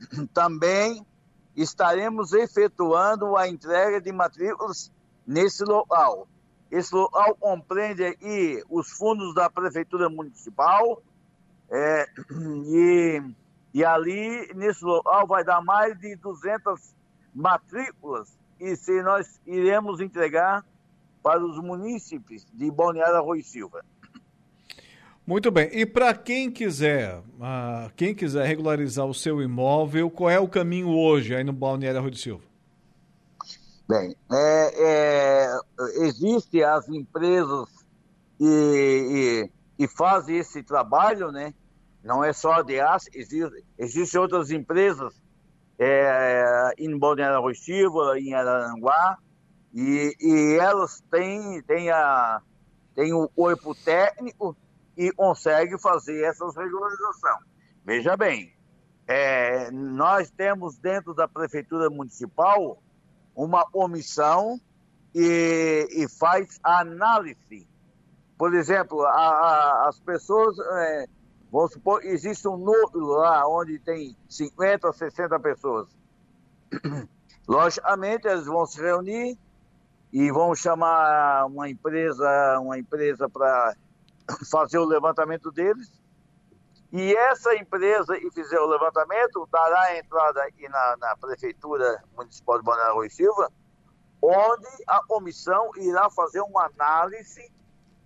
[0.32, 1.06] também
[1.54, 4.90] estaremos efetuando a entrega de matrículas
[5.26, 6.28] nesse local.
[6.70, 11.02] Esse local compreende aí os fundos da Prefeitura Municipal
[11.70, 12.06] é,
[12.66, 13.22] e,
[13.74, 16.94] e ali, nesse local, vai dar mais de 200
[17.34, 20.64] matrículas e se nós iremos entregar
[21.22, 23.84] para os munícipes de Balneário Arroio Silva.
[25.26, 25.68] Muito bem.
[25.72, 30.88] E para quem quiser, uh, quem quiser regularizar o seu imóvel, qual é o caminho
[30.88, 32.44] hoje aí no Balneário Arroio Silva?
[33.88, 35.58] Bem, é, é,
[36.04, 37.68] existe as empresas
[38.36, 39.48] que,
[39.78, 41.54] e, fazem esse trabalho, né?
[42.02, 45.14] Não é só a DEAS, existe, existem outras empresas
[45.78, 47.36] é, em Balneário
[48.16, 49.18] em Araranguá,
[49.72, 52.40] E, e elas têm, têm, a,
[52.94, 54.56] têm o corpo técnico
[54.96, 57.44] e conseguem fazer essas regularizações.
[57.84, 58.52] Veja bem,
[59.06, 62.82] é, nós temos dentro da Prefeitura Municipal
[63.36, 64.58] uma omissão
[65.14, 67.68] e, e faz análise.
[68.38, 71.06] Por exemplo, a, a, as pessoas, é,
[71.52, 75.88] vamos supor, existe um núcleo lá onde tem 50, 60 pessoas.
[77.46, 79.38] Logicamente, eles vão se reunir
[80.12, 83.74] e vão chamar uma empresa, uma empresa para
[84.50, 85.92] fazer o levantamento deles.
[86.92, 92.58] E essa empresa e fizer o levantamento dará a entrada aqui na, na Prefeitura Municipal
[92.58, 93.50] de Balneário Rui Silva,
[94.22, 97.52] onde a comissão irá fazer uma análise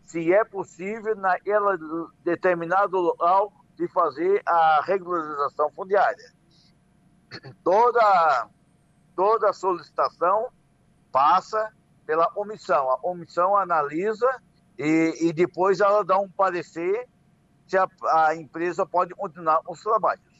[0.04, 1.78] se é possível naquela
[2.24, 6.32] determinado local de fazer a regularização fundiária.
[7.62, 8.48] Toda,
[9.14, 10.48] toda solicitação
[11.12, 11.72] passa
[12.04, 12.90] pela omissão.
[12.90, 14.28] A omissão analisa
[14.76, 17.08] e, e depois ela dá um parecer
[17.70, 17.88] se a,
[18.26, 20.30] a empresa pode continuar os trabalhos.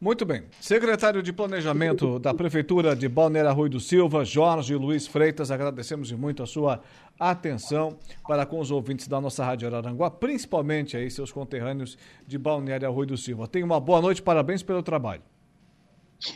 [0.00, 0.44] Muito bem.
[0.60, 6.42] Secretário de Planejamento da Prefeitura de Balneário Rui do Silva, Jorge Luiz Freitas, agradecemos muito
[6.42, 6.82] a sua
[7.18, 7.96] atenção
[8.26, 11.96] para com os ouvintes da nossa Rádio Araranguá, principalmente aí seus conterrâneos
[12.26, 13.46] de Balneário Rui do Silva.
[13.46, 15.22] Tenha uma boa noite, parabéns pelo trabalho.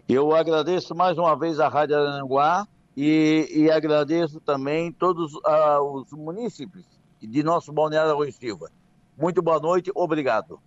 [0.08, 2.66] Eu agradeço mais uma vez a Rádio Araranguá
[2.96, 6.86] e, e agradeço também todos uh, os munícipes
[7.20, 8.70] de nosso Balneário Rui Silva.
[9.18, 10.60] Muito boa noite, obrigado.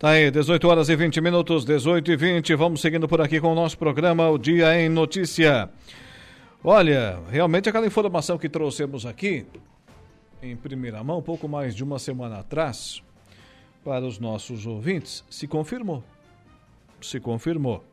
[0.00, 2.54] Tá aí, 18 horas e 20 minutos, 18 e 20.
[2.56, 5.70] Vamos seguindo por aqui com o nosso programa O Dia em Notícia.
[6.62, 9.46] Olha, realmente aquela informação que trouxemos aqui,
[10.42, 13.00] em primeira mão, pouco mais de uma semana atrás,
[13.84, 16.02] para os nossos ouvintes, se confirmou.
[17.00, 17.84] Se confirmou.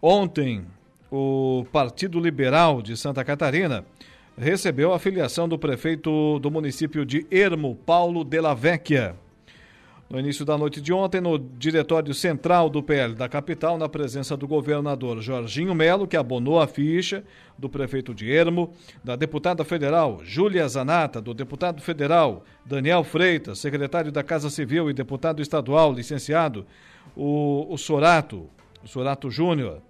[0.00, 0.64] Ontem,
[1.10, 3.84] o Partido Liberal de Santa Catarina
[4.36, 9.16] recebeu a filiação do prefeito do município de Ermo, Paulo de la Vecchia.
[10.10, 14.36] No início da noite de ontem, no diretório central do PL da capital, na presença
[14.36, 17.24] do governador Jorginho Melo, que abonou a ficha
[17.58, 24.12] do prefeito de Ermo, da deputada federal Júlia Zanata, do deputado federal Daniel Freitas, secretário
[24.12, 26.66] da Casa Civil e deputado estadual, licenciado
[27.16, 28.48] o, o Sorato,
[28.84, 29.80] o Sorato Júnior,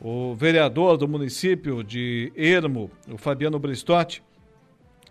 [0.00, 4.22] o vereador do município de Ermo, o Fabiano Bristotti,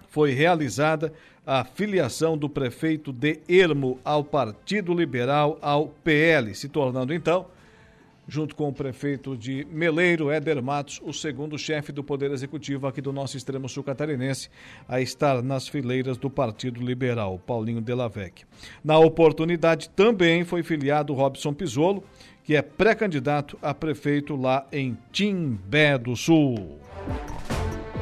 [0.07, 1.13] foi realizada
[1.45, 7.45] a filiação do prefeito de Ermo ao Partido Liberal, ao PL, se tornando então,
[8.27, 12.99] junto com o prefeito de Meleiro, Éder Matos, o segundo chefe do Poder Executivo aqui
[12.99, 14.49] do nosso extremo sul catarinense,
[14.87, 18.43] a estar nas fileiras do Partido Liberal, Paulinho Delavec.
[18.83, 22.03] Na oportunidade também foi filiado Robson Pisolo,
[22.47, 26.79] que é pré-candidato a prefeito lá em Timbé do Sul.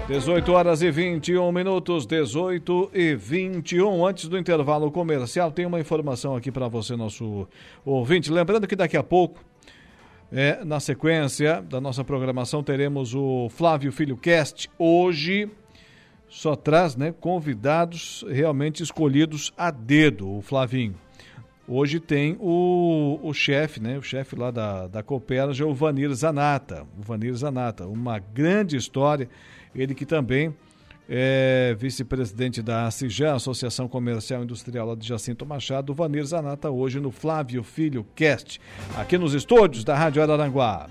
[0.07, 4.05] 18 horas e 21 minutos, 18 e 21.
[4.05, 7.47] Antes do intervalo comercial, tem uma informação aqui para você, nosso
[7.84, 8.31] ouvinte.
[8.31, 9.43] Lembrando que daqui a pouco,
[10.31, 14.69] é, na sequência da nossa programação, teremos o Flávio Filho Cast.
[14.77, 15.49] Hoje
[16.30, 21.03] só traz né, convidados realmente escolhidos a dedo, o Flavinho.
[21.67, 23.97] Hoje tem o, o chefe, né?
[23.97, 26.85] O chefe lá da, da Copérgia, o Vanir Zanata.
[26.97, 29.27] O Vanir Zanata, uma grande história.
[29.73, 30.53] Ele que também
[31.09, 37.11] é vice-presidente da ACIJAN, Associação Comercial Industrial de Jacinto Machado, o Vanir Zanata, hoje no
[37.11, 38.59] Flávio Filho Cast,
[38.97, 40.87] aqui nos estúdios da Rádio Araranguá.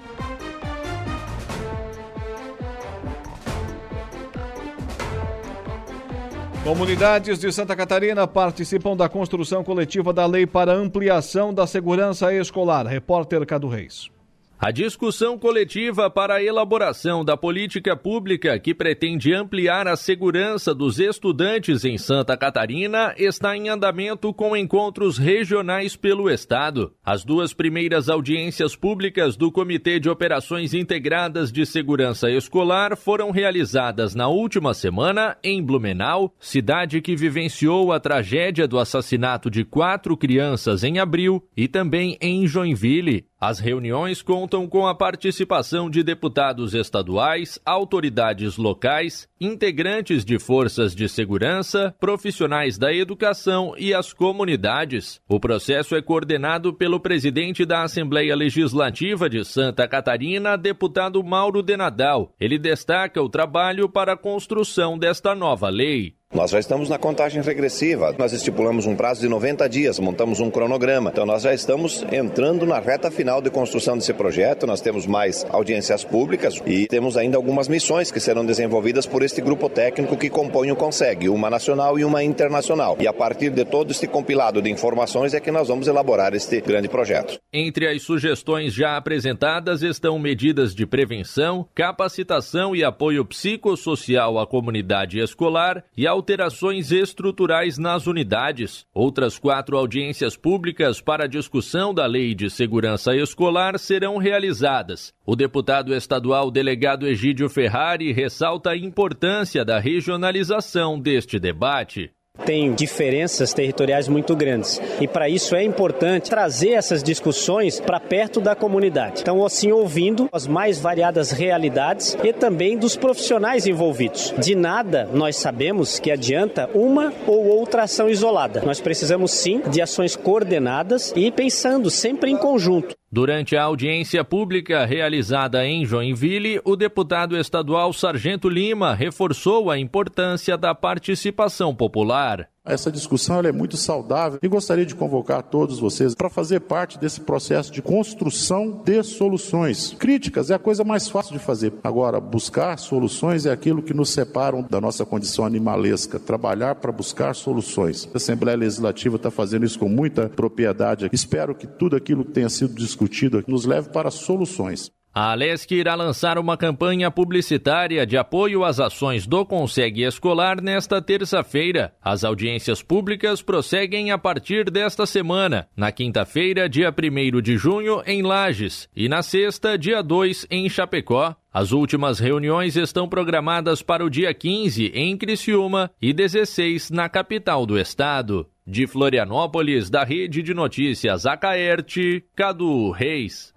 [6.65, 12.86] Comunidades de Santa Catarina participam da construção coletiva da lei para ampliação da segurança escolar.
[12.86, 14.14] Repórter Cado Reis.
[14.59, 20.98] A discussão coletiva para a elaboração da política pública que pretende ampliar a segurança dos
[20.98, 26.93] estudantes em Santa Catarina está em andamento com encontros regionais pelo Estado.
[27.05, 34.14] As duas primeiras audiências públicas do Comitê de Operações Integradas de Segurança Escolar foram realizadas
[34.14, 40.85] na última semana em Blumenau, cidade que vivenciou a tragédia do assassinato de quatro crianças
[40.85, 43.26] em abril, e também em Joinville.
[43.40, 51.09] As reuniões contam com a participação de deputados estaduais, autoridades locais, integrantes de forças de
[51.09, 55.20] segurança, profissionais da educação e as comunidades.
[55.28, 61.77] O processo é coordenado pelo presidente da Assembleia Legislativa de Santa Catarina, deputado Mauro de
[61.77, 62.32] Nadal.
[62.40, 67.40] Ele destaca o trabalho para a construção desta nova lei Nós já estamos na contagem
[67.40, 68.12] regressiva.
[68.19, 71.11] Nós estipulamos um prazo de 90 dias, montamos um cronograma.
[71.11, 74.66] Então nós já estamos entrando na reta final de construção desse projeto.
[74.66, 79.40] Nós temos mais audiências públicas e temos ainda algumas missões que serão desenvolvidas por este
[79.40, 82.97] grupo técnico que compõe o CONSEG, uma nacional e uma internacional.
[82.98, 86.61] E a partir de todo este compilado de informações é que nós vamos elaborar este
[86.61, 87.39] grande projeto.
[87.52, 95.20] Entre as sugestões já apresentadas estão medidas de prevenção, capacitação e apoio psicossocial à comunidade
[95.20, 98.86] escolar e alterações estruturais nas unidades.
[98.94, 105.12] Outras quatro audiências públicas para discussão da Lei de Segurança Escolar serão realizadas.
[105.26, 112.10] O deputado estadual delegado Egídio Ferrari ressalta a importância da regionalização deste debate
[112.44, 114.81] tem diferenças territoriais muito grandes.
[115.01, 119.23] E para isso é importante trazer essas discussões para perto da comunidade.
[119.23, 124.35] Então, assim, ouvindo as mais variadas realidades e também dos profissionais envolvidos.
[124.39, 128.62] De nada nós sabemos que adianta uma ou outra ação isolada.
[128.65, 132.94] Nós precisamos sim de ações coordenadas e pensando sempre em conjunto.
[133.15, 140.59] Durante a audiência pública realizada em Joinville, o deputado estadual Sargento Lima reforçou a importância
[140.59, 142.49] da participação popular.
[142.66, 147.20] Essa discussão é muito saudável e gostaria de convocar todos vocês para fazer parte desse
[147.20, 149.95] processo de construção de soluções.
[149.99, 151.74] Críticas é a coisa mais fácil de fazer.
[151.85, 156.19] Agora, buscar soluções é aquilo que nos separa da nossa condição animalesca.
[156.19, 158.09] Trabalhar para buscar soluções.
[158.15, 161.11] A Assembleia Legislativa está fazendo isso com muita propriedade.
[161.12, 164.91] Espero que tudo aquilo que tenha sido discutido nos leve para soluções.
[165.15, 171.01] A Alesc irá lançar uma campanha publicitária de apoio às ações do Consegue Escolar nesta
[171.01, 171.93] terça-feira.
[172.03, 178.23] As audiências públicas prosseguem a partir desta semana, na quinta-feira, dia 1 de junho, em
[178.23, 181.36] Lages, e na sexta, dia 2, em Chapecó.
[181.53, 187.65] As últimas reuniões estão programadas para o dia 15 em Criciúma e 16 na capital
[187.65, 188.49] do estado.
[188.66, 193.55] De Florianópolis, da Rede de Notícias Acaerte, Cadu Reis.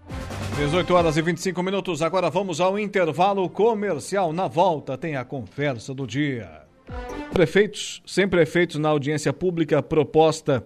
[0.57, 2.01] 18 horas e 25 minutos.
[2.01, 4.33] Agora vamos ao intervalo comercial.
[4.33, 6.63] Na volta tem a conversa do dia.
[7.31, 10.65] Prefeitos, sem prefeitos na audiência pública proposta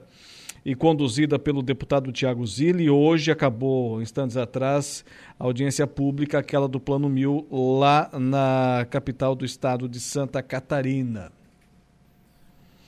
[0.64, 2.90] e conduzida pelo deputado Tiago Zilli.
[2.90, 5.04] Hoje acabou, instantes atrás,
[5.38, 11.34] a audiência pública, aquela do Plano Mil, lá na capital do estado de Santa Catarina.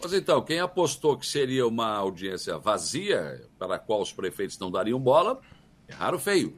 [0.01, 4.71] Mas então, quem apostou que seria uma audiência vazia, para a qual os prefeitos não
[4.71, 5.41] dariam bola,
[5.89, 6.55] erraram feio.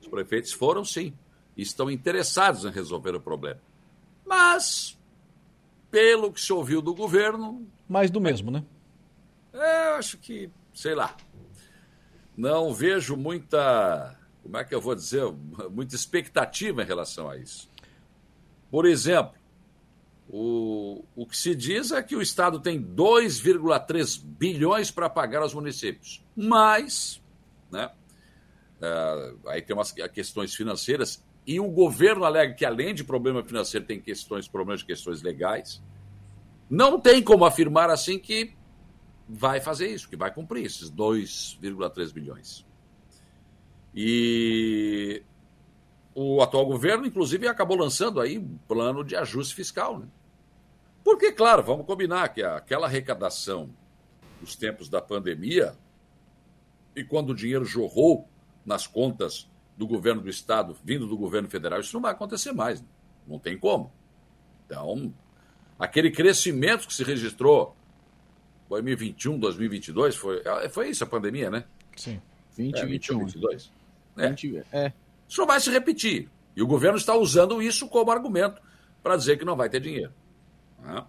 [0.00, 1.12] Os prefeitos foram, sim,
[1.56, 3.60] estão interessados em resolver o problema.
[4.24, 4.98] Mas,
[5.90, 7.66] pelo que se ouviu do governo.
[7.88, 8.64] Mais do mesmo, né?
[9.52, 11.16] É, eu acho que, sei lá.
[12.36, 14.16] Não vejo muita.
[14.42, 15.24] Como é que eu vou dizer?
[15.70, 17.68] Muita expectativa em relação a isso.
[18.70, 19.34] Por exemplo,
[20.28, 25.54] o, o que se diz é que o Estado tem 2,3 bilhões para pagar aos
[25.54, 26.24] municípios.
[26.36, 27.20] Mas,
[27.72, 27.90] né,
[28.80, 31.24] Uh, aí tem umas questões financeiras.
[31.46, 35.82] E o governo alega que, além de problema financeiro, tem questões, problemas de questões legais.
[36.68, 38.52] Não tem como afirmar assim que
[39.28, 42.66] vai fazer isso, que vai cumprir esses 2,3 bilhões.
[43.94, 45.22] E
[46.14, 49.98] o atual governo, inclusive, acabou lançando aí um plano de ajuste fiscal.
[49.98, 50.06] Né?
[51.02, 53.70] Porque, claro, vamos combinar que aquela arrecadação
[54.40, 55.74] dos tempos da pandemia
[56.94, 58.28] e quando o dinheiro jorrou
[58.68, 62.84] nas contas do governo do estado, vindo do governo federal, isso não vai acontecer mais.
[63.26, 63.90] Não tem como.
[64.66, 65.12] Então,
[65.78, 67.74] aquele crescimento que se registrou
[68.68, 71.64] 2021, 2022, foi, é, foi isso a pandemia, né?
[71.96, 72.20] Sim.
[72.56, 73.18] 20, é, 21.
[73.24, 73.72] 22.
[74.18, 74.28] É.
[74.28, 74.92] 20, é.
[75.26, 76.28] Isso não vai se repetir.
[76.54, 78.60] E o governo está usando isso como argumento
[79.02, 80.12] para dizer que não vai ter dinheiro.
[80.80, 81.04] Né?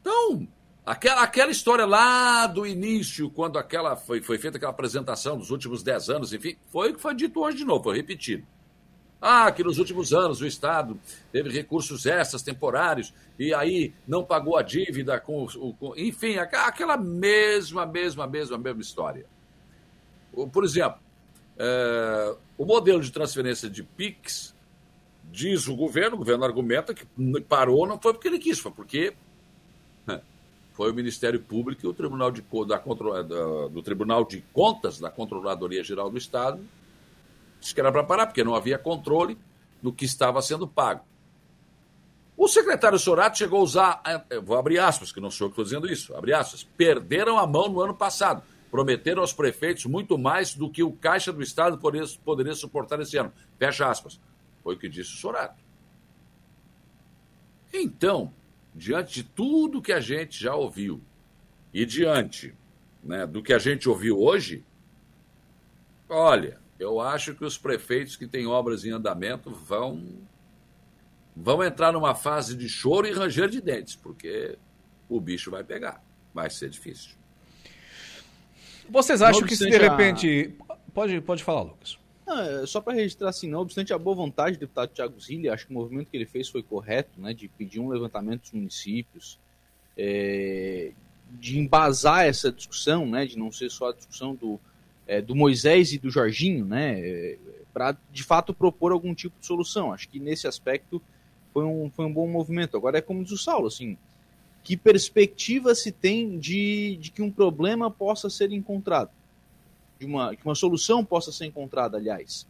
[0.00, 0.46] Então,
[0.88, 5.82] Aquela, aquela história lá do início, quando aquela foi, foi feita aquela apresentação dos últimos
[5.82, 8.46] 10 anos, enfim, foi o que foi dito hoje de novo, foi repetido.
[9.20, 10.98] Ah, que nos últimos anos o Estado
[11.30, 15.46] teve recursos extras temporários e aí não pagou a dívida com,
[15.78, 19.26] com enfim, aquela mesma, mesma, mesma, mesma história.
[20.50, 21.00] Por exemplo,
[21.58, 24.54] é, o modelo de transferência de PIX,
[25.30, 27.06] diz o governo, o governo argumenta que
[27.46, 29.14] parou não foi porque ele quis, foi porque
[30.78, 35.10] foi o Ministério Público e o Tribunal de, da, da, do Tribunal de Contas da
[35.10, 36.64] Controladoria Geral do Estado
[37.58, 39.36] disse que era para parar, porque não havia controle
[39.82, 41.04] do que estava sendo pago.
[42.36, 45.54] O secretário Sorato chegou a usar, é, vou abrir aspas, que não sou eu que
[45.54, 48.40] estou dizendo isso, abre aspas, perderam a mão no ano passado.
[48.70, 53.16] Prometeram aos prefeitos muito mais do que o Caixa do Estado poderia, poderia suportar esse
[53.16, 53.32] ano.
[53.58, 54.20] Fecha aspas.
[54.62, 55.60] Foi o que disse o Sorato.
[57.74, 58.32] Então,
[58.74, 61.00] diante de tudo que a gente já ouviu
[61.72, 62.54] e diante
[63.02, 64.64] né, do que a gente ouviu hoje,
[66.08, 70.04] olha, eu acho que os prefeitos que têm obras em andamento vão
[71.34, 74.58] vão entrar numa fase de choro e ranger de dentes, porque
[75.08, 76.02] o bicho vai pegar.
[76.34, 77.16] Vai ser difícil.
[78.88, 80.56] Vocês acham que se de repente.
[80.68, 80.76] A...
[80.92, 81.98] Pode, pode falar, Lucas.
[82.28, 85.48] Não, é só para registrar assim, não obstante a boa vontade do deputado Tiago Zilli,
[85.48, 88.52] acho que o movimento que ele fez foi correto, né, de pedir um levantamento dos
[88.52, 89.38] municípios,
[89.96, 90.92] é,
[91.30, 94.60] de embasar essa discussão, né, de não ser só a discussão do,
[95.06, 97.38] é, do Moisés e do Jorginho, né, é,
[97.72, 99.90] para de fato propor algum tipo de solução.
[99.90, 101.00] Acho que nesse aspecto
[101.54, 102.76] foi um, foi um bom movimento.
[102.76, 103.96] Agora é como diz o Saulo, assim,
[104.62, 109.10] que perspectiva se tem de, de que um problema possa ser encontrado?
[109.98, 112.46] De uma, que uma solução possa ser encontrada, aliás.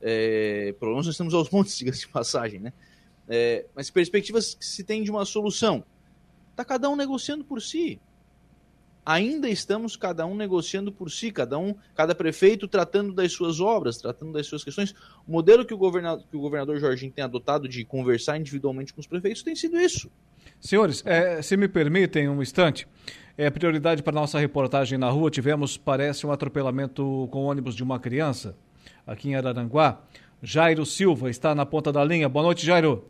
[0.00, 2.72] É, problemas nós temos aos montes, diga-se de passagem, né?
[3.28, 5.84] É, mas perspectivas que se tem de uma solução.
[6.50, 8.00] Está cada um negociando por si.
[9.04, 13.98] Ainda estamos cada um negociando por si, cada um, cada prefeito tratando das suas obras,
[13.98, 14.92] tratando das suas questões.
[15.26, 19.00] O modelo que o governador, que o governador Jorginho tem adotado de conversar individualmente com
[19.00, 20.10] os prefeitos tem sido isso.
[20.60, 22.86] Senhores, é, se me permitem um instante,
[23.38, 25.30] é prioridade para nossa reportagem na rua.
[25.30, 28.56] Tivemos, parece, um atropelamento com ônibus de uma criança
[29.06, 29.98] aqui em Araranguá.
[30.42, 32.28] Jairo Silva está na ponta da linha.
[32.28, 33.04] Boa noite, Jairo.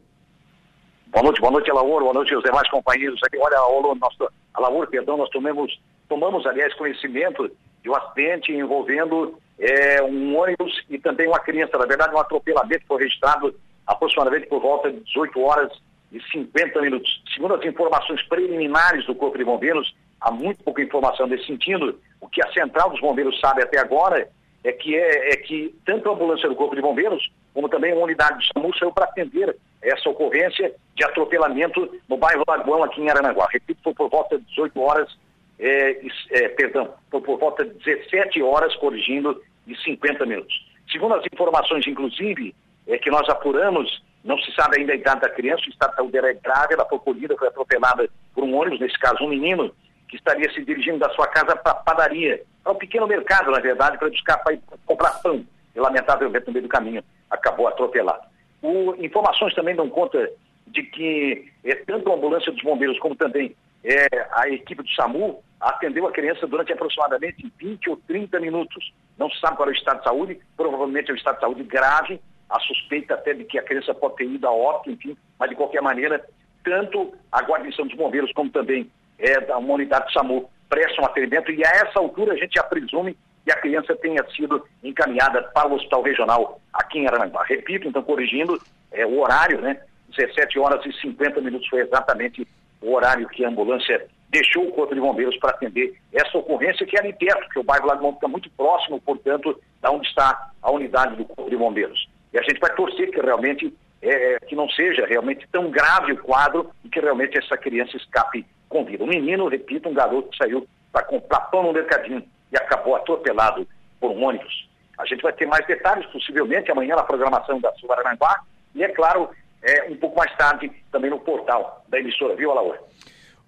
[1.08, 3.38] Boa noite, boa noite, Alaor, boa noite aos demais companheiros aqui.
[3.38, 3.56] Olha,
[3.94, 7.50] nosso, Alaor, perdão, nós tomamos, tomamos, aliás, conhecimento
[7.82, 11.78] de um acidente envolvendo é, um ônibus e também uma criança.
[11.78, 13.54] Na verdade, um atropelamento foi registrado
[13.86, 15.72] aproximadamente por volta de 18 horas
[16.12, 17.22] e 50 minutos.
[17.34, 22.00] Segundo as informações preliminares do Corpo de Bombeiros, há muito pouca informação nesse sentido.
[22.20, 24.28] O que a Central dos Bombeiros sabe até agora
[24.64, 27.96] é que, é, é que tanto a ambulância do Corpo de Bombeiros, como também a
[27.96, 33.08] unidade de SAMU saiu para atender essa ocorrência de atropelamento no bairro Lagoão, aqui em
[33.08, 33.46] Aranaguá.
[33.52, 35.18] Repito, foi por volta de 18 horas,
[35.58, 36.00] é,
[36.30, 40.66] é, perdão, foi por volta de 17 horas, corrigindo, e 50 minutos.
[40.90, 42.54] Segundo as informações, inclusive,
[42.86, 45.96] é que nós apuramos não se sabe ainda a idade da criança, o estado de
[45.96, 49.72] saúde é grave, ela foi colhida, foi atropelada por um ônibus, nesse caso um menino,
[50.08, 53.60] que estaria se dirigindo da sua casa para a padaria, para um pequeno mercado, na
[53.60, 55.46] verdade, para buscar para comprar pão.
[55.74, 58.26] E, lamentavelmente, no meio do caminho, acabou atropelado.
[58.60, 60.30] O, informações também dão conta
[60.66, 63.54] de que é, tanto a ambulância dos bombeiros como também
[63.84, 68.92] é, a equipe do SAMU atendeu a criança durante aproximadamente 20 ou 30 minutos.
[69.16, 71.62] Não se sabe qual é o estado de saúde, provavelmente é um estado de saúde
[71.62, 72.20] grave,
[72.56, 75.56] a suspeita até de que a criança pode ter ido a óbito, enfim, mas de
[75.56, 76.24] qualquer maneira,
[76.64, 81.64] tanto a guarnição dos bombeiros como também é, da unidade de SAMU prestam atendimento e
[81.64, 85.74] a essa altura a gente já presume que a criança tenha sido encaminhada para o
[85.74, 87.44] hospital regional aqui em Aranguá.
[87.44, 88.60] Repito, então, corrigindo
[88.90, 89.80] é, o horário, né?
[90.16, 92.46] 17 horas e 50 minutos foi exatamente
[92.80, 96.96] o horário que a ambulância deixou o Corpo de Bombeiros para atender essa ocorrência que
[96.96, 100.70] é ali perto, que o bairro Lagoão fica muito próximo, portanto, da onde está a
[100.70, 102.08] unidade do Corpo de Bombeiros.
[102.32, 103.72] E a gente vai torcer que realmente
[104.02, 107.96] é, é, que não seja realmente tão grave o quadro e que realmente essa criança
[107.96, 109.02] escape com vida.
[109.02, 112.22] Um menino, repito, um garoto que saiu para comprar pão no mercadinho
[112.52, 113.66] e acabou atropelado
[114.00, 114.68] por um ônibus.
[114.98, 118.40] A gente vai ter mais detalhes, possivelmente, amanhã na programação da Subaranguá
[118.74, 119.30] e, é claro,
[119.62, 122.78] é, um pouco mais tarde também no portal da emissora, viu, Alaor?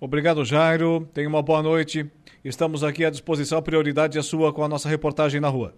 [0.01, 1.09] Obrigado, Jairo.
[1.13, 2.11] Tenha uma boa noite.
[2.45, 3.63] Estamos aqui à disposição.
[3.63, 5.75] Prioridade é sua com a nossa reportagem na rua.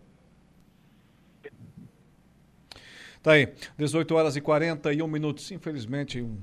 [3.22, 5.50] Tá aí, 18 horas e 41 minutos.
[5.50, 6.38] Infelizmente, um,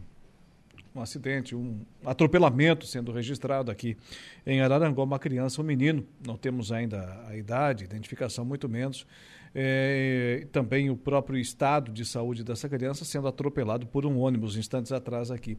[0.94, 3.98] um acidente, um atropelamento sendo registrado aqui
[4.46, 5.04] em Araranguá.
[5.04, 9.08] Uma criança, um menino, não temos ainda a idade, identificação, muito menos.
[9.56, 14.92] É, também o próprio estado de saúde dessa criança sendo atropelado por um ônibus instantes
[14.92, 15.58] atrás aqui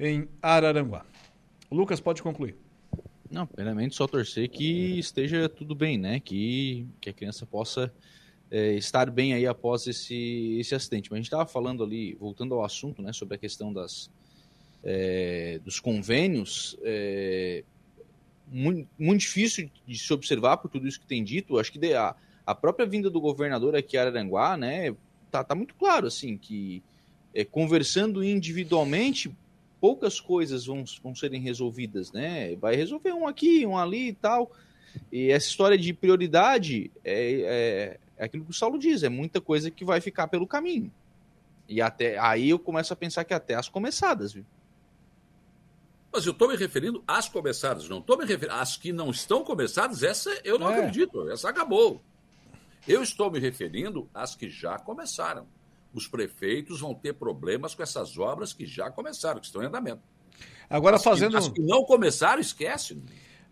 [0.00, 1.06] em Araranguá.
[1.70, 2.56] Lucas, pode concluir.
[3.30, 6.18] Não, primeiramente só torcer que esteja tudo bem, né?
[6.18, 7.92] Que, que a criança possa
[8.50, 11.10] é, estar bem aí após esse, esse acidente.
[11.10, 14.10] Mas a gente estava falando ali, voltando ao assunto, né, sobre a questão das,
[14.82, 17.62] é, dos convênios, é,
[18.48, 21.58] muito, muito, difícil de se observar por tudo isso que tem dito.
[21.58, 24.94] Acho que a, a própria vinda do governador aqui a Araranguá, né,
[25.30, 26.82] tá, tá muito claro, assim, que
[27.32, 29.30] é, conversando individualmente,
[29.80, 32.54] poucas coisas vão, vão serem resolvidas, né?
[32.56, 34.50] Vai resolver um aqui, um ali e tal.
[35.12, 39.70] E essa história de prioridade é, é aquilo que o Saulo diz, é muita coisa
[39.70, 40.92] que vai ficar pelo caminho.
[41.66, 44.44] E até aí eu começo a pensar que até as começadas, viu?
[46.12, 49.42] Mas eu estou me referindo às começadas, não estou me referindo às que não estão
[49.42, 50.76] começadas, essa eu não é.
[50.76, 52.02] acredito, essa acabou.
[52.86, 55.46] Eu estou me referindo às que já começaram.
[55.94, 60.02] Os prefeitos vão ter problemas com essas obras que já começaram, que estão em andamento.
[60.68, 61.30] Agora as fazendo.
[61.30, 63.02] Que, as que não começaram, esquece.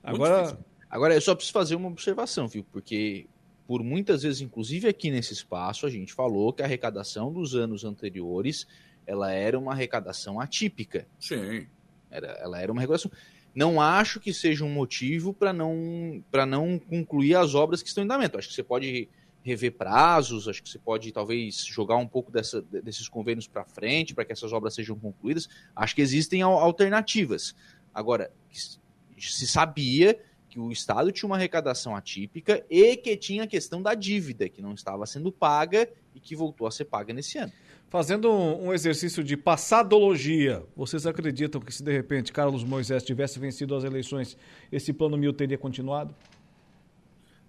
[0.03, 0.43] Agora.
[0.43, 0.65] difícil.
[0.91, 2.65] Agora, eu só preciso fazer uma observação, viu?
[2.73, 3.27] Porque
[3.69, 7.85] por muitas vezes, inclusive aqui nesse espaço, a gente falou que a arrecadação dos anos
[7.85, 8.67] anteriores
[9.07, 11.07] ela era uma arrecadação atípica.
[11.21, 11.67] Sim.
[12.11, 13.11] Era, ela era uma arrecadação.
[13.55, 18.07] Não acho que seja um motivo para não, não concluir as obras que estão em
[18.07, 18.39] andamento.
[18.39, 19.07] Acho que você pode
[19.43, 24.15] rever prazos, acho que você pode talvez jogar um pouco dessa, desses convênios para frente
[24.15, 25.47] para que essas obras sejam concluídas.
[25.77, 27.55] Acho que existem al- alternativas.
[27.93, 30.19] Agora, se sabia
[30.59, 34.61] que o Estado tinha uma arrecadação atípica e que tinha a questão da dívida, que
[34.61, 37.53] não estava sendo paga e que voltou a ser paga nesse ano.
[37.89, 43.75] Fazendo um exercício de passadologia, vocês acreditam que se de repente Carlos Moisés tivesse vencido
[43.75, 44.37] as eleições,
[44.71, 46.15] esse plano mil teria continuado?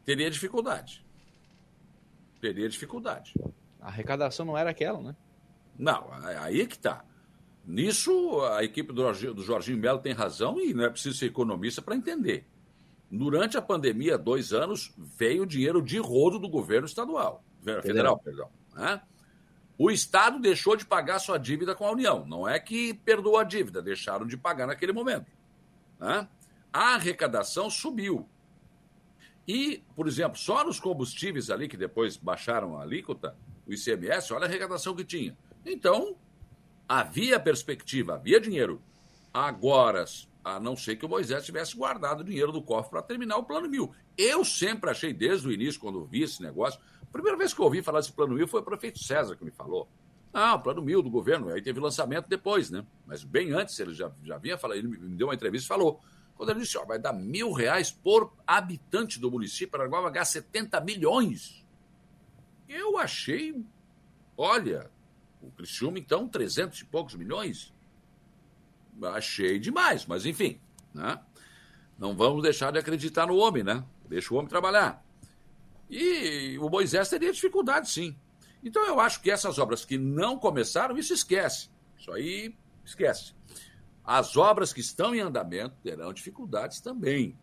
[0.05, 1.03] Teria dificuldade.
[2.39, 3.33] Teria dificuldade.
[3.81, 5.15] A arrecadação não era aquela, né?
[5.77, 6.07] Não,
[6.43, 7.03] aí é que tá.
[7.65, 11.25] Nisso, a equipe do Jorginho, do Jorginho Melo tem razão e não é preciso ser
[11.25, 12.45] economista para entender.
[13.11, 18.19] Durante a pandemia, dois anos, veio dinheiro de rodo do governo estadual, federal, Federal.
[18.19, 18.49] perdão.
[18.75, 19.01] né?
[19.77, 22.25] O Estado deixou de pagar sua dívida com a União.
[22.25, 25.25] Não é que perdoou a dívida, deixaram de pagar naquele momento.
[25.99, 26.27] né?
[26.71, 28.27] A arrecadação subiu.
[29.47, 34.43] E, por exemplo, só nos combustíveis ali, que depois baixaram a alíquota, o ICMS, olha
[34.45, 35.35] a arrecadação que tinha.
[35.65, 36.15] Então,
[36.87, 38.79] havia perspectiva, havia dinheiro.
[39.33, 40.05] Agora,
[40.55, 43.69] a não ser que o Moisés tivesse guardado dinheiro do cofre para terminar o plano
[43.69, 43.93] mil.
[44.17, 47.65] Eu sempre achei, desde o início, quando vi esse negócio, a primeira vez que eu
[47.65, 49.87] ouvi falar desse plano mil foi o prefeito César que me falou.
[50.33, 51.49] Ah, o plano mil do governo.
[51.49, 52.85] Aí teve lançamento depois, né?
[53.05, 55.99] Mas bem antes, ele já, já vinha falando, ele me deu uma entrevista e falou.
[56.35, 60.25] Quando ele disse, ó, vai dar mil reais por habitante do município, Aranaguá vai ganhar
[60.25, 61.65] 70 milhões.
[62.67, 63.61] Eu achei,
[64.37, 64.89] olha,
[65.41, 67.73] o Criciúma, então, 300 e poucos milhões.
[69.03, 70.59] Achei demais, mas enfim,
[70.93, 71.19] né?
[71.97, 73.83] Não vamos deixar de acreditar no homem, né?
[74.07, 75.03] Deixa o homem trabalhar.
[75.89, 78.15] E o Moisés teria dificuldade, sim.
[78.63, 81.69] Então eu acho que essas obras que não começaram, isso esquece.
[81.97, 82.55] Isso aí
[82.85, 83.33] esquece.
[84.03, 87.37] As obras que estão em andamento terão dificuldades também.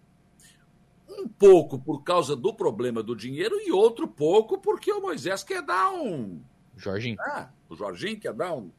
[1.08, 5.62] Um pouco por causa do problema do dinheiro e outro pouco porque o Moisés quer
[5.62, 6.42] dar um.
[6.76, 7.16] Jorginho.
[7.20, 8.70] Ah, o Jorginho quer dar um.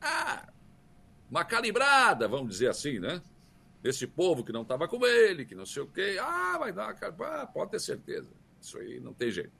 [0.00, 0.48] Ah,
[1.34, 3.20] uma calibrada, vamos dizer assim, né?
[3.82, 6.16] Esse povo que não estava com ele, que não sei o quê.
[6.20, 6.96] Ah, vai dar.
[7.02, 8.30] Ah, pode ter certeza.
[8.60, 9.52] Isso aí não tem jeito.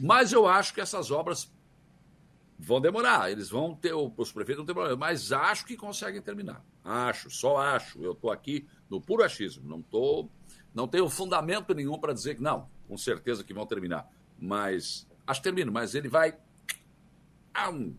[0.00, 1.50] Mas eu acho que essas obras
[2.58, 3.30] vão demorar.
[3.30, 6.62] Eles vão ter, os prefeitos vão ter problema, mas acho que conseguem terminar.
[6.84, 8.02] Acho, só acho.
[8.02, 9.66] Eu estou aqui no puro achismo.
[9.66, 10.28] Não tô,
[10.74, 14.10] não tenho fundamento nenhum para dizer que não, com certeza que vão terminar.
[14.38, 16.36] Mas acho que termina, mas ele vai.
[17.54, 17.96] Ah, um,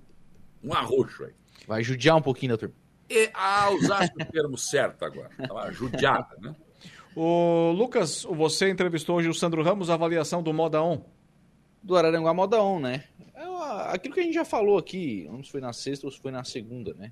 [0.62, 1.34] um arroxo aí.
[1.66, 2.86] Vai judiar um pouquinho da turma.
[3.10, 5.30] E, ah, usaste o termo certo agora.
[5.48, 6.56] Tava judiada, né?
[7.16, 11.02] O Lucas, você entrevistou hoje o Sandro Ramos, a avaliação do Moda On.
[11.82, 13.06] Do Araranguá Moda On, né?
[13.34, 16.06] É uma- aquilo que a gente já falou aqui, não sei se foi na sexta
[16.06, 17.12] ou se foi na segunda, né?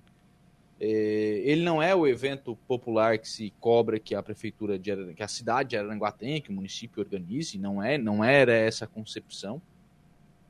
[0.79, 5.13] É, ele não é o evento popular que se cobra que a prefeitura de Araranguá,
[5.15, 8.83] que a cidade de Araranguá tem, que o município organize, não é, não era essa
[8.83, 9.61] a concepção.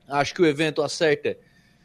[0.08, 1.38] Acho que o evento acerta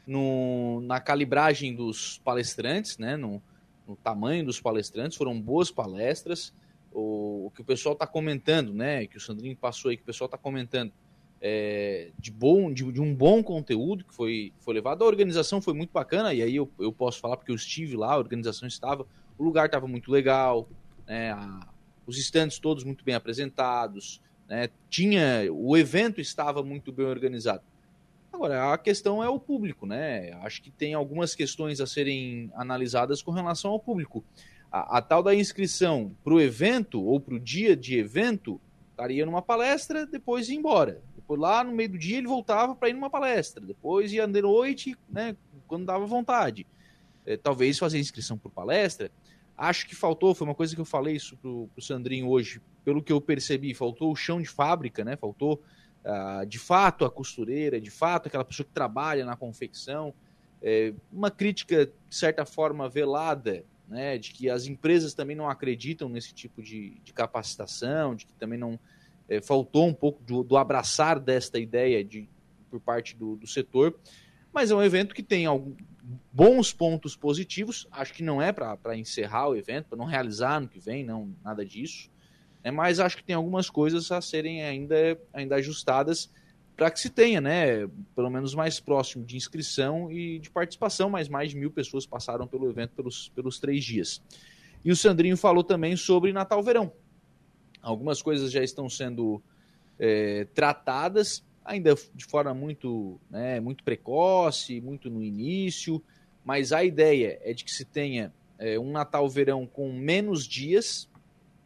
[0.07, 3.17] no, na calibragem dos palestrantes, né?
[3.17, 3.43] No,
[3.91, 6.55] no tamanho dos palestrantes, foram boas palestras.
[6.93, 9.07] O, o que o pessoal está comentando, né?
[9.07, 10.93] Que o Sandrinho passou aí, que o pessoal está comentando
[11.41, 15.03] é, de, bom, de, de um bom conteúdo que foi, foi levado.
[15.03, 18.13] A organização foi muito bacana, e aí eu, eu posso falar porque eu estive lá,
[18.13, 19.07] a organização estava,
[19.39, 20.69] o lugar estava muito legal,
[21.07, 21.67] né, a-
[22.07, 27.63] os estandes todos muito bem apresentados, né, tinha, o evento estava muito bem organizado.
[28.33, 30.33] Agora, a questão é o público, né?
[30.43, 34.25] Acho que tem algumas questões a serem analisadas com relação ao público.
[34.71, 39.27] A, a tal da inscrição para o evento ou para o dia de evento estaria
[39.27, 41.03] numa palestra, depois ia embora.
[41.17, 44.43] Depois lá no meio do dia ele voltava para ir numa palestra, depois ia de
[44.43, 45.37] noite, né,
[45.67, 46.67] quando dava vontade.
[47.27, 49.11] É, talvez fazer inscrição por palestra.
[49.57, 53.03] Acho que faltou, foi uma coisa que eu falei isso pro, pro Sandrinho hoje, pelo
[53.03, 55.17] que eu percebi, faltou o chão de fábrica, né?
[55.17, 55.61] Faltou
[56.05, 60.15] ah, de fato a costureira, de fato aquela pessoa que trabalha na confecção.
[60.63, 66.09] É, uma crítica, de certa forma, velada, né, de que as empresas também não acreditam
[66.09, 68.79] nesse tipo de, de capacitação, de que também não
[69.29, 72.29] é, faltou um pouco do, do abraçar desta ideia de,
[72.71, 73.99] por parte do, do setor.
[74.53, 75.75] Mas é um evento que tem algum,
[76.33, 77.87] bons pontos positivos.
[77.91, 81.35] Acho que não é para encerrar o evento, para não realizar ano que vem, não
[81.43, 82.11] nada disso.
[82.63, 86.31] É, mas acho que tem algumas coisas a serem ainda, ainda ajustadas
[86.77, 91.29] para que se tenha, né, pelo menos mais próximo de inscrição e de participação, mas
[91.29, 94.23] mais de mil pessoas passaram pelo evento pelos, pelos três dias.
[94.83, 96.91] E o Sandrinho falou também sobre Natal-Verão.
[97.83, 99.43] Algumas coisas já estão sendo
[99.99, 106.03] é, tratadas, ainda de forma muito, né, muito precoce, muito no início,
[106.43, 111.10] mas a ideia é de que se tenha é, um Natal-Verão com menos dias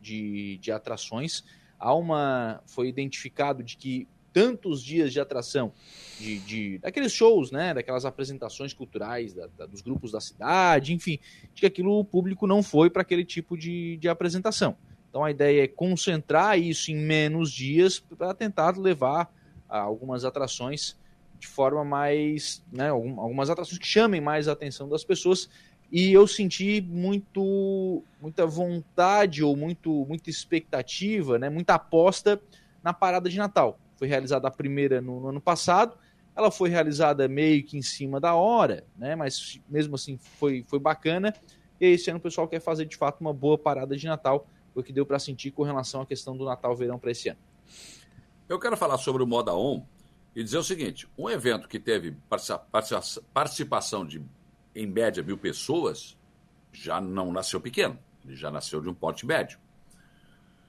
[0.05, 1.43] de, de atrações.
[1.78, 2.62] Há uma.
[2.66, 5.72] Foi identificado de que tantos dias de atração,
[6.18, 11.20] de, de daqueles shows, né, daquelas apresentações culturais da, da, dos grupos da cidade, enfim,
[11.55, 14.76] de que aquilo o público não foi para aquele tipo de, de apresentação.
[15.09, 19.32] Então a ideia é concentrar isso em menos dias para tentar levar
[19.68, 20.97] algumas atrações
[21.39, 25.48] de forma mais, né, algumas atrações que chamem mais a atenção das pessoas
[25.90, 32.40] e eu senti muito muita vontade ou muito muita expectativa, né, muita aposta
[32.82, 33.78] na parada de Natal.
[33.97, 35.97] Foi realizada a primeira no, no ano passado,
[36.36, 40.78] ela foi realizada meio que em cima da hora, né, mas mesmo assim foi, foi
[40.78, 41.35] bacana.
[41.81, 44.82] E esse ano o pessoal quer fazer de fato uma boa parada de Natal o
[44.82, 47.39] que deu para sentir com relação à questão do Natal-Verão para esse ano.
[48.48, 49.85] Eu quero falar sobre o Moda On
[50.35, 52.16] e dizer o seguinte: um evento que teve
[53.32, 54.23] participação de,
[54.74, 56.16] em média, mil pessoas,
[56.72, 59.59] já não nasceu pequeno, ele já nasceu de um porte médio.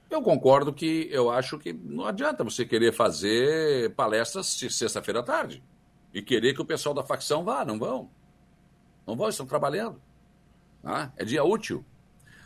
[0.10, 5.64] Eu concordo que eu acho que não adianta você querer fazer palestras sexta-feira à tarde
[6.14, 8.10] e querer que o pessoal da facção vá, não vão.
[9.06, 10.02] Não vão, estão trabalhando.
[10.84, 11.84] Ah, é dia útil.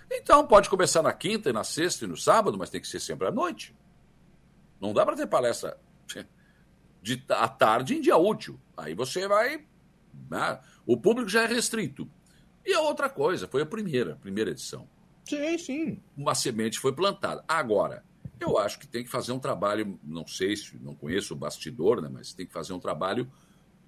[0.10, 2.99] Então pode começar na quinta e na sexta e no sábado, mas tem que ser
[2.99, 3.76] sempre à noite.
[4.80, 5.77] Não dá para ter palestra
[7.02, 8.60] de à tarde em dia útil.
[8.76, 9.68] Aí você vai.
[10.30, 10.60] Né?
[10.86, 12.10] O público já é restrito.
[12.65, 14.88] E a outra coisa, foi a primeira, primeira edição.
[15.26, 15.99] Sim, sim.
[16.18, 17.44] Uma semente foi plantada.
[17.48, 18.03] Agora,
[18.40, 22.02] eu acho que tem que fazer um trabalho, não sei se, não conheço o bastidor,
[22.02, 23.30] né, mas tem que fazer um trabalho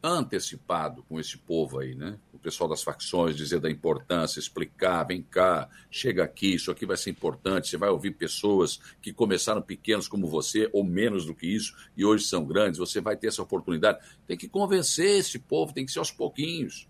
[0.04, 2.18] antecipado com esse povo aí, né?
[2.34, 6.98] O pessoal das facções dizer da importância, explicar, vem cá, chega aqui, isso aqui vai
[6.98, 7.70] ser importante.
[7.70, 12.04] Você vai ouvir pessoas que começaram pequenos como você, ou menos do que isso, e
[12.04, 12.80] hoje são grandes.
[12.80, 14.00] Você vai ter essa oportunidade.
[14.26, 16.88] Tem que convencer esse povo, tem que ser aos pouquinhos.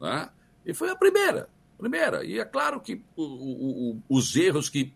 [0.00, 0.30] Né?
[0.64, 2.24] E foi a primeira, primeira.
[2.24, 4.90] E é claro que o, o, o, os erros que,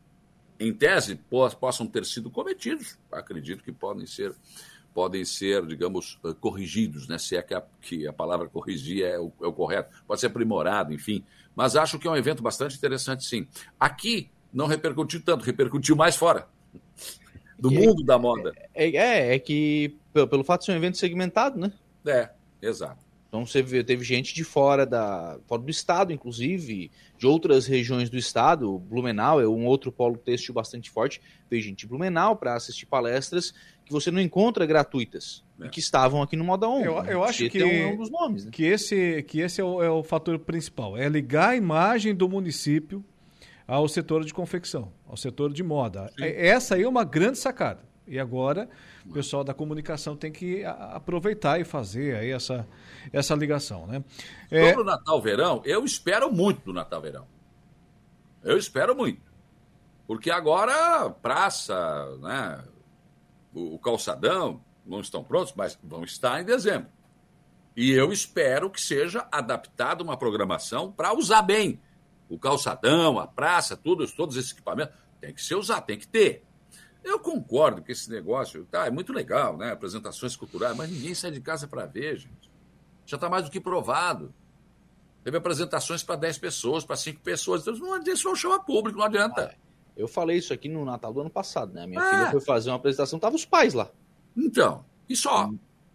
[0.59, 1.17] em tese,
[1.61, 4.35] possam ter sido cometidos, acredito que podem ser
[4.99, 7.19] podem ser, digamos, eh, corrigidos, né?
[7.19, 10.27] se é que a, que a palavra corrigir é o, é o correto, pode ser
[10.27, 11.25] aprimorado, enfim.
[11.55, 13.47] Mas acho que é um evento bastante interessante, sim.
[13.79, 16.49] Aqui não repercutiu tanto, repercutiu mais fora
[17.57, 18.53] do mundo da moda.
[18.75, 21.73] É, é, é que pelo, pelo fato de ser um evento segmentado, né?
[22.05, 22.31] É,
[22.61, 23.07] exato.
[23.29, 28.11] Então você vê, teve gente de fora da fora do estado, inclusive, de outras regiões
[28.11, 28.79] do estado.
[28.79, 31.21] Blumenau é um outro polo têxtil bastante forte.
[31.49, 33.55] Veio gente de Blumenau para assistir palestras
[33.89, 35.67] que você não encontra gratuitas é.
[35.67, 36.81] e que estavam aqui no Moda On.
[36.81, 38.51] Eu, eu acho que, é um dos nomes, né?
[38.53, 40.97] que esse, que esse é o, é o fator principal.
[40.97, 43.03] É ligar a imagem do município
[43.67, 46.09] ao setor de confecção, ao setor de moda.
[46.09, 46.25] Sim.
[46.25, 47.81] É, essa aí é uma grande sacada.
[48.07, 48.69] E agora
[49.07, 52.67] o pessoal da comunicação tem que aproveitar e fazer aí essa,
[53.11, 54.05] essa ligação, né?
[54.51, 54.69] É...
[54.69, 57.27] Sobre o Natal Verão, eu espero muito do Natal Verão.
[58.45, 59.21] Eu espero muito.
[60.07, 62.65] Porque agora praça, né,
[63.75, 66.89] o, calçadão não estão prontos, mas vão estar em dezembro.
[67.77, 71.81] E eu espero que seja adaptada uma programação para usar bem.
[72.29, 76.45] O calçadão, a praça, tudo, todos esses equipamentos, tem que ser usado, tem que ter.
[77.05, 79.73] Eu concordo que esse negócio tá, é muito legal, né?
[79.73, 82.51] Apresentações culturais, mas ninguém sai de casa para ver, gente.
[83.07, 84.35] Já está mais do que provado.
[85.23, 87.63] Teve apresentações para 10 pessoas, para 5 pessoas.
[87.63, 89.57] Então, não adianta, isso não chama público, não adianta.
[89.99, 91.85] Eu falei isso aqui no Natal do ano passado, né?
[91.85, 92.09] Minha é.
[92.09, 93.91] filha foi fazer uma apresentação, tava os pais lá.
[94.37, 95.51] Então, e só?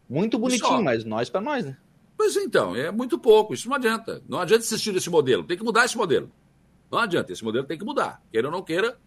[0.09, 1.77] Muito bonitinho, mas nós para nós, né?
[2.17, 4.21] Pois então, é muito pouco, isso não adianta.
[4.27, 6.29] Não adianta insistir nesse modelo, tem que mudar esse modelo.
[6.91, 8.21] Não adianta, esse modelo tem que mudar.
[8.29, 8.99] Queira ou não queira,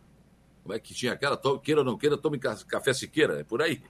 [0.63, 3.61] como é que tinha aquela, queira ou não queira, tome café se queira, é por
[3.61, 3.83] aí.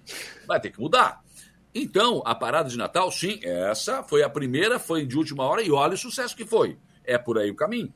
[0.44, 1.24] Vai ter que mudar.
[1.72, 5.70] Então, a parada de Natal, sim, essa foi a primeira, foi de última hora, e
[5.70, 6.76] olha o sucesso que foi.
[7.04, 7.94] É por aí o caminho.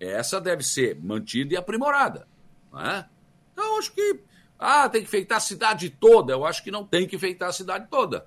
[0.00, 2.26] Essa deve ser mantida e aprimorada.
[2.72, 3.06] Não é?
[3.52, 4.20] Então, acho que.
[4.58, 6.32] Ah, tem que feitar a cidade toda.
[6.32, 8.26] Eu acho que não tem que feitar a cidade toda.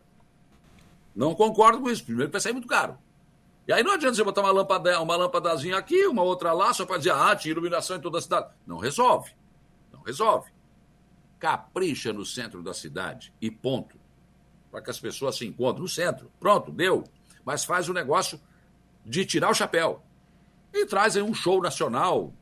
[1.15, 2.05] Não concordo com isso.
[2.05, 2.97] Primeiro, vai sair muito caro.
[3.67, 6.85] E aí não adianta você botar uma, lâmpada, uma lâmpadazinha aqui, uma outra lá, só
[6.85, 8.49] para dizer, ah, tinha iluminação em toda a cidade.
[8.67, 9.31] Não resolve.
[9.91, 10.51] Não resolve.
[11.39, 13.97] Capricha no centro da cidade e ponto.
[14.69, 16.31] Para que as pessoas se encontrem no centro.
[16.39, 17.03] Pronto, deu.
[17.45, 18.39] Mas faz o negócio
[19.05, 20.03] de tirar o chapéu
[20.73, 22.33] e trazem um show nacional,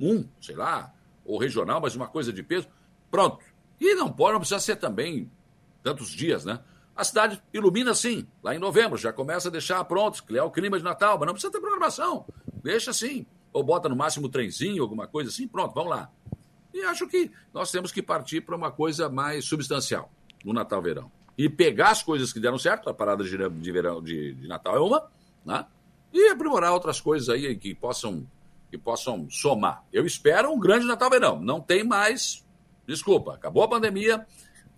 [0.00, 0.92] um, sei lá,
[1.24, 2.66] ou regional, mas uma coisa de peso.
[3.10, 3.44] Pronto.
[3.78, 5.30] E não pode, não precisa ser também
[5.82, 6.60] tantos dias, né?
[6.96, 10.76] A cidade ilumina sim, lá em novembro, já começa a deixar pronto, criar o clima
[10.78, 12.26] de Natal, mas não precisa ter programação.
[12.62, 13.26] Deixa assim.
[13.52, 16.10] ou bota no máximo um trenzinho, alguma coisa assim, pronto, vamos lá.
[16.72, 20.10] E acho que nós temos que partir para uma coisa mais substancial
[20.44, 21.10] no Natal Verão.
[21.36, 24.80] E pegar as coisas que deram certo, a parada de verão de, de Natal é
[24.80, 25.10] uma,
[25.44, 25.66] né?
[26.12, 28.26] E aprimorar outras coisas aí que possam,
[28.70, 29.84] que possam somar.
[29.92, 31.40] Eu espero um grande Natal Verão.
[31.40, 32.44] Não tem mais.
[32.86, 34.26] Desculpa, acabou a pandemia,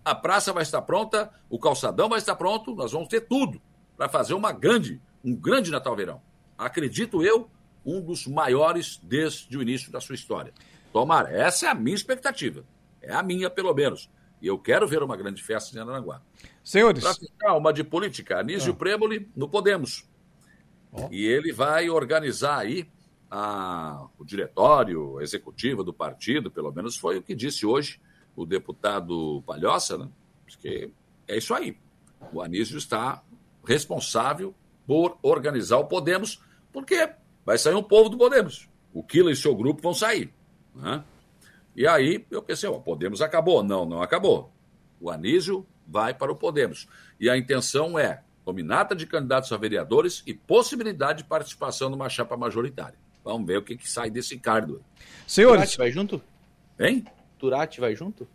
[0.05, 3.59] a praça vai estar pronta, o calçadão vai estar pronto, nós vamos ter tudo
[3.97, 6.21] para fazer uma grande, um grande Natal Verão.
[6.57, 7.49] Acredito eu,
[7.85, 10.53] um dos maiores desde o início da sua história.
[10.91, 12.63] Tomara, essa é a minha expectativa.
[13.01, 14.09] É a minha, pelo menos.
[14.41, 16.21] E eu quero ver uma grande festa em Aranaguá.
[16.63, 17.03] Senhores.
[17.03, 18.75] Para ficar uma de política, Anísio ah.
[18.75, 20.07] Premoli no Podemos.
[21.11, 22.87] E ele vai organizar aí
[23.29, 27.99] a, o diretório executivo do partido, pelo menos foi o que disse hoje
[28.35, 30.07] o deputado Palhoça, né?
[30.45, 30.91] Porque
[31.27, 31.75] é isso aí.
[32.31, 33.23] O Anísio está
[33.65, 34.53] responsável
[34.85, 36.41] por organizar o Podemos,
[36.71, 37.09] porque
[37.45, 38.69] vai sair um povo do Podemos.
[38.93, 40.31] O Kila e seu grupo vão sair.
[40.75, 41.03] Né?
[41.75, 43.63] E aí eu pensei, o Podemos acabou.
[43.63, 44.51] Não, não acabou.
[44.99, 46.87] O Anísio vai para o Podemos.
[47.19, 52.35] E a intenção é nominata de candidatos a vereadores e possibilidade de participação numa chapa
[52.35, 52.97] majoritária.
[53.23, 54.83] Vamos ver o que, que sai desse cardo.
[55.25, 55.61] Senhores.
[55.61, 56.21] Turati vai junto?
[56.79, 57.05] Hein?
[57.39, 58.27] Turati vai junto?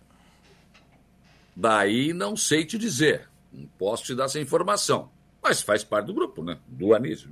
[1.55, 3.29] Daí não sei te dizer.
[3.53, 5.11] Não posso te dar essa informação.
[5.43, 6.59] Mas faz parte do grupo, né?
[6.67, 7.31] Do Anísio.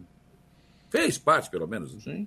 [0.91, 1.93] Fez parte, pelo menos.
[2.03, 2.27] Sim.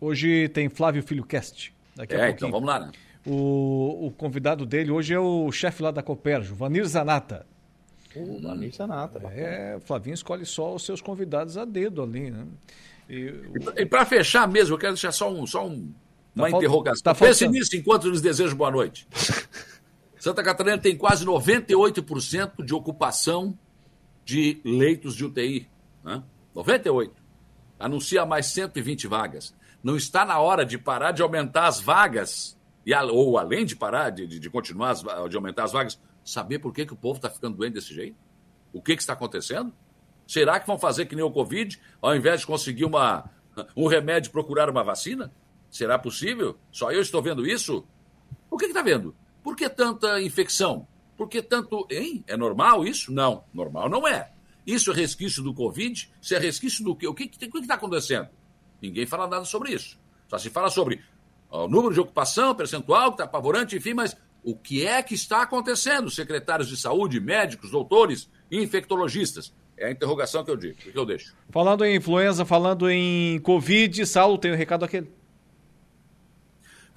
[0.00, 1.74] Hoje tem Flávio Filho Cast.
[1.96, 2.92] Daqui a é, então vamos lá, né?
[3.26, 7.44] O, o convidado dele hoje é o chefe lá da Coperjo, Vanir Zanata.
[8.22, 9.18] O Vanir Zanata.
[9.28, 12.46] É, o Flavinho escolhe só os seus convidados a dedo ali, né?
[13.08, 13.32] E,
[13.76, 15.92] e para fechar mesmo, eu quero deixar só, um, só um, tá
[16.34, 17.02] uma interrogação.
[17.02, 19.08] Tá Pense nisso enquanto lhes desejo boa noite.
[20.18, 23.56] Santa Catarina tem quase 98% de ocupação
[24.24, 25.68] de leitos de UTI.
[26.04, 26.22] Né?
[26.54, 27.14] 98.
[27.78, 29.54] Anuncia mais 120 vagas.
[29.82, 34.10] Não está na hora de parar de aumentar as vagas, e, ou além de parar
[34.10, 37.16] de, de, de continuar as, de aumentar as vagas, saber por que, que o povo
[37.16, 38.16] está ficando doente desse jeito?
[38.72, 39.72] O que, que está acontecendo?
[40.26, 43.30] Será que vão fazer que nem o Covid, ao invés de conseguir uma,
[43.74, 45.32] um remédio, procurar uma vacina?
[45.70, 46.58] Será possível?
[46.70, 47.86] Só eu estou vendo isso?
[48.50, 49.14] O que está vendo?
[49.42, 50.86] Por que tanta infecção?
[51.16, 51.86] Por que tanto.
[51.90, 52.22] Hein?
[52.26, 53.12] É normal isso?
[53.12, 54.30] Não, normal não é.
[54.66, 56.10] Isso é resquício do Covid?
[56.20, 57.06] Isso é resquício do quê?
[57.06, 58.28] O que está acontecendo?
[58.80, 59.98] Ninguém fala nada sobre isso.
[60.28, 61.02] Só se fala sobre
[61.50, 65.42] o número de ocupação, percentual, que está apavorante, enfim, mas o que é que está
[65.42, 66.10] acontecendo?
[66.10, 69.52] Secretários de saúde, médicos, doutores, infectologistas.
[69.76, 71.34] É a interrogação que eu digo, que eu deixo.
[71.50, 75.08] Falando em influenza, falando em Covid, Saulo, tem um recado aquele.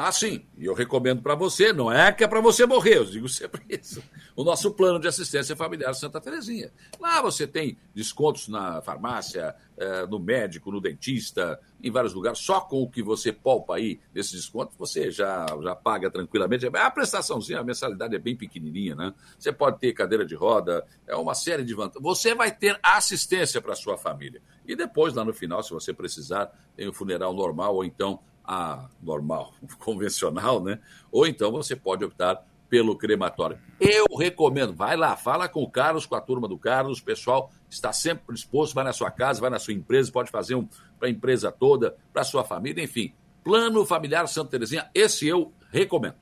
[0.04, 3.06] Ah, sim, e eu recomendo para você, não é que é para você morrer, eu
[3.06, 4.02] digo sempre isso.
[4.36, 6.72] O nosso plano de assistência familiar Santa Terezinha.
[7.00, 12.62] Lá você tem descontos na farmácia, eh, no médico, no dentista, em vários lugares, só
[12.62, 16.66] com o que você poupa aí desses descontos, você já, já paga tranquilamente.
[16.66, 19.14] A prestaçãozinha, a mensalidade é bem pequenininha, né?
[19.38, 22.02] Você pode ter cadeira de roda, é uma série de vantagens.
[22.02, 24.42] Você vai ter assistência para sua família.
[24.66, 28.88] E depois, lá no final, se você precisar, tem o funeral normal ou então a
[29.02, 30.80] normal, convencional, né?
[31.12, 33.60] Ou então você pode optar pelo crematório.
[33.80, 37.52] Eu recomendo, vai lá, fala com o Carlos, com a turma do Carlos, o pessoal
[37.70, 40.66] está sempre disposto, vai na sua casa, vai na sua empresa, pode fazer um
[40.98, 43.14] para a empresa toda, para a sua família, enfim.
[43.44, 46.16] Plano Familiar Santa Terezinha, esse eu recomendo.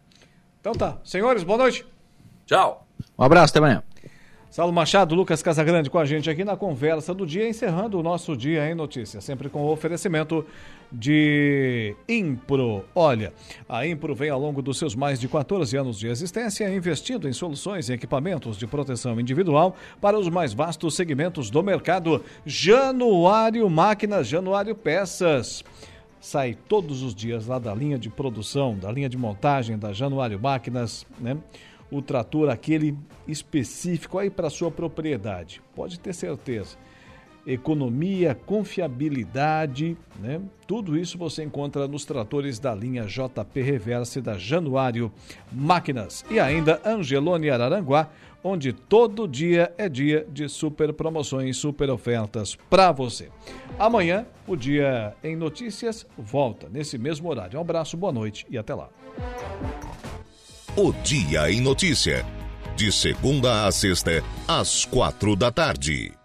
[0.60, 0.98] Então tá.
[1.04, 1.86] Senhores, boa noite.
[2.46, 2.88] Tchau.
[3.18, 3.84] Um abraço, até amanhã.
[4.50, 8.36] Saulo Machado, Lucas Casagrande com a gente aqui na conversa do dia, encerrando o nosso
[8.36, 10.44] dia em notícias, sempre com o oferecimento
[10.92, 12.86] de Impro.
[12.96, 13.34] Olha,
[13.68, 17.34] a Impro vem ao longo dos seus mais de 14 anos de existência investindo em
[17.34, 22.24] soluções e equipamentos de proteção individual para os mais vastos segmentos do mercado.
[22.46, 25.64] Januário Máquinas, Januário Peças
[26.22, 30.40] sai todos os dias lá da linha de produção, da linha de montagem da Januário
[30.40, 31.38] Máquinas, né?
[31.92, 32.96] o trator aquele
[33.28, 35.62] específico aí para sua propriedade.
[35.76, 36.78] Pode ter certeza.
[37.46, 40.42] Economia, confiabilidade, né?
[40.68, 45.12] Tudo isso você encontra nos tratores da linha JP Reverse da Januário
[45.52, 48.10] Máquinas e ainda Angelone Araranguá,
[48.44, 53.30] onde todo dia é dia de super promoções, super ofertas para você.
[53.78, 57.58] Amanhã, o Dia em Notícias volta nesse mesmo horário.
[57.58, 58.90] Um abraço, boa noite e até lá.
[60.76, 62.26] O Dia em Notícia.
[62.76, 66.19] De segunda a sexta, às quatro da tarde.